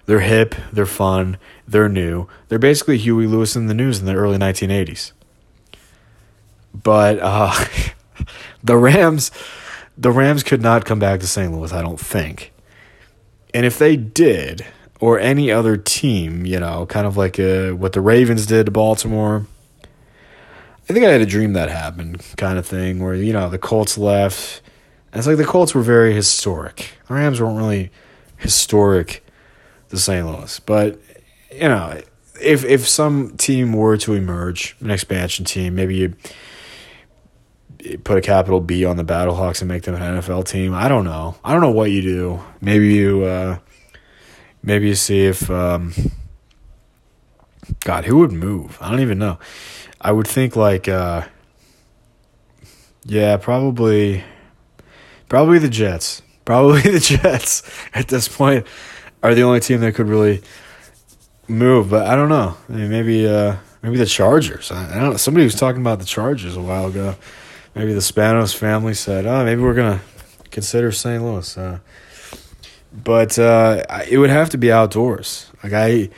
They're 0.07 0.21
hip, 0.21 0.55
they're 0.73 0.87
fun, 0.87 1.37
they're 1.67 1.89
new. 1.89 2.29
They're 2.49 2.59
basically 2.59 2.99
Huey 2.99 3.27
Lewis 3.27 3.57
and 3.57 3.69
the 3.69 3.75
News 3.75 4.01
in 4.01 4.07
the 4.07 4.15
early 4.15 4.39
1980s. 4.39 5.13
But 6.75 7.19
uh, 7.21 7.53
the 8.65 8.77
Rams, 8.77 9.31
the 9.97 10.11
Rams 10.11 10.43
could 10.43 10.63
not 10.63 10.85
come 10.85 10.99
back 10.99 11.21
to 11.21 11.27
St. 11.27 11.53
Louis, 11.53 11.73
I 11.73 11.83
don't 11.83 12.01
think. 12.01 12.53
And 13.55 13.65
if 13.65 13.79
they 13.79 13.97
did, 13.97 14.67
or 15.01 15.19
any 15.19 15.51
other 15.51 15.77
team, 15.77 16.47
you 16.47 16.59
know, 16.59 16.87
kind 16.87 17.07
of 17.07 17.17
like 17.17 17.39
uh, 17.39 17.71
what 17.71 17.93
the 17.93 18.01
Ravens 18.01 18.47
did 18.47 18.67
to 18.67 18.73
Baltimore. 18.73 19.47
I 20.89 20.93
think 20.93 21.05
I 21.05 21.11
had 21.11 21.21
a 21.21 21.27
dream 21.27 21.53
that 21.55 21.69
happened, 21.69 22.25
kind 22.37 22.59
of 22.59 22.67
thing, 22.67 23.03
where 23.03 23.15
you 23.15 23.33
know 23.33 23.51
the 23.51 23.59
Colts 23.59 23.99
left. 23.99 24.63
And 25.13 25.19
it's 25.19 25.27
like 25.27 25.37
the 25.37 25.45
Colts 25.45 25.75
were 25.75 25.83
very 25.83 26.15
historic. 26.15 26.93
The 27.09 27.15
Rams 27.15 27.41
weren't 27.41 27.57
really 27.57 27.91
historic 28.37 29.25
to 29.89 29.99
St. 29.99 30.27
Louis, 30.27 30.61
but 30.61 30.99
you 31.57 31.69
know, 31.69 32.01
if 32.41 32.65
if 32.65 32.87
some 32.87 33.37
team 33.37 33.73
were 33.73 33.97
to 33.99 34.15
emerge, 34.15 34.77
an 34.81 34.91
expansion 34.91 35.45
team, 35.45 35.75
maybe 35.75 35.97
you 35.97 36.15
put 38.05 38.19
a 38.19 38.21
capital 38.21 38.61
B 38.61 38.85
on 38.85 38.97
the 38.97 39.05
Battlehawks 39.05 39.61
and 39.61 39.69
make 39.69 39.85
them 39.85 39.95
an 39.95 40.03
NFL 40.03 40.47
team. 40.47 40.75
I 40.75 40.89
don't 40.89 41.05
know. 41.05 41.37
I 41.45 41.53
don't 41.53 41.61
know 41.61 41.71
what 41.71 41.91
you 41.91 42.03
do. 42.03 42.41
Maybe 42.61 42.95
you 42.95 43.25
uh, 43.25 43.59
maybe 44.63 44.89
you 44.89 44.95
see 44.95 45.25
if 45.25 45.51
um, 45.51 45.93
God, 47.85 48.05
who 48.05 48.19
would 48.19 48.33
move? 48.33 48.79
I 48.81 48.91
don't 48.91 49.01
even 49.01 49.19
know. 49.19 49.39
I 50.01 50.13
would 50.13 50.27
think 50.27 50.57
like 50.57 50.89
uh, 50.89 51.27
yeah, 53.05 53.37
probably 53.37 54.25
probably 55.29 55.59
the 55.59 55.69
Jets. 55.69 56.23
Probably 56.45 56.81
the 56.93 57.01
Jets 57.01 57.63
at 57.95 58.09
this 58.09 58.29
point 58.29 58.67
are 59.23 59.35
the 59.35 59.43
only 59.43 59.61
team 59.61 59.81
that 59.81 59.95
could 59.95 60.09
really 60.09 60.43
move, 61.49 61.91
but 61.91 62.07
I 62.07 62.17
don't 62.17 62.29
know. 62.29 62.57
I 62.69 62.73
mean, 62.73 62.91
maybe 62.91 63.27
uh, 63.27 63.57
maybe 63.83 63.97
the 63.97 64.07
Chargers. 64.07 64.71
I, 64.71 64.91
I, 64.91 64.95
don't 64.95 65.11
know. 65.11 65.17
Somebody 65.17 65.45
was 65.45 65.55
talking 65.55 65.81
about 65.81 65.99
the 65.99 66.05
Chargers 66.05 66.57
a 66.57 66.61
while 66.61 66.87
ago. 66.87 67.17
Maybe 67.75 67.93
the 67.93 68.01
Spanos 68.01 68.55
family 68.57 68.95
said, 68.95 69.27
"Oh, 69.27 69.45
maybe 69.45 69.61
we're 69.61 69.75
gonna 69.75 70.01
consider 70.51 70.93
St. 70.93 71.23
Louis." 71.23 71.57
Uh, 71.57 71.79
but 72.93 73.39
uh, 73.39 73.83
it 74.09 74.19
would 74.19 74.31
have 74.31 74.51
to 74.51 74.59
be 74.59 74.73
outdoors. 74.73 75.51
Like 75.63 75.73
I, 75.73 76.09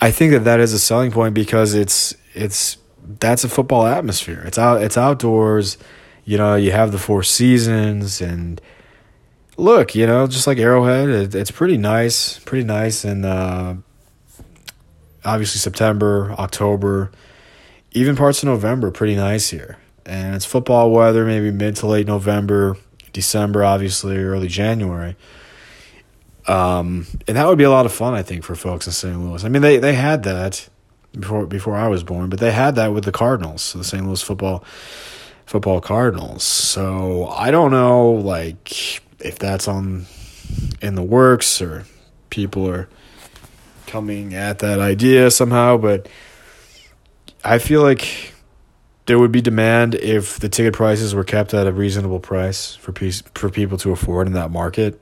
I 0.00 0.10
think 0.10 0.32
that 0.32 0.44
that 0.44 0.60
is 0.60 0.72
a 0.72 0.78
selling 0.78 1.10
point 1.10 1.34
because 1.34 1.74
it's 1.74 2.14
it's 2.34 2.78
that's 3.18 3.44
a 3.44 3.48
football 3.48 3.86
atmosphere. 3.86 4.42
It's 4.46 4.58
out. 4.58 4.82
It's 4.82 4.96
outdoors. 4.96 5.78
You 6.24 6.38
know, 6.38 6.54
you 6.54 6.70
have 6.70 6.92
the 6.92 6.98
four 6.98 7.24
seasons 7.24 8.20
and 8.20 8.60
look, 9.56 9.94
you 9.94 10.06
know, 10.06 10.26
just 10.26 10.46
like 10.46 10.58
Arrowhead, 10.58 11.08
it, 11.08 11.34
it's 11.34 11.50
pretty 11.50 11.76
nice, 11.76 12.38
pretty 12.40 12.64
nice, 12.64 13.04
and 13.04 13.24
uh, 13.24 13.74
obviously 15.24 15.58
September, 15.58 16.34
October, 16.38 17.10
even 17.92 18.16
parts 18.16 18.42
of 18.42 18.48
November, 18.48 18.90
pretty 18.90 19.16
nice 19.16 19.50
here. 19.50 19.78
And 20.04 20.34
it's 20.34 20.44
football 20.44 20.90
weather, 20.90 21.24
maybe 21.24 21.50
mid 21.50 21.76
to 21.76 21.86
late 21.86 22.06
November, 22.06 22.76
December, 23.12 23.64
obviously, 23.64 24.16
early 24.16 24.48
January. 24.48 25.16
Um, 26.48 27.06
and 27.28 27.36
that 27.36 27.46
would 27.46 27.58
be 27.58 27.64
a 27.64 27.70
lot 27.70 27.86
of 27.86 27.92
fun, 27.92 28.14
I 28.14 28.22
think, 28.22 28.42
for 28.42 28.56
folks 28.56 28.86
in 28.86 28.92
St. 28.92 29.18
Louis. 29.20 29.44
I 29.44 29.48
mean, 29.48 29.62
they, 29.62 29.78
they 29.78 29.94
had 29.94 30.24
that 30.24 30.68
before 31.18 31.46
before 31.46 31.76
I 31.76 31.88
was 31.88 32.02
born, 32.02 32.30
but 32.30 32.40
they 32.40 32.50
had 32.50 32.74
that 32.76 32.92
with 32.92 33.04
the 33.04 33.12
Cardinals, 33.12 33.72
the 33.74 33.84
St. 33.84 34.04
Louis 34.04 34.22
football 34.22 34.64
football 35.46 35.80
Cardinals. 35.80 36.42
So 36.42 37.26
I 37.28 37.50
don't 37.50 37.70
know, 37.70 38.10
like 38.10 39.00
if 39.20 39.38
that's 39.38 39.68
on 39.68 40.06
in 40.80 40.94
the 40.94 41.02
works 41.02 41.60
or 41.62 41.84
people 42.30 42.68
are 42.68 42.88
coming 43.92 44.32
at 44.32 44.60
that 44.60 44.80
idea 44.80 45.30
somehow, 45.30 45.76
but 45.76 46.08
I 47.44 47.58
feel 47.58 47.82
like 47.82 48.32
there 49.04 49.18
would 49.18 49.32
be 49.32 49.42
demand 49.42 49.94
if 49.94 50.38
the 50.38 50.48
ticket 50.48 50.72
prices 50.72 51.14
were 51.14 51.24
kept 51.24 51.52
at 51.52 51.66
a 51.66 51.72
reasonable 51.72 52.18
price 52.18 52.74
for 52.74 52.92
piece, 52.92 53.22
for 53.34 53.50
people 53.50 53.76
to 53.76 53.92
afford 53.92 54.28
in 54.28 54.32
that 54.32 54.50
market, 54.50 54.98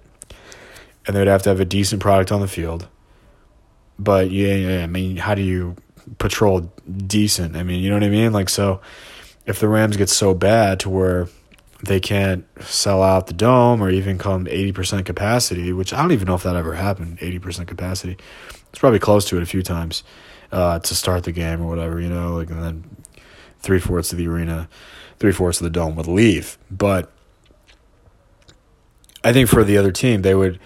and 1.06 1.14
they 1.14 1.20
would 1.20 1.28
have 1.28 1.42
to 1.42 1.50
have 1.50 1.60
a 1.60 1.64
decent 1.64 2.02
product 2.02 2.32
on 2.32 2.40
the 2.40 2.48
field. 2.48 2.88
But 3.96 4.32
yeah, 4.32 4.54
yeah 4.54 4.82
I 4.82 4.88
mean, 4.88 5.18
how 5.18 5.36
do 5.36 5.42
you 5.42 5.76
patrol 6.18 6.72
decent? 7.06 7.56
I 7.56 7.62
mean, 7.62 7.80
you 7.84 7.90
know 7.90 7.96
what 7.96 8.04
I 8.04 8.08
mean? 8.08 8.32
Like, 8.32 8.48
so 8.48 8.80
if 9.46 9.60
the 9.60 9.68
Rams 9.68 9.96
get 9.96 10.08
so 10.08 10.34
bad 10.34 10.80
to 10.80 10.90
where 10.90 11.28
they 11.82 12.00
can't 12.00 12.44
sell 12.62 13.02
out 13.02 13.26
the 13.26 13.32
dome 13.32 13.82
or 13.82 13.90
even 13.90 14.18
come 14.18 14.46
80% 14.46 15.04
capacity, 15.04 15.72
which 15.72 15.92
I 15.92 16.02
don't 16.02 16.12
even 16.12 16.26
know 16.26 16.34
if 16.34 16.42
that 16.42 16.56
ever 16.56 16.74
happened, 16.74 17.18
80% 17.18 17.66
capacity. 17.66 18.16
It's 18.70 18.78
probably 18.78 18.98
close 18.98 19.24
to 19.26 19.36
it 19.36 19.42
a 19.42 19.46
few 19.46 19.62
times 19.62 20.02
uh, 20.52 20.78
to 20.80 20.94
start 20.94 21.24
the 21.24 21.32
game 21.32 21.60
or 21.62 21.68
whatever, 21.68 22.00
you 22.00 22.08
know, 22.08 22.34
like, 22.34 22.50
and 22.50 22.62
then 22.62 22.96
three 23.60 23.78
fourths 23.78 24.12
of 24.12 24.18
the 24.18 24.26
arena, 24.26 24.68
three 25.18 25.32
fourths 25.32 25.60
of 25.60 25.64
the 25.64 25.70
dome 25.70 25.96
would 25.96 26.06
leave. 26.06 26.58
But 26.70 27.10
I 29.24 29.32
think 29.32 29.48
for 29.48 29.64
the 29.64 29.78
other 29.78 29.92
team, 29.92 30.22
they 30.22 30.34
would 30.34 30.58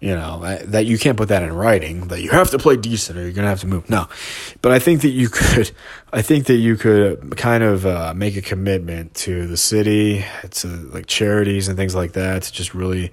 you 0.00 0.14
know 0.14 0.58
that 0.64 0.86
you 0.86 0.98
can't 0.98 1.16
put 1.16 1.28
that 1.28 1.42
in 1.42 1.52
writing 1.52 2.08
that 2.08 2.22
you 2.22 2.30
have 2.30 2.50
to 2.50 2.58
play 2.58 2.76
decent 2.76 3.18
or 3.18 3.22
you're 3.22 3.32
gonna 3.32 3.48
have 3.48 3.60
to 3.60 3.66
move. 3.66 3.88
No. 3.90 4.08
But 4.62 4.72
i 4.72 4.78
think 4.78 5.02
that 5.02 5.10
you 5.10 5.28
could 5.32 5.70
i 6.12 6.22
think 6.22 6.46
that 6.46 6.56
you 6.56 6.76
could 6.76 7.36
kind 7.36 7.62
of 7.62 7.86
uh, 7.86 8.14
make 8.14 8.36
a 8.36 8.42
commitment 8.42 9.14
to 9.14 9.46
the 9.46 9.56
city 9.56 10.24
to 10.50 10.66
like 10.66 11.06
charities 11.06 11.68
and 11.68 11.76
things 11.76 11.94
like 11.94 12.12
that 12.12 12.42
to 12.42 12.52
just 12.52 12.74
really 12.74 13.12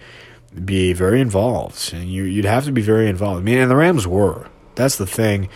be 0.63 0.93
very 0.93 1.21
involved. 1.21 1.93
And 1.93 2.09
you, 2.09 2.23
you'd 2.23 2.45
have 2.45 2.65
to 2.65 2.71
be 2.71 2.81
very 2.81 3.09
involved. 3.09 3.41
I 3.41 3.43
mean 3.43 3.57
and 3.57 3.69
the 3.69 3.75
rams 3.75 4.07
were. 4.07 4.47
That's 4.75 4.95
the 4.95 5.07
thing 5.07 5.49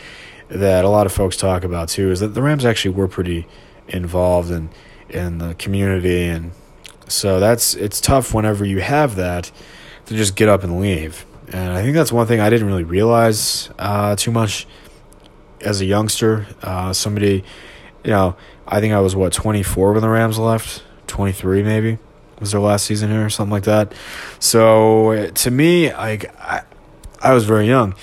that 0.50 0.84
a 0.84 0.90
lot 0.90 1.06
of 1.06 1.14
folks 1.14 1.38
talk 1.38 1.64
about 1.64 1.88
too 1.88 2.12
is 2.12 2.20
that 2.20 2.30
the 2.30 2.42
rams 2.42 2.66
actually 2.66 2.94
were 2.94 3.08
pretty 3.08 3.48
involved 3.88 4.52
and 4.52 4.70
in 5.10 5.38
the 5.38 5.54
community. 5.56 6.24
And 6.24 6.52
so 7.08 7.40
that's 7.40 7.74
it's 7.76 8.02
tough 8.02 8.34
whenever 8.34 8.66
you 8.66 8.82
have 8.82 9.16
that 9.16 9.52
to 10.12 10.18
just 10.18 10.36
get 10.36 10.49
up 10.49 10.64
and 10.64 10.80
leave. 10.80 11.26
And 11.47 11.72
I 11.74 11.82
think 11.82 11.95
that's 11.95 12.12
one 12.12 12.28
thing 12.28 12.39
I 12.39 12.49
didn't 12.49 12.68
really 12.68 12.84
realize 12.84 13.70
uh, 13.80 14.16
too 14.16 14.32
much 14.32 14.68
as 15.62 15.82
a 15.82 15.86
youngster. 15.86 16.47
Uh, 16.62 16.93
somebody, 16.93 17.43
you 18.03 18.12
know, 18.12 18.36
I 18.68 18.80
think 18.80 18.93
I 18.93 18.99
was 18.99 19.16
what 19.16 19.34
24 19.34 19.93
when 19.93 20.01
the 20.01 20.09
Rams 20.09 20.38
left, 20.38 20.84
23 21.07 21.64
maybe 21.64 21.97
was 22.39 22.51
their 22.51 22.62
last 22.62 22.86
season 22.86 23.12
here 23.12 23.26
or 23.26 23.30
something 23.30 23.51
like 23.51 23.64
that. 23.64 23.93
So 24.39 25.30
to 25.30 25.51
me, 25.51 25.93
like 25.93 26.36
I, 26.39 26.64
I 27.22 27.34
was 27.34 27.45
very 27.45 27.68
young. 27.68 27.95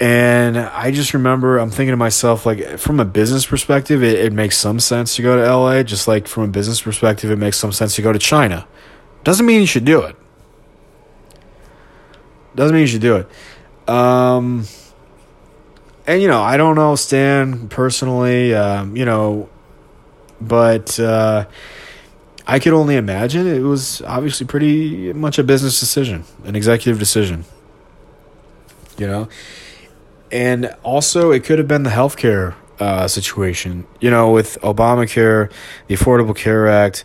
And 0.00 0.58
I 0.58 0.90
just 0.90 1.14
remember 1.14 1.58
I'm 1.58 1.70
thinking 1.70 1.92
to 1.92 1.96
myself, 1.96 2.44
like, 2.44 2.78
from 2.78 2.98
a 2.98 3.04
business 3.04 3.46
perspective, 3.46 4.02
it, 4.02 4.18
it 4.18 4.32
makes 4.32 4.58
some 4.58 4.80
sense 4.80 5.14
to 5.16 5.22
go 5.22 5.36
to 5.36 5.56
LA. 5.56 5.84
Just 5.84 6.08
like 6.08 6.26
from 6.26 6.42
a 6.42 6.48
business 6.48 6.82
perspective, 6.82 7.30
it 7.30 7.36
makes 7.36 7.56
some 7.58 7.70
sense 7.70 7.94
to 7.94 8.02
go 8.02 8.12
to 8.12 8.18
China. 8.18 8.66
Doesn't 9.22 9.46
mean 9.46 9.60
you 9.60 9.66
should 9.66 9.84
do 9.84 10.02
it. 10.02 10.16
Doesn't 12.54 12.74
mean 12.74 12.82
you 12.82 12.86
should 12.86 13.00
do 13.00 13.16
it. 13.16 13.88
Um, 13.88 14.64
and, 16.06 16.22
you 16.22 16.28
know, 16.28 16.40
I 16.42 16.56
don't 16.56 16.76
know 16.76 16.96
Stan 16.96 17.68
personally, 17.68 18.54
um, 18.54 18.96
you 18.96 19.04
know, 19.04 19.48
but 20.40 20.98
uh, 21.00 21.46
I 22.46 22.58
could 22.58 22.72
only 22.72 22.96
imagine 22.96 23.46
it 23.46 23.60
was 23.60 24.02
obviously 24.02 24.46
pretty 24.46 25.12
much 25.12 25.38
a 25.38 25.42
business 25.42 25.80
decision, 25.80 26.24
an 26.44 26.56
executive 26.56 26.98
decision. 26.98 27.44
You 28.98 29.06
know? 29.06 29.28
And 30.30 30.74
also, 30.82 31.30
it 31.30 31.44
could 31.44 31.58
have 31.58 31.68
been 31.68 31.84
the 31.84 31.90
healthcare 31.90 32.54
uh, 32.80 33.08
situation. 33.08 33.86
You 34.00 34.10
know, 34.10 34.30
with 34.30 34.58
Obamacare, 34.62 35.50
the 35.86 35.94
Affordable 35.94 36.36
Care 36.36 36.68
Act, 36.68 37.04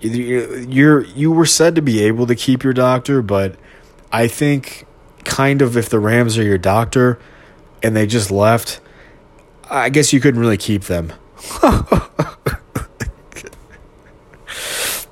you're 0.00 1.04
you 1.04 1.30
were 1.32 1.46
said 1.46 1.74
to 1.76 1.82
be 1.82 2.02
able 2.04 2.26
to 2.26 2.34
keep 2.34 2.62
your 2.62 2.74
doctor, 2.74 3.22
but 3.22 3.56
I 4.12 4.28
think 4.28 4.86
kind 5.24 5.62
of 5.62 5.76
if 5.76 5.88
the 5.88 5.98
Rams 5.98 6.38
are 6.38 6.42
your 6.42 6.58
doctor 6.58 7.18
and 7.82 7.94
they 7.96 8.06
just 8.06 8.30
left, 8.30 8.80
I 9.68 9.88
guess 9.88 10.12
you 10.12 10.20
couldn't 10.20 10.40
really 10.40 10.56
keep 10.56 10.84
them. 10.84 11.12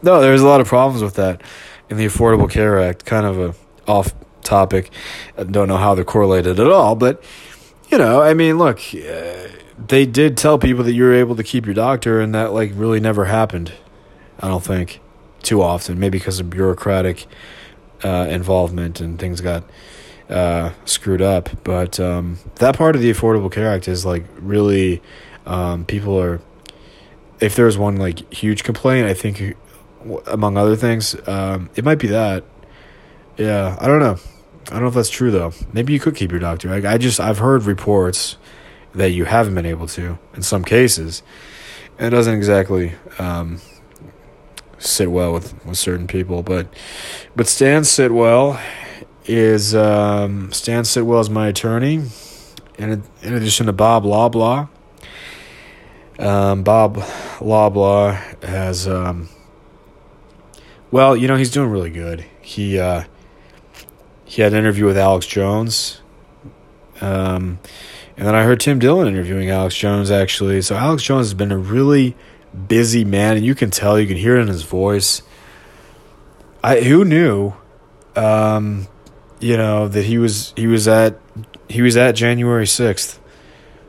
no, 0.03 0.21
there's 0.21 0.41
a 0.41 0.47
lot 0.47 0.61
of 0.61 0.69
problems 0.69 1.03
with 1.03 1.15
that 1.15 1.43
in 1.91 1.97
the 1.97 2.07
Affordable 2.07 2.51
Care 2.51 2.81
Act. 2.81 3.05
Kind 3.05 3.27
of 3.27 3.39
a 3.39 3.55
off 3.91 4.15
topic. 4.43 4.91
I 5.37 5.45
don't 5.45 5.69
know 5.69 5.77
how 5.77 5.95
they're 5.95 6.05
correlated 6.05 6.61
at 6.61 6.69
all, 6.69 6.95
but 6.95 7.23
you 7.91 7.99
know, 7.99 8.23
I 8.23 8.35
mean, 8.35 8.59
look, 8.59 8.79
uh, 8.95 9.49
they 9.87 10.07
did 10.07 10.37
tell 10.37 10.59
people 10.59 10.85
that 10.85 10.93
you 10.93 11.05
were 11.05 11.15
able 11.15 11.37
to 11.37 11.43
keep 11.43 11.67
your 11.67 11.75
doctor, 11.75 12.21
and 12.21 12.35
that 12.35 12.53
like 12.53 12.73
really 12.75 13.01
never 13.01 13.27
happened. 13.27 13.73
I 14.41 14.49
don't 14.49 14.65
think 14.65 15.01
too 15.43 15.63
often, 15.63 15.99
maybe 15.99 16.19
because 16.19 16.41
of 16.41 16.51
bureaucratic 16.51 17.27
uh, 18.05 18.27
involvement 18.29 19.01
and 19.01 19.19
things 19.19 19.41
got 19.41 19.65
uh, 20.29 20.71
screwed 20.85 21.23
up. 21.23 21.51
But 21.65 21.99
um, 21.99 22.39
that 22.57 22.77
part 22.77 22.95
of 22.97 23.03
the 23.03 23.11
Affordable 23.11 23.51
Care 23.51 23.69
Act 23.69 23.89
is 23.89 24.05
like 24.05 24.25
really 24.39 25.03
um, 25.47 25.85
people 25.85 26.21
are. 26.21 26.41
If 27.41 27.57
there's 27.57 27.77
one 27.77 27.97
like 27.97 28.33
huge 28.33 28.63
complaint, 28.63 29.09
I 29.09 29.15
think 29.15 29.57
among 30.27 30.57
other 30.57 30.77
things, 30.77 31.17
um, 31.27 31.69
it 31.75 31.85
might 31.85 31.99
be 31.99 32.09
that. 32.09 32.45
Yeah, 33.37 33.77
I 33.81 33.89
don't 33.89 33.99
know. 33.99 34.17
I 34.69 34.71
don't 34.71 34.83
know 34.83 34.89
if 34.89 34.95
that's 34.95 35.11
true 35.11 35.31
though. 35.31 35.53
Maybe 35.73 35.93
you 35.93 36.01
could 36.01 36.15
keep 36.15 36.31
your 36.31 36.41
doctor. 36.41 36.73
I 36.73 36.97
just 36.97 37.21
I've 37.21 37.39
heard 37.39 37.65
reports 37.65 38.37
that 38.95 39.11
you 39.11 39.25
haven't 39.25 39.55
been 39.55 39.67
able 39.67 39.89
to 39.89 40.19
in 40.35 40.43
some 40.43 40.65
cases. 40.65 41.23
And 41.99 42.09
it 42.09 42.17
doesn't 42.17 42.35
exactly 42.35 42.93
um, 43.19 43.61
sit 44.79 45.11
well 45.11 45.33
with, 45.33 45.65
with 45.65 45.79
certain 45.79 46.07
people, 46.07 46.43
but 46.43 46.67
but 47.37 47.47
Stan 47.47 47.83
Sitwell 47.83 48.61
is 49.27 49.75
um, 49.75 50.53
Stan 50.53 50.85
Sitwell 50.85 51.21
is 51.21 51.31
my 51.31 51.49
attorney. 51.49 52.03
In, 52.77 53.05
in 53.23 53.35
addition 53.35 53.67
to 53.67 53.73
Bob 53.73 54.03
Loblaw, 54.03 54.69
um, 56.19 56.65
Bob 56.65 56.97
Loblaw 57.39 58.43
has 58.43 58.89
um, 58.89 59.29
well, 60.95 61.17
you 61.17 61.27
know, 61.27 61.37
he's 61.37 61.51
doing 61.51 61.71
really 61.71 61.91
good. 61.91 62.25
He 62.41 62.79
uh, 62.79 63.03
he 64.25 64.43
had 64.43 64.53
an 64.53 64.59
interview 64.61 64.85
with 64.85 64.97
Alex 64.97 65.27
Jones. 65.27 66.01
Um, 67.01 67.59
and 68.17 68.29
then 68.29 68.35
I 68.37 68.45
heard 68.45 68.61
Tim 68.61 68.79
Dillon 68.79 69.09
interviewing 69.09 69.51
Alex 69.51 69.75
Jones 69.75 70.13
actually. 70.13 70.63
So 70.63 70.77
Alex 70.77 71.03
Jones 71.03 71.27
has 71.27 71.35
been 71.35 71.51
a 71.51 71.59
really 71.59 72.15
busy 72.55 73.05
man, 73.05 73.37
and 73.37 73.45
you 73.45 73.55
can 73.55 73.71
tell, 73.71 73.99
you 73.99 74.07
can 74.07 74.17
hear 74.17 74.37
it 74.37 74.43
in 74.43 74.49
his 74.49 74.63
voice. 74.63 75.23
I 76.63 76.81
who 76.81 77.05
knew, 77.05 77.53
um, 78.17 78.89
you 79.41 79.57
know 79.57 79.89
that 79.89 80.05
he 80.05 80.19
was 80.19 80.55
he 80.57 80.67
was 80.67 80.89
at 80.89 81.19
he 81.69 81.83
was 81.83 81.97
at 81.97 82.13
January 82.13 82.67
sixth. 82.67 83.21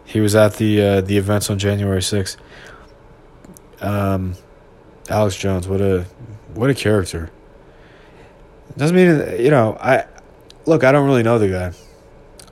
He 0.04 0.20
was 0.20 0.36
at 0.36 0.56
the 0.56 0.82
uh, 0.82 1.02
the 1.02 1.18
events 1.18 1.50
on 1.50 1.60
January 1.60 2.02
sixth. 2.02 2.38
Um, 3.82 4.36
Alex 5.10 5.36
Jones, 5.38 5.68
what 5.68 5.82
a 5.82 6.06
what 6.54 6.70
a 6.70 6.74
character. 6.74 7.32
Doesn't 8.78 8.96
mean 8.96 9.40
you 9.42 9.52
know 9.52 9.78
I 9.80 10.06
look, 10.66 10.84
I 10.84 10.92
don't 10.92 11.06
really 11.06 11.24
know 11.24 11.40
the 11.40 11.50
guy. 11.50 11.72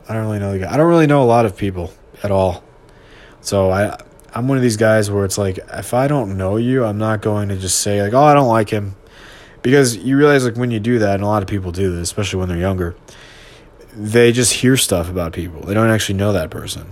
I 0.07 0.13
don't 0.13 0.23
really 0.23 0.39
know 0.39 0.53
the 0.53 0.59
guy. 0.59 0.73
I 0.73 0.77
don't 0.77 0.87
really 0.87 1.07
know 1.07 1.23
a 1.23 1.25
lot 1.25 1.45
of 1.45 1.57
people 1.57 1.93
at 2.23 2.31
all. 2.31 2.63
So 3.41 3.71
I 3.71 3.97
I'm 4.33 4.47
one 4.47 4.57
of 4.57 4.63
these 4.63 4.77
guys 4.77 5.11
where 5.11 5.25
it's 5.25 5.37
like 5.37 5.59
if 5.73 5.93
I 5.93 6.07
don't 6.07 6.37
know 6.37 6.57
you, 6.57 6.83
I'm 6.83 6.97
not 6.97 7.21
going 7.21 7.49
to 7.49 7.57
just 7.57 7.79
say 7.79 8.01
like, 8.01 8.13
"Oh, 8.13 8.23
I 8.23 8.33
don't 8.33 8.47
like 8.47 8.69
him." 8.69 8.95
Because 9.61 9.95
you 9.95 10.17
realize 10.17 10.43
like 10.43 10.55
when 10.57 10.71
you 10.71 10.79
do 10.79 10.99
that, 10.99 11.15
and 11.15 11.23
a 11.23 11.27
lot 11.27 11.41
of 11.41 11.47
people 11.47 11.71
do 11.71 11.91
this, 11.95 12.03
especially 12.03 12.39
when 12.39 12.49
they're 12.49 12.57
younger, 12.57 12.95
they 13.95 14.31
just 14.31 14.53
hear 14.53 14.75
stuff 14.75 15.09
about 15.09 15.33
people. 15.33 15.61
They 15.61 15.73
don't 15.73 15.89
actually 15.89 16.17
know 16.17 16.33
that 16.33 16.49
person. 16.49 16.87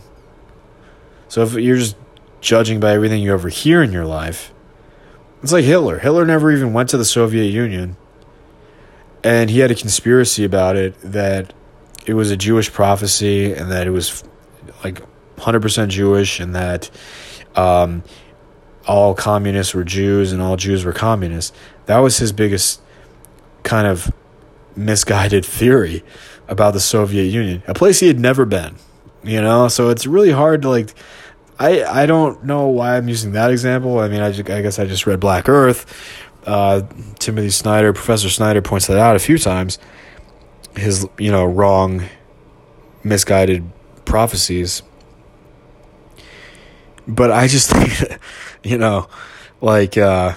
So 1.28 1.44
if 1.44 1.54
you're 1.54 1.78
just 1.78 1.96
judging 2.40 2.80
by 2.80 2.92
everything 2.94 3.22
you 3.22 3.34
ever 3.34 3.50
hear 3.50 3.82
in 3.82 3.92
your 3.92 4.06
life, 4.06 4.54
it's 5.44 5.52
like 5.52 5.66
Hitler. 5.66 6.00
Hitler 6.00 6.26
never 6.26 6.52
even 6.52 6.74
went 6.74 6.90
to 6.90 6.98
the 6.98 7.06
Soviet 7.06 7.46
Union 7.46 7.98
and 9.24 9.50
he 9.50 9.60
had 9.60 9.72
a 9.72 9.76
conspiracy 9.76 10.44
about 10.44 10.76
it 10.76 10.96
that 11.02 11.54
it 12.06 12.14
was 12.14 12.32
a 12.32 12.38
Jewish 12.38 12.72
prophecy 12.72 13.54
and 13.54 13.72
that 13.72 13.88
it 13.88 13.92
was 13.92 14.24
like 14.84 15.02
100% 15.38 15.90
Jewish 15.90 16.40
and 16.40 16.56
that 16.56 16.90
um, 17.56 18.04
all 18.88 19.14
communists 19.14 19.74
were 19.74 19.84
Jews 19.84 20.32
and 20.32 20.42
all 20.42 20.58
Jews 20.58 20.84
were 20.84 20.94
communists. 20.94 21.56
That 21.86 22.00
was 22.00 22.18
his 22.18 22.32
biggest 22.32 22.82
kind 23.64 23.88
of 23.88 24.12
misguided 24.76 25.46
theory 25.46 26.04
about 26.48 26.74
the 26.74 26.80
Soviet 26.80 27.24
Union, 27.24 27.64
a 27.68 27.74
place 27.74 28.00
he 28.00 28.08
had 28.08 28.20
never 28.20 28.46
been. 28.46 28.76
You 29.24 29.42
know, 29.42 29.68
so 29.68 29.90
it's 29.90 30.08
really 30.08 30.32
hard 30.32 30.64
to 30.64 30.70
like. 30.70 30.94
I 31.60 31.84
I 31.84 32.06
don't 32.08 32.44
know 32.44 32.68
why 32.68 32.98
I'm 32.98 33.08
using 33.08 33.34
that 33.34 33.52
example. 33.52 34.00
I 34.00 34.08
mean, 34.08 34.22
I, 34.22 34.32
just, 34.32 34.50
I 34.50 34.62
guess 34.62 34.80
I 34.80 34.86
just 34.86 35.06
read 35.06 35.20
Black 35.20 35.48
Earth, 35.48 35.86
uh, 36.48 36.82
Timothy 37.20 37.52
Snyder, 37.52 37.94
Professor 37.94 38.30
Snyder 38.30 38.64
points 38.64 38.88
that 38.88 38.98
out 38.98 39.16
a 39.16 39.20
few 39.20 39.38
times. 39.38 39.78
His, 40.76 41.08
you 41.20 41.32
know, 41.32 41.46
wrong, 41.46 42.04
misguided 43.04 43.70
prophecies. 44.06 44.82
But 47.08 47.32
I 47.32 47.48
just 47.48 47.70
think, 47.70 48.20
you 48.64 48.78
know, 48.78 49.08
like, 49.60 49.98
uh, 49.98 50.36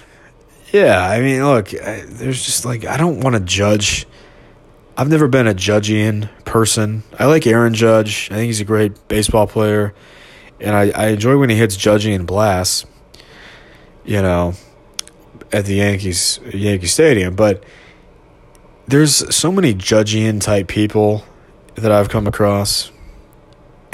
yeah, 0.72 1.08
I 1.08 1.20
mean, 1.20 1.44
look, 1.44 1.74
I, 1.74 2.04
there's 2.06 2.44
just 2.44 2.64
like, 2.64 2.84
I 2.84 2.96
don't 2.96 3.20
want 3.20 3.34
to 3.34 3.40
judge. 3.40 4.06
I've 4.96 5.08
never 5.08 5.28
been 5.28 5.46
a 5.46 5.54
judging 5.54 6.28
person. 6.44 7.02
I 7.18 7.26
like 7.26 7.46
Aaron 7.46 7.74
Judge. 7.74 8.28
I 8.30 8.34
think 8.34 8.46
he's 8.46 8.60
a 8.60 8.64
great 8.64 9.08
baseball 9.08 9.46
player. 9.46 9.94
And 10.60 10.74
I, 10.74 10.90
I 10.90 11.06
enjoy 11.08 11.36
when 11.36 11.50
he 11.50 11.56
hits 11.56 11.76
judging 11.76 12.14
and 12.14 12.26
blasts. 12.26 12.86
You 14.04 14.20
know, 14.20 14.54
at 15.54 15.64
the 15.66 15.76
Yankees 15.76 16.40
Yankee 16.52 16.86
Stadium, 16.86 17.36
but 17.36 17.64
there's 18.86 19.34
so 19.34 19.52
many 19.52 19.72
judging 19.72 20.40
type 20.40 20.68
people 20.68 21.24
that 21.76 21.92
I've 21.92 22.08
come 22.08 22.26
across. 22.26 22.90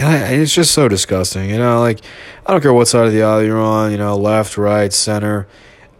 It's 0.03 0.55
just 0.55 0.72
so 0.72 0.88
disgusting, 0.88 1.51
you 1.51 1.59
know. 1.59 1.80
Like, 1.80 2.01
I 2.46 2.53
don't 2.53 2.61
care 2.61 2.72
what 2.72 2.88
side 2.88 3.07
of 3.07 3.12
the 3.12 3.22
aisle 3.22 3.42
you're 3.42 3.61
on, 3.61 3.90
you 3.90 3.98
know, 3.98 4.16
left, 4.16 4.57
right, 4.57 4.92
center, 4.92 5.46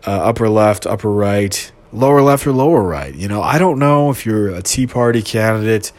uh, 0.07 0.11
upper 0.11 0.49
left, 0.49 0.87
upper 0.87 1.11
right, 1.11 1.71
lower 1.93 2.23
left, 2.23 2.47
or 2.47 2.53
lower 2.53 2.83
right. 2.83 3.15
You 3.15 3.29
know, 3.29 3.43
I 3.43 3.59
don't 3.59 3.79
know 3.79 4.11
if 4.11 4.25
you're 4.25 4.49
a 4.49 4.63
Tea 4.63 4.87
Party 4.87 5.23
candidate 5.23 5.93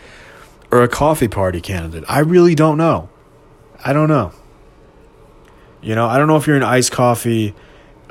or 0.72 0.82
a 0.82 0.88
Coffee 0.88 1.28
Party 1.28 1.62
candidate. 1.62 2.04
I 2.08 2.20
really 2.20 2.56
don't 2.56 2.78
know. 2.78 3.10
I 3.84 3.94
don't 3.94 4.10
know. 4.10 4.32
You 5.82 5.96
know, 5.96 6.08
I 6.08 6.18
don't 6.18 6.28
know 6.28 6.38
if 6.38 6.48
you're 6.48 6.56
an 6.56 6.64
iced 6.64 6.92
coffee 6.92 7.56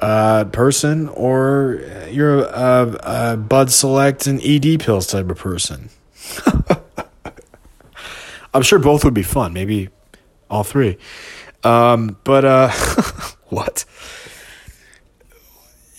uh, 0.01 0.45
person 0.47 1.09
or 1.09 1.81
you're 2.11 2.41
a, 2.41 2.99
a 3.03 3.37
Bud 3.37 3.71
Select 3.71 4.27
and 4.27 4.41
ED 4.43 4.81
pills 4.81 5.07
type 5.07 5.31
of 5.31 5.39
person. 5.39 5.91
I'm 8.53 8.63
sure 8.63 8.79
both 8.79 9.05
would 9.05 9.15
be 9.15 9.23
fun. 9.23 9.53
Maybe 9.53 9.89
all 10.49 10.65
three. 10.65 10.99
Um, 11.63 12.17
but 12.25 12.45
uh, 12.45 12.71
what? 13.49 13.85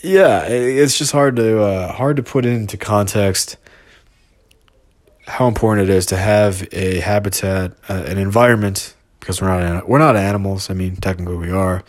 yeah, 0.04 0.45
it's 0.45 0.97
just 0.97 1.12
hard 1.12 1.36
to 1.36 1.62
uh, 1.62 1.93
hard 1.93 2.18
to 2.18 2.24
put 2.24 2.45
into 2.45 2.78
context 2.78 3.58
how 5.28 5.47
important 5.47 5.89
it 5.89 5.93
is 5.93 6.08
to 6.08 6.18
have 6.18 6.68
a 6.72 6.99
habitat, 6.99 7.74
uh, 7.88 8.04
an 8.06 8.18
environment, 8.18 8.95
because 9.20 9.41
we're 9.41 9.47
not 9.47 9.88
we're 9.88 9.99
not 9.99 10.16
animals. 10.16 10.70
I 10.70 10.74
mean, 10.74 10.95
technically 10.95 11.38
we 11.38 11.52
are, 11.52 11.84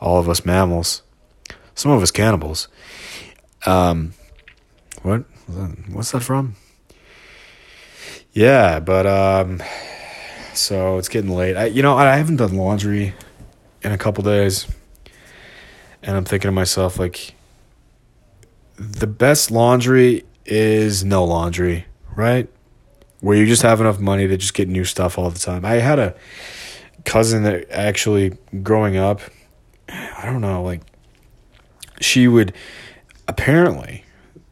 all 0.00 0.18
of 0.18 0.28
us 0.28 0.44
mammals, 0.44 1.02
some 1.74 1.92
of 1.92 2.02
us 2.02 2.10
cannibals. 2.10 2.68
Um, 3.64 4.14
what 5.02 5.20
what's 5.92 6.10
that 6.10 6.20
from? 6.20 6.56
Yeah, 8.32 8.80
but 8.80 9.06
um, 9.06 9.62
so 10.62 10.98
it's 10.98 11.08
getting 11.08 11.30
late. 11.30 11.56
I 11.56 11.66
you 11.66 11.82
know 11.82 11.96
I 11.96 12.16
haven't 12.16 12.36
done 12.36 12.56
laundry 12.56 13.14
in 13.82 13.92
a 13.92 13.98
couple 13.98 14.24
days, 14.24 14.66
and 16.02 16.16
I'm 16.16 16.24
thinking 16.24 16.48
to 16.48 16.52
myself 16.52 16.98
like, 16.98 17.34
the 18.76 19.06
best 19.06 19.50
laundry 19.50 20.24
is 20.46 21.04
no 21.04 21.24
laundry, 21.24 21.86
right? 22.16 22.48
where 23.22 23.36
you 23.36 23.46
just 23.46 23.62
have 23.62 23.80
enough 23.80 24.00
money 24.00 24.26
to 24.26 24.36
just 24.36 24.52
get 24.52 24.68
new 24.68 24.84
stuff 24.84 25.16
all 25.16 25.30
the 25.30 25.38
time. 25.38 25.64
I 25.64 25.74
had 25.74 26.00
a 26.00 26.14
cousin 27.04 27.44
that 27.44 27.70
actually 27.70 28.36
growing 28.62 28.96
up, 28.96 29.20
I 29.88 30.22
don't 30.24 30.40
know, 30.40 30.62
like 30.62 30.82
she 32.00 32.26
would 32.26 32.52
apparently 33.28 34.04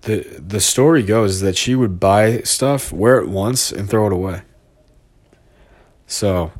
the 0.02 0.20
the 0.38 0.60
story 0.60 1.02
goes 1.02 1.40
that 1.40 1.56
she 1.56 1.74
would 1.74 1.98
buy 1.98 2.42
stuff, 2.42 2.92
wear 2.92 3.18
it 3.18 3.28
once 3.28 3.72
and 3.72 3.90
throw 3.90 4.06
it 4.06 4.12
away. 4.12 4.42
So, 6.10 6.50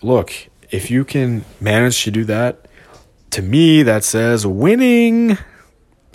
look, 0.00 0.32
if 0.70 0.92
you 0.92 1.04
can 1.04 1.44
manage 1.60 2.04
to 2.04 2.12
do 2.12 2.24
that, 2.24 2.68
to 3.30 3.42
me 3.42 3.82
that 3.82 4.04
says 4.04 4.46
winning. 4.46 5.36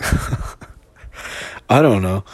I 1.68 1.82
don't 1.82 2.00
know. 2.00 2.24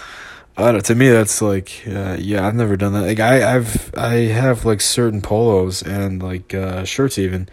I 0.57 0.71
don't. 0.73 0.85
To 0.85 0.95
me, 0.95 1.09
that's 1.09 1.43
like, 1.43 1.83
uh, 1.89 2.17
yeah, 2.21 2.47
I've 2.47 2.55
never 2.55 2.77
done 2.77 2.93
that. 2.93 3.03
Like, 3.03 3.21
I, 3.21 3.57
I've, 3.57 3.93
I 3.97 4.15
have 4.27 4.65
like 4.65 4.81
certain 4.81 5.23
polos 5.23 5.83
and 5.83 6.23
like 6.23 6.55
uh, 6.55 6.85
shirts 6.85 7.19
even 7.19 7.49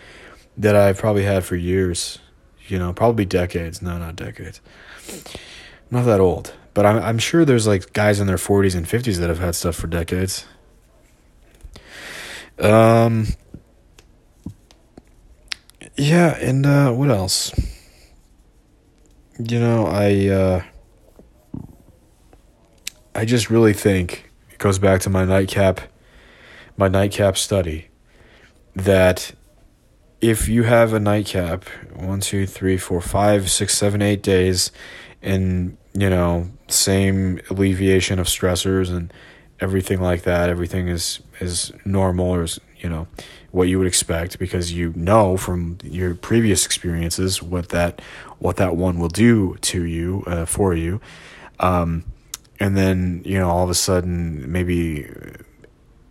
that 0.55 0.75
I've 0.75 0.99
probably 0.99 1.23
had 1.23 1.43
for 1.43 1.55
years. 1.55 2.19
You 2.67 2.77
know, 2.77 2.93
probably 2.93 3.25
decades. 3.25 3.81
No, 3.81 3.97
not 3.97 4.15
decades. 4.15 4.61
I'm 5.09 5.23
not 5.89 6.05
that 6.05 6.19
old, 6.19 6.53
but 6.75 6.85
I'm, 6.85 7.01
I'm 7.01 7.17
sure 7.17 7.45
there's 7.45 7.65
like 7.65 7.93
guys 7.93 8.19
in 8.19 8.27
their 8.27 8.37
40s 8.37 8.75
and 8.75 8.85
50s 8.85 9.17
that 9.17 9.29
have 9.29 9.39
had 9.39 9.55
stuff 9.55 9.75
for 9.75 9.87
decades. 9.87 10.45
Um. 12.59 13.27
Yeah, 15.97 16.35
and 16.37 16.65
uh, 16.65 16.91
what 16.91 17.09
else? 17.09 17.53
You 19.39 19.59
know, 19.59 19.87
I. 19.87 20.27
Uh, 20.27 20.63
I 23.15 23.23
just 23.23 23.49
really 23.49 23.71
think 23.71 24.29
it 24.51 24.57
goes 24.57 24.77
back 24.77 24.99
to 25.01 25.09
my 25.09 25.23
nightcap, 25.23 25.79
my 26.75 26.89
nightcap 26.89 27.37
study, 27.37 27.87
that 28.75 29.31
if 30.19 30.49
you 30.49 30.63
have 30.63 30.91
a 30.91 30.99
nightcap, 30.99 31.63
one, 31.93 32.19
two, 32.19 32.45
three, 32.45 32.77
four, 32.77 32.99
five, 32.99 33.49
six, 33.49 33.77
seven, 33.77 34.01
eight 34.01 34.21
days, 34.21 34.69
and 35.21 35.77
you 35.93 36.09
know, 36.09 36.49
same 36.67 37.39
alleviation 37.49 38.19
of 38.19 38.27
stressors 38.27 38.89
and 38.89 39.13
everything 39.59 40.01
like 40.01 40.23
that, 40.23 40.49
everything 40.49 40.87
is 40.87 41.21
is 41.39 41.71
normal 41.85 42.27
or 42.27 42.43
is, 42.43 42.59
you 42.77 42.89
know 42.89 43.07
what 43.51 43.69
you 43.69 43.77
would 43.77 43.87
expect 43.87 44.37
because 44.37 44.73
you 44.73 44.91
know 44.95 45.37
from 45.37 45.77
your 45.83 46.13
previous 46.13 46.65
experiences 46.65 47.41
what 47.41 47.69
that 47.69 48.01
what 48.39 48.57
that 48.57 48.75
one 48.75 48.99
will 48.99 49.09
do 49.09 49.55
to 49.61 49.83
you 49.83 50.23
uh, 50.27 50.45
for 50.45 50.73
you. 50.73 50.99
Um, 51.59 52.03
and 52.59 52.75
then 52.75 53.21
you 53.25 53.37
know 53.37 53.49
all 53.49 53.63
of 53.63 53.69
a 53.69 53.75
sudden 53.75 54.51
maybe 54.51 55.09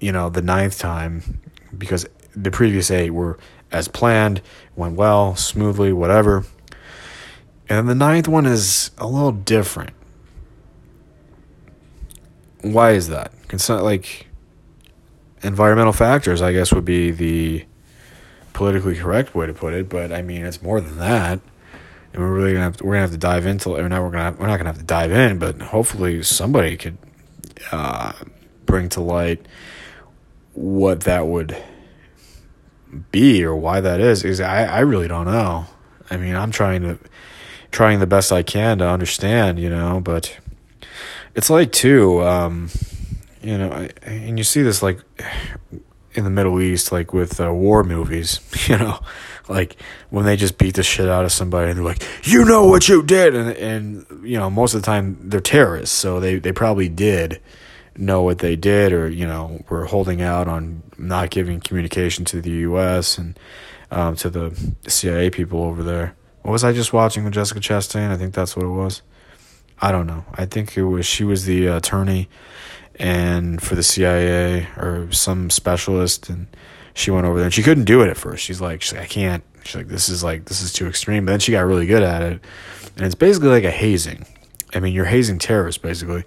you 0.01 0.13
know 0.13 0.29
the 0.29 0.43
ninth 0.43 0.79
time 0.79 1.41
because 1.77 2.07
the 2.35 2.51
previous 2.51 2.91
eight 2.91 3.11
were 3.11 3.39
as 3.73 3.89
planned 3.89 4.41
went 4.77 4.95
well 4.95 5.35
smoothly 5.35 5.93
whatever 5.93 6.45
and 7.69 7.89
the 7.89 7.95
ninth 7.95 8.29
one 8.29 8.47
is 8.47 8.91
a 8.99 9.07
little 9.07 9.33
different 9.33 9.91
why 12.65 12.93
is 12.93 13.09
that 13.09 13.33
it's 13.51 13.69
not 13.69 13.83
like 13.83 14.27
environmental 15.43 15.93
factors 15.93 16.41
i 16.41 16.53
guess 16.53 16.73
would 16.73 16.85
be 16.85 17.11
the 17.11 17.65
politically 18.53 18.97
correct 18.97 19.35
way 19.35 19.47
to 19.47 19.55
put 19.55 19.75
it 19.75 19.89
but 19.89 20.13
i 20.13 20.23
mean 20.23 20.45
it's 20.45 20.63
more 20.63 20.81
than 20.81 20.99
that 20.99 21.41
and 22.15 22.23
we're 22.23 22.33
really 22.33 22.53
gonna 22.53 22.65
have 22.65 22.77
to, 22.77 22.85
we're 22.85 22.93
gonna 22.93 23.03
have 23.03 23.11
to 23.11 23.19
dive 23.19 23.45
into 23.45 23.71
or 23.71 23.89
now 23.89 24.03
we're 24.03 24.11
gonna 24.11 24.25
have, 24.25 24.39
we're 24.39 24.47
not 24.47 24.57
gonna 24.57 24.71
have 24.71 24.79
to 24.79 24.85
dive 24.85 25.11
in, 25.11 25.39
but 25.39 25.61
hopefully 25.61 26.23
somebody 26.23 26.77
could 26.77 26.97
uh, 27.73 28.13
bring 28.65 28.89
to 28.91 29.01
light 29.01 29.45
what 30.53 31.01
that 31.03 31.27
would 31.27 31.57
be 33.11 33.45
or 33.45 33.57
why 33.57 33.81
that 33.81 34.01
is. 34.01 34.25
Is 34.25 34.41
I 34.41 34.65
I 34.65 34.81
really 34.81 35.09
don't 35.09 35.27
know. 35.27 35.67
I 36.09 36.17
mean, 36.17 36.37
I'm 36.37 36.53
trying 36.53 36.83
to 36.83 36.99
trying 37.73 37.99
the 37.99 38.07
best 38.07 38.31
I 38.31 38.45
can 38.45 38.79
to 38.79 38.89
understand, 38.89 39.59
you 39.59 39.69
know, 39.69 40.01
but 40.01 40.39
it's 41.35 41.51
like 41.51 41.73
too, 41.73 42.23
um, 42.23 42.71
you 43.43 43.59
know, 43.59 43.89
and 44.03 44.39
you 44.39 44.45
see 44.45 44.63
this 44.63 44.83
like 44.83 45.01
in 46.13 46.25
the 46.25 46.31
Middle 46.31 46.61
East, 46.61 46.93
like 46.93 47.13
with 47.13 47.41
uh, 47.41 47.53
war 47.53 47.85
movies, 47.85 48.41
you 48.69 48.79
know 48.79 49.01
like 49.49 49.77
when 50.11 50.25
they 50.25 50.37
just 50.37 50.59
beat 50.59 50.75
the 50.75 50.83
shit 50.83 51.09
out 51.09 51.25
of 51.25 51.33
somebody 51.33 51.71
and 51.71 51.79
they're 51.79 51.85
like, 51.85 52.03
you 52.25 52.45
know 52.45 52.67
what 52.67 52.89
you 52.89 53.03
did, 53.03 53.35
and 53.35 53.51
and 53.51 54.27
you 54.27 54.39
know 54.39 54.51
most 54.51 54.75
of 54.75 54.83
the 54.83 54.87
time 54.87 55.19
they're 55.21 55.41
terrorists, 55.41 55.97
so 55.97 56.21
they 56.21 56.39
they 56.39 56.53
probably 56.53 56.89
did 56.89 57.41
know 57.97 58.23
what 58.23 58.39
they 58.39 58.57
did, 58.57 58.93
or 58.93 59.09
you 59.09 59.27
know 59.27 59.63
were 59.69 59.87
holding 59.87 60.23
out 60.23 60.49
on 60.49 60.83
not 60.99 61.31
giving 61.31 61.61
communication 61.61 62.25
to 62.27 62.41
the 62.41 62.51
U.S. 62.51 63.19
and 63.19 63.39
um, 63.91 64.17
to 64.17 64.31
the 64.31 64.75
CIA 64.89 65.31
people 65.31 65.63
over 65.63 65.83
there. 65.83 66.15
What 66.43 66.53
was 66.53 66.65
I 66.65 66.73
just 66.73 66.93
watching 66.93 67.25
with 67.25 67.35
Jessica 67.35 67.61
Chastain? 67.61 68.11
I 68.11 68.17
think 68.17 68.35
that's 68.35 68.57
what 68.57 68.67
it 68.67 68.71
was. 68.71 69.03
I 69.85 69.93
don't 69.93 70.07
know. 70.07 70.25
I 70.35 70.47
think 70.47 70.79
it 70.79 70.85
was 70.85 71.05
she 71.05 71.25
was 71.25 71.45
the 71.45 71.67
attorney 71.67 72.31
and 72.95 73.61
for 73.61 73.75
the 73.75 73.83
CIA 73.83 74.67
or 74.79 75.13
some 75.13 75.51
specialist 75.51 76.31
and 76.31 76.47
she 76.95 77.11
went 77.11 77.27
over 77.27 77.37
there 77.37 77.45
and 77.45 77.53
she 77.53 77.63
couldn't 77.63 77.85
do 77.85 78.01
it 78.01 78.09
at 78.09 78.17
first. 78.17 78.43
She's 78.43 78.63
like, 78.63 78.81
she's 78.81 78.95
like, 78.95 79.03
I 79.03 79.07
can't. 79.07 79.45
She's 79.63 79.77
like, 79.77 79.89
this 79.89 80.09
is 80.09 80.25
like, 80.25 80.47
this 80.47 80.63
is 80.63 80.73
too 80.73 80.87
extreme. 80.87 81.27
But 81.27 81.33
then 81.33 81.41
she 81.41 81.53
got 81.53 81.67
really 81.67 81.85
good 81.85 82.03
at 82.03 82.23
it. 82.23 82.41
And 82.97 83.05
it's 83.05 83.15
basically 83.15 83.51
like 83.51 83.65
a 83.65 83.71
hazing. 83.71 84.25
I 84.75 84.81
mean, 84.81 84.95
you're 84.95 85.05
hazing 85.05 85.39
terrorists 85.39 85.83
basically. 85.83 86.25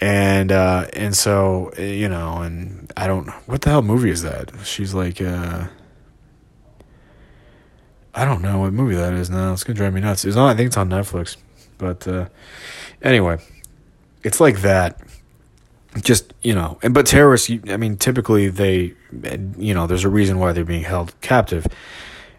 And, 0.00 0.50
uh, 0.50 0.88
and 0.92 1.14
so, 1.14 1.70
you 1.78 2.08
know, 2.08 2.38
and 2.38 2.92
I 2.96 3.06
don't, 3.06 3.28
what 3.46 3.60
the 3.60 3.70
hell 3.70 3.82
movie 3.82 4.10
is 4.10 4.22
that? 4.22 4.50
She's 4.64 4.94
like, 4.94 5.22
uh, 5.22 5.68
I 8.16 8.24
don't 8.24 8.42
know 8.42 8.58
what 8.58 8.72
movie 8.72 8.96
that 8.96 9.12
is 9.12 9.30
now. 9.30 9.52
It's 9.52 9.62
gonna 9.62 9.76
drive 9.76 9.94
me 9.94 10.00
nuts. 10.00 10.24
It's 10.24 10.36
on. 10.36 10.50
I 10.50 10.56
think 10.56 10.66
it's 10.66 10.76
on 10.76 10.88
Netflix. 10.90 11.36
But 11.80 12.06
uh, 12.06 12.28
anyway, 13.02 13.38
it's 14.22 14.40
like 14.40 14.60
that. 14.62 15.00
Just 16.02 16.32
you 16.42 16.54
know 16.54 16.78
and 16.84 16.94
but 16.94 17.04
terrorists 17.04 17.50
i 17.68 17.76
mean 17.76 17.96
typically 17.96 18.46
they 18.46 18.94
you 19.58 19.74
know 19.74 19.88
there's 19.88 20.04
a 20.04 20.08
reason 20.08 20.38
why 20.38 20.52
they're 20.52 20.64
being 20.64 20.84
held 20.84 21.20
captive. 21.20 21.66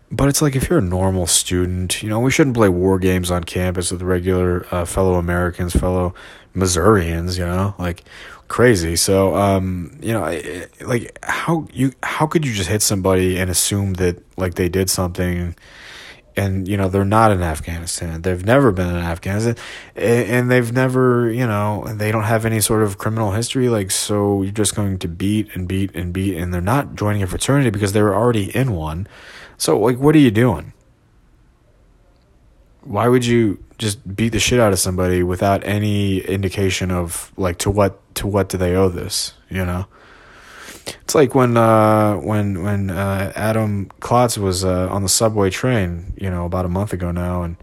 But 0.10 0.30
it's 0.30 0.42
like 0.42 0.56
if 0.56 0.70
you're 0.70 0.80
a 0.80 0.82
normal 0.82 1.28
student 1.28 2.02
you 2.02 2.08
know 2.08 2.22
we 2.22 2.32
shouldn't 2.32 2.56
play 2.56 2.70
war 2.70 2.98
games 2.98 3.30
on 3.30 3.44
campus 3.44 3.92
with 3.92 4.04
regular 4.04 4.66
uh, 4.72 4.86
fellow 4.86 5.16
americans 5.16 5.74
fellow 5.74 6.14
missourians 6.54 7.38
you 7.38 7.46
know 7.46 7.76
like 7.78 8.06
crazy. 8.52 8.98
So 8.98 9.34
um 9.36 9.98
you 10.02 10.12
know 10.12 10.24
like 10.82 11.18
how 11.24 11.68
you 11.74 11.94
how 12.04 12.28
could 12.28 12.46
you 12.46 12.54
just 12.54 12.70
hit 12.70 12.82
somebody 12.82 13.38
and 13.38 13.50
assume 13.50 13.94
that 13.94 14.22
like 14.38 14.56
they 14.56 14.68
did 14.68 14.90
something 14.90 15.56
and 16.36 16.68
you 16.68 16.78
know 16.78 16.90
they're 16.90 17.06
not 17.06 17.32
in 17.32 17.42
Afghanistan. 17.42 18.22
They've 18.22 18.46
never 18.46 18.72
been 18.72 18.88
in 18.88 18.98
Afghanistan, 18.98 19.56
and 19.96 20.50
they've 20.50 20.72
never, 20.72 21.32
you 21.32 21.46
know, 21.46 21.86
they 21.94 22.12
don't 22.12 22.24
have 22.24 22.46
any 22.46 22.60
sort 22.62 22.84
of 22.84 22.98
criminal 22.98 23.32
history. 23.32 23.70
Like, 23.70 23.92
so 23.92 24.42
you're 24.42 24.52
just 24.52 24.76
going 24.76 25.00
to 25.00 25.08
beat 25.08 25.56
and 25.56 25.68
beat 25.68 25.94
and 25.96 26.14
beat, 26.14 26.38
and 26.38 26.54
they're 26.54 26.62
not 26.62 26.96
joining 26.96 27.24
a 27.24 27.28
fraternity 27.28 27.70
because 27.70 27.94
they 27.94 28.02
were 28.02 28.16
already 28.16 28.56
in 28.56 28.74
one. 28.74 29.08
So, 29.58 29.80
like, 29.80 30.00
what 30.00 30.16
are 30.16 30.20
you 30.20 30.32
doing? 30.32 30.74
Why 32.84 33.08
would 33.08 33.26
you 33.26 33.64
just 33.78 34.16
beat 34.16 34.30
the 34.30 34.40
shit 34.40 34.60
out 34.60 34.74
of 34.74 34.80
somebody 34.80 35.24
without 35.24 35.66
any 35.66 36.20
indication 36.20 36.92
of 36.92 37.32
like 37.38 37.58
to 37.60 37.70
what 37.70 38.00
to 38.16 38.28
what 38.28 38.50
do 38.50 38.58
they 38.58 38.76
owe 38.76 38.90
this? 38.90 39.34
You 39.50 39.66
know. 39.66 39.86
It's 40.86 41.16
like 41.16 41.36
when 41.36 41.58
uh, 41.58 42.16
when 42.16 42.64
when 42.64 42.90
uh, 42.90 43.32
Adam 43.36 43.90
Klotz 44.00 44.38
was 44.38 44.64
uh, 44.64 44.88
on 44.90 45.04
the 45.04 45.10
subway 45.10 45.50
train, 45.50 46.14
you 46.18 46.30
know, 46.30 46.46
about 46.46 46.66
a 46.66 46.70
month 46.70 46.94
ago 46.94 47.12
now, 47.12 47.44
and 47.44 47.58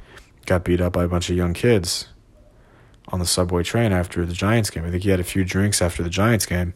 got 0.47 0.65
beat 0.65 0.81
up 0.81 0.93
by 0.93 1.05
a 1.05 1.09
bunch 1.09 1.31
of 1.31 1.37
young 1.37 1.55
kids 1.55 2.09
on 3.09 3.19
the 3.19 3.27
subway 3.27 3.63
train 3.63 3.93
after 3.93 4.27
the 4.27 4.35
Giants 4.35 4.71
game. 4.71 4.85
I 4.85 4.91
think 4.91 5.03
he 5.03 5.11
had 5.11 5.21
a 5.21 5.25
few 5.25 5.45
drinks 5.45 5.81
after 5.81 6.03
the 6.03 6.11
Giants 6.11 6.47
game, 6.47 6.75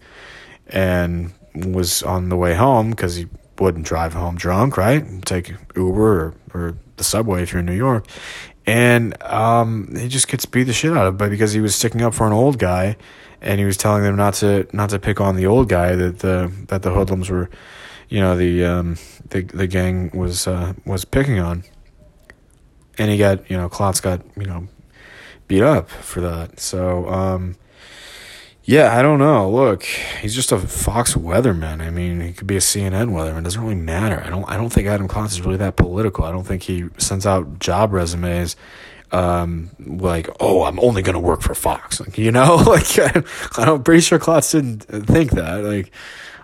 and 0.66 1.32
was 1.55 2.03
on 2.03 2.28
the 2.28 2.36
way 2.36 2.55
home 2.55 2.90
because 2.90 3.16
he 3.16 3.28
wouldn't 3.59 3.86
drive 3.86 4.14
home 4.14 4.36
drunk, 4.36 4.76
right? 4.76 5.05
Take 5.24 5.53
Uber 5.76 6.20
or, 6.20 6.34
or 6.55 6.76
the 6.97 7.05
subway 7.05 7.43
if 7.43 7.53
you're 7.53 7.61
in 7.61 7.66
New 7.66 7.74
York, 7.74 8.07
and 8.66 9.20
um, 9.22 9.95
he 9.97 10.09
just 10.09 10.28
gets 10.28 10.47
beat 10.47 10.64
the 10.64 10.72
shit 10.72 10.93
out 10.93 11.07
of 11.07 11.18
by 11.18 11.28
because 11.28 11.53
he 11.53 11.61
was 11.61 11.74
sticking 11.74 12.03
up 12.03 12.14
for 12.14 12.26
an 12.26 12.32
old 12.32 12.59
guy, 12.59 12.97
and 13.43 13.59
he 13.59 13.66
was 13.66 13.76
telling 13.76 14.05
them 14.05 14.16
not 14.16 14.34
to 14.34 14.66
not 14.72 14.90
to 14.90 14.99
pick 14.99 15.20
on 15.20 15.36
the 15.36 15.47
old 15.47 15.68
guy 15.68 15.95
that 15.95 16.20
the 16.20 16.53
that 16.68 16.82
the 16.82 16.90
hoodlums 16.90 17.28
were, 17.28 17.51
you 18.09 18.20
know, 18.20 18.36
the 18.36 18.64
um, 18.64 18.97
the 19.30 19.43
the 19.43 19.66
gang 19.66 20.11
was 20.14 20.47
uh, 20.47 20.72
was 20.86 21.05
picking 21.05 21.38
on, 21.38 21.64
and 22.99 23.11
he 23.11 23.18
got 23.18 23.51
you 23.51 23.57
know 23.57 23.68
Klotz 23.68 24.01
got 24.01 24.22
you 24.36 24.47
know 24.47 24.68
beat 25.49 25.62
up 25.62 25.90
for 25.90 26.20
that. 26.20 26.61
So 26.61 27.09
um, 27.09 27.57
yeah, 28.64 28.97
I 28.97 29.03
don't 29.03 29.18
know. 29.18 29.51
Look, 29.51 29.82
he's 29.82 30.36
just 30.36 30.53
a 30.53 30.59
Fox 30.59 31.14
weatherman. 31.14 31.80
I 31.80 31.90
mean, 31.90 32.20
he 32.20 32.32
could 32.32 32.47
be 32.47 32.57
a 32.57 32.61
CNN 32.61 33.11
weatherman. 33.11 33.40
It 33.40 33.45
doesn't 33.45 33.61
really 33.62 33.74
matter. 33.74 34.22
I 34.24 34.30
don't. 34.30 34.45
I 34.49 34.57
don't 34.57 34.70
think 34.70 34.86
Adam 34.86 35.09
Klotz 35.09 35.32
is 35.32 35.40
really 35.40 35.57
that 35.57 35.74
political. 35.74 36.24
I 36.24 36.30
don't 36.30 36.47
think 36.47 36.62
he 36.62 36.84
sends 36.97 37.26
out 37.26 37.59
job 37.59 37.93
resumes 37.93 38.55
um, 39.13 39.71
like, 39.79 40.29
oh, 40.41 40.65
I'm 40.65 40.81
only 40.81 41.03
gonna 41.03 41.21
work 41.21 41.43
for 41.43 41.55
Fox. 41.55 42.01
Like, 42.01 42.19
you 42.19 42.33
know, 42.33 42.57
like 42.67 42.87
I'm 43.59 43.83
pretty 43.83 44.01
sure 44.01 44.19
Klotz 44.19 44.53
didn't 44.53 44.81
think 44.81 45.33
that. 45.33 45.63
Like, 45.63 45.93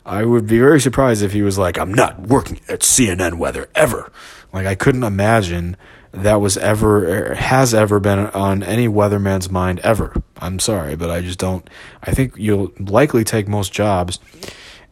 I 0.05 0.25
would 0.25 0.47
be 0.47 0.59
very 0.59 0.81
surprised 0.81 1.23
if 1.23 1.33
he 1.33 1.43
was 1.43 1.59
like, 1.59 1.79
I'm 1.79 1.93
not 1.93 2.21
working 2.21 2.61
at 2.69 2.81
CNN 2.81 3.35
weather 3.35 3.69
ever. 3.75 4.11
Like, 4.53 4.67
I 4.67 4.75
couldn't 4.75 5.05
imagine 5.05 5.77
that 6.13 6.41
was 6.41 6.57
ever 6.57 7.35
has 7.35 7.75
ever 7.75 8.01
been 8.01 8.19
on 8.19 8.63
any 8.63 8.89
weatherman's 8.89 9.51
mind 9.51 9.81
ever. 9.81 10.15
I'm 10.39 10.59
sorry, 10.59 10.97
but 10.97 11.11
I 11.11 11.21
just 11.21 11.39
don't. 11.39 11.69
I 12.03 12.13
think 12.13 12.35
you'll 12.37 12.73
likely 12.79 13.25
take 13.25 13.49
most 13.49 13.73
jobs 13.73 14.19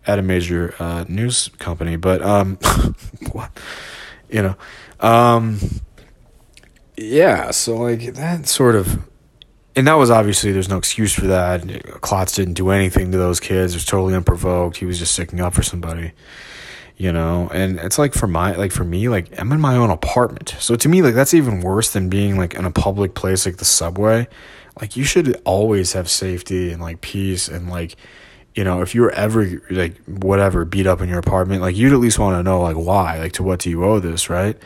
at 0.06 0.18
a 0.18 0.22
major 0.22 0.74
uh, 0.78 1.04
news 1.08 1.48
company, 1.58 1.96
but 1.96 2.22
um, 2.22 2.56
what, 3.32 3.50
you 4.28 4.42
know, 4.42 4.56
um, 5.00 5.58
yeah. 6.96 7.50
So 7.50 7.76
like 7.76 8.14
that 8.14 8.46
sort 8.46 8.74
of, 8.74 9.02
and 9.74 9.86
that 9.86 9.94
was 9.94 10.10
obviously 10.10 10.52
there's 10.52 10.68
no 10.68 10.78
excuse 10.78 11.12
for 11.12 11.26
that. 11.26 12.00
Klotz 12.00 12.34
didn't 12.34 12.54
do 12.54 12.70
anything 12.70 13.12
to 13.12 13.18
those 13.18 13.40
kids. 13.40 13.74
It 13.74 13.76
was 13.76 13.84
totally 13.84 14.14
unprovoked. 14.14 14.76
He 14.78 14.86
was 14.86 14.98
just 14.98 15.12
sticking 15.12 15.40
up 15.40 15.54
for 15.54 15.62
somebody 15.62 16.12
you 16.96 17.12
know 17.12 17.48
and 17.52 17.78
it's 17.78 17.98
like 17.98 18.14
for 18.14 18.26
my 18.26 18.52
like 18.52 18.72
for 18.72 18.84
me 18.84 19.08
like 19.08 19.38
i'm 19.38 19.52
in 19.52 19.60
my 19.60 19.76
own 19.76 19.90
apartment 19.90 20.54
so 20.58 20.74
to 20.76 20.88
me 20.88 21.02
like 21.02 21.14
that's 21.14 21.34
even 21.34 21.60
worse 21.60 21.92
than 21.92 22.08
being 22.08 22.38
like 22.38 22.54
in 22.54 22.64
a 22.64 22.70
public 22.70 23.14
place 23.14 23.44
like 23.44 23.58
the 23.58 23.64
subway 23.64 24.26
like 24.80 24.96
you 24.96 25.04
should 25.04 25.40
always 25.44 25.92
have 25.92 26.08
safety 26.08 26.72
and 26.72 26.80
like 26.80 27.00
peace 27.02 27.48
and 27.48 27.68
like 27.68 27.96
you 28.54 28.64
know 28.64 28.80
if 28.80 28.94
you 28.94 29.02
were 29.02 29.12
ever 29.12 29.60
like 29.70 29.96
whatever 30.04 30.64
beat 30.64 30.86
up 30.86 31.00
in 31.02 31.08
your 31.08 31.18
apartment 31.18 31.60
like 31.60 31.76
you'd 31.76 31.92
at 31.92 31.98
least 31.98 32.18
want 32.18 32.34
to 32.38 32.42
know 32.42 32.62
like 32.62 32.76
why 32.76 33.18
like 33.18 33.32
to 33.32 33.42
what 33.42 33.60
do 33.60 33.68
you 33.68 33.84
owe 33.84 34.00
this 34.00 34.30
right 34.30 34.56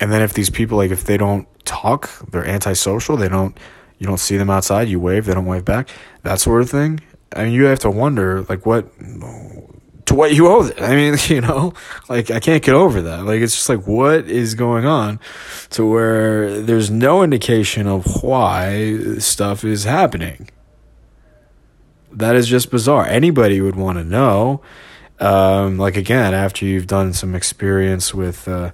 and 0.00 0.12
then 0.12 0.22
if 0.22 0.34
these 0.34 0.50
people 0.50 0.76
like 0.78 0.90
if 0.90 1.04
they 1.04 1.16
don't 1.16 1.46
talk 1.64 2.10
they're 2.30 2.46
antisocial 2.46 3.16
they 3.16 3.28
don't 3.28 3.58
you 3.98 4.06
don't 4.06 4.18
see 4.18 4.36
them 4.36 4.50
outside 4.50 4.88
you 4.88 5.00
wave 5.00 5.26
they 5.26 5.34
don't 5.34 5.46
wave 5.46 5.64
back 5.64 5.88
that 6.22 6.40
sort 6.40 6.60
of 6.60 6.70
thing 6.70 7.00
I 7.34 7.44
mean, 7.44 7.52
you 7.52 7.64
have 7.64 7.80
to 7.80 7.90
wonder, 7.90 8.42
like, 8.42 8.64
what 8.64 8.86
to 10.06 10.14
what 10.14 10.34
you 10.34 10.48
owe 10.48 10.64
it. 10.64 10.80
I 10.82 10.94
mean, 10.94 11.16
you 11.26 11.40
know, 11.40 11.74
like 12.08 12.30
I 12.30 12.40
can't 12.40 12.62
get 12.62 12.74
over 12.74 13.02
that. 13.02 13.24
Like 13.24 13.40
it's 13.40 13.54
just 13.54 13.68
like 13.68 13.86
what 13.86 14.26
is 14.26 14.54
going 14.54 14.86
on 14.86 15.18
to 15.70 15.88
where 15.88 16.60
there's 16.60 16.90
no 16.90 17.22
indication 17.22 17.86
of 17.86 18.22
why 18.22 19.18
stuff 19.18 19.64
is 19.64 19.84
happening. 19.84 20.48
That 22.12 22.36
is 22.36 22.46
just 22.46 22.70
bizarre. 22.70 23.06
Anybody 23.06 23.60
would 23.60 23.76
want 23.76 23.98
to 23.98 24.04
know. 24.04 24.60
Um, 25.20 25.78
like 25.78 25.96
again, 25.96 26.34
after 26.34 26.64
you've 26.64 26.86
done 26.86 27.12
some 27.12 27.34
experience 27.34 28.12
with 28.12 28.46
uh, 28.46 28.72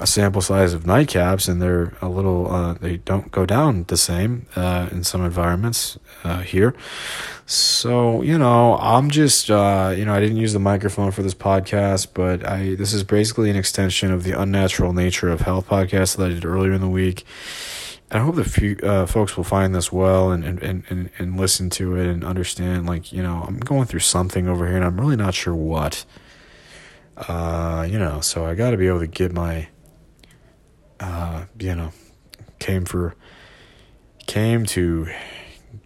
a 0.00 0.06
sample 0.06 0.40
size 0.40 0.74
of 0.74 0.84
nightcaps, 0.84 1.48
and 1.48 1.60
they're 1.60 1.92
a 2.00 2.08
little 2.08 2.52
uh, 2.52 2.74
they 2.74 2.98
don't 2.98 3.30
go 3.30 3.44
down 3.44 3.84
the 3.88 3.96
same 3.96 4.46
uh, 4.56 4.88
in 4.92 5.04
some 5.04 5.24
environments 5.24 5.98
uh, 6.24 6.40
here. 6.40 6.74
So 7.46 8.22
you 8.22 8.38
know, 8.38 8.76
I'm 8.78 9.10
just 9.10 9.50
uh, 9.50 9.94
you 9.96 10.04
know 10.04 10.14
I 10.14 10.20
didn't 10.20 10.36
use 10.36 10.52
the 10.52 10.58
microphone 10.58 11.10
for 11.10 11.22
this 11.22 11.34
podcast, 11.34 12.08
but 12.14 12.46
I 12.46 12.74
this 12.74 12.92
is 12.92 13.04
basically 13.04 13.50
an 13.50 13.56
extension 13.56 14.12
of 14.12 14.22
the 14.24 14.40
unnatural 14.40 14.92
nature 14.92 15.28
of 15.30 15.40
health 15.40 15.66
podcast 15.66 16.16
that 16.16 16.26
I 16.26 16.34
did 16.34 16.44
earlier 16.44 16.72
in 16.72 16.80
the 16.80 16.88
week. 16.88 17.24
and 18.10 18.20
I 18.20 18.24
hope 18.24 18.36
that 18.36 18.44
few 18.44 18.76
uh, 18.82 19.06
folks 19.06 19.36
will 19.36 19.44
find 19.44 19.74
this 19.74 19.90
well 19.92 20.30
and, 20.30 20.44
and, 20.44 20.84
and, 20.88 21.10
and 21.18 21.36
listen 21.38 21.70
to 21.70 21.96
it 21.96 22.06
and 22.06 22.24
understand. 22.24 22.86
Like 22.86 23.12
you 23.12 23.22
know, 23.22 23.44
I'm 23.46 23.58
going 23.58 23.86
through 23.86 24.00
something 24.00 24.48
over 24.48 24.66
here, 24.66 24.76
and 24.76 24.84
I'm 24.84 25.00
really 25.00 25.16
not 25.16 25.34
sure 25.34 25.54
what. 25.54 26.04
Uh, 27.16 27.84
you 27.90 27.98
know, 27.98 28.20
so 28.20 28.46
I 28.46 28.54
got 28.54 28.70
to 28.70 28.76
be 28.76 28.86
able 28.86 29.00
to 29.00 29.08
get 29.08 29.32
my 29.32 29.68
uh, 31.00 31.44
you 31.58 31.74
know, 31.74 31.92
came 32.58 32.84
for 32.84 33.14
came 34.26 34.66
to 34.66 35.08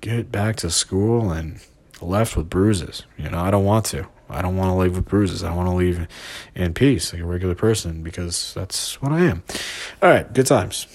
get 0.00 0.32
back 0.32 0.56
to 0.56 0.70
school 0.70 1.30
and 1.30 1.60
left 2.00 2.36
with 2.36 2.50
bruises. 2.50 3.04
You 3.16 3.30
know, 3.30 3.38
I 3.38 3.50
don't 3.50 3.64
want 3.64 3.86
to. 3.86 4.06
I 4.28 4.40
don't 4.40 4.56
want 4.56 4.70
to 4.70 4.74
leave 4.74 4.96
with 4.96 5.06
bruises. 5.06 5.42
I 5.42 5.54
want 5.54 5.68
to 5.68 5.74
leave 5.74 6.06
in 6.54 6.72
peace, 6.74 7.12
like 7.12 7.22
a 7.22 7.26
regular 7.26 7.54
person, 7.54 8.02
because 8.02 8.54
that's 8.54 9.00
what 9.02 9.12
I 9.12 9.20
am. 9.20 9.42
All 10.02 10.08
right, 10.08 10.32
good 10.32 10.46
times. 10.46 10.86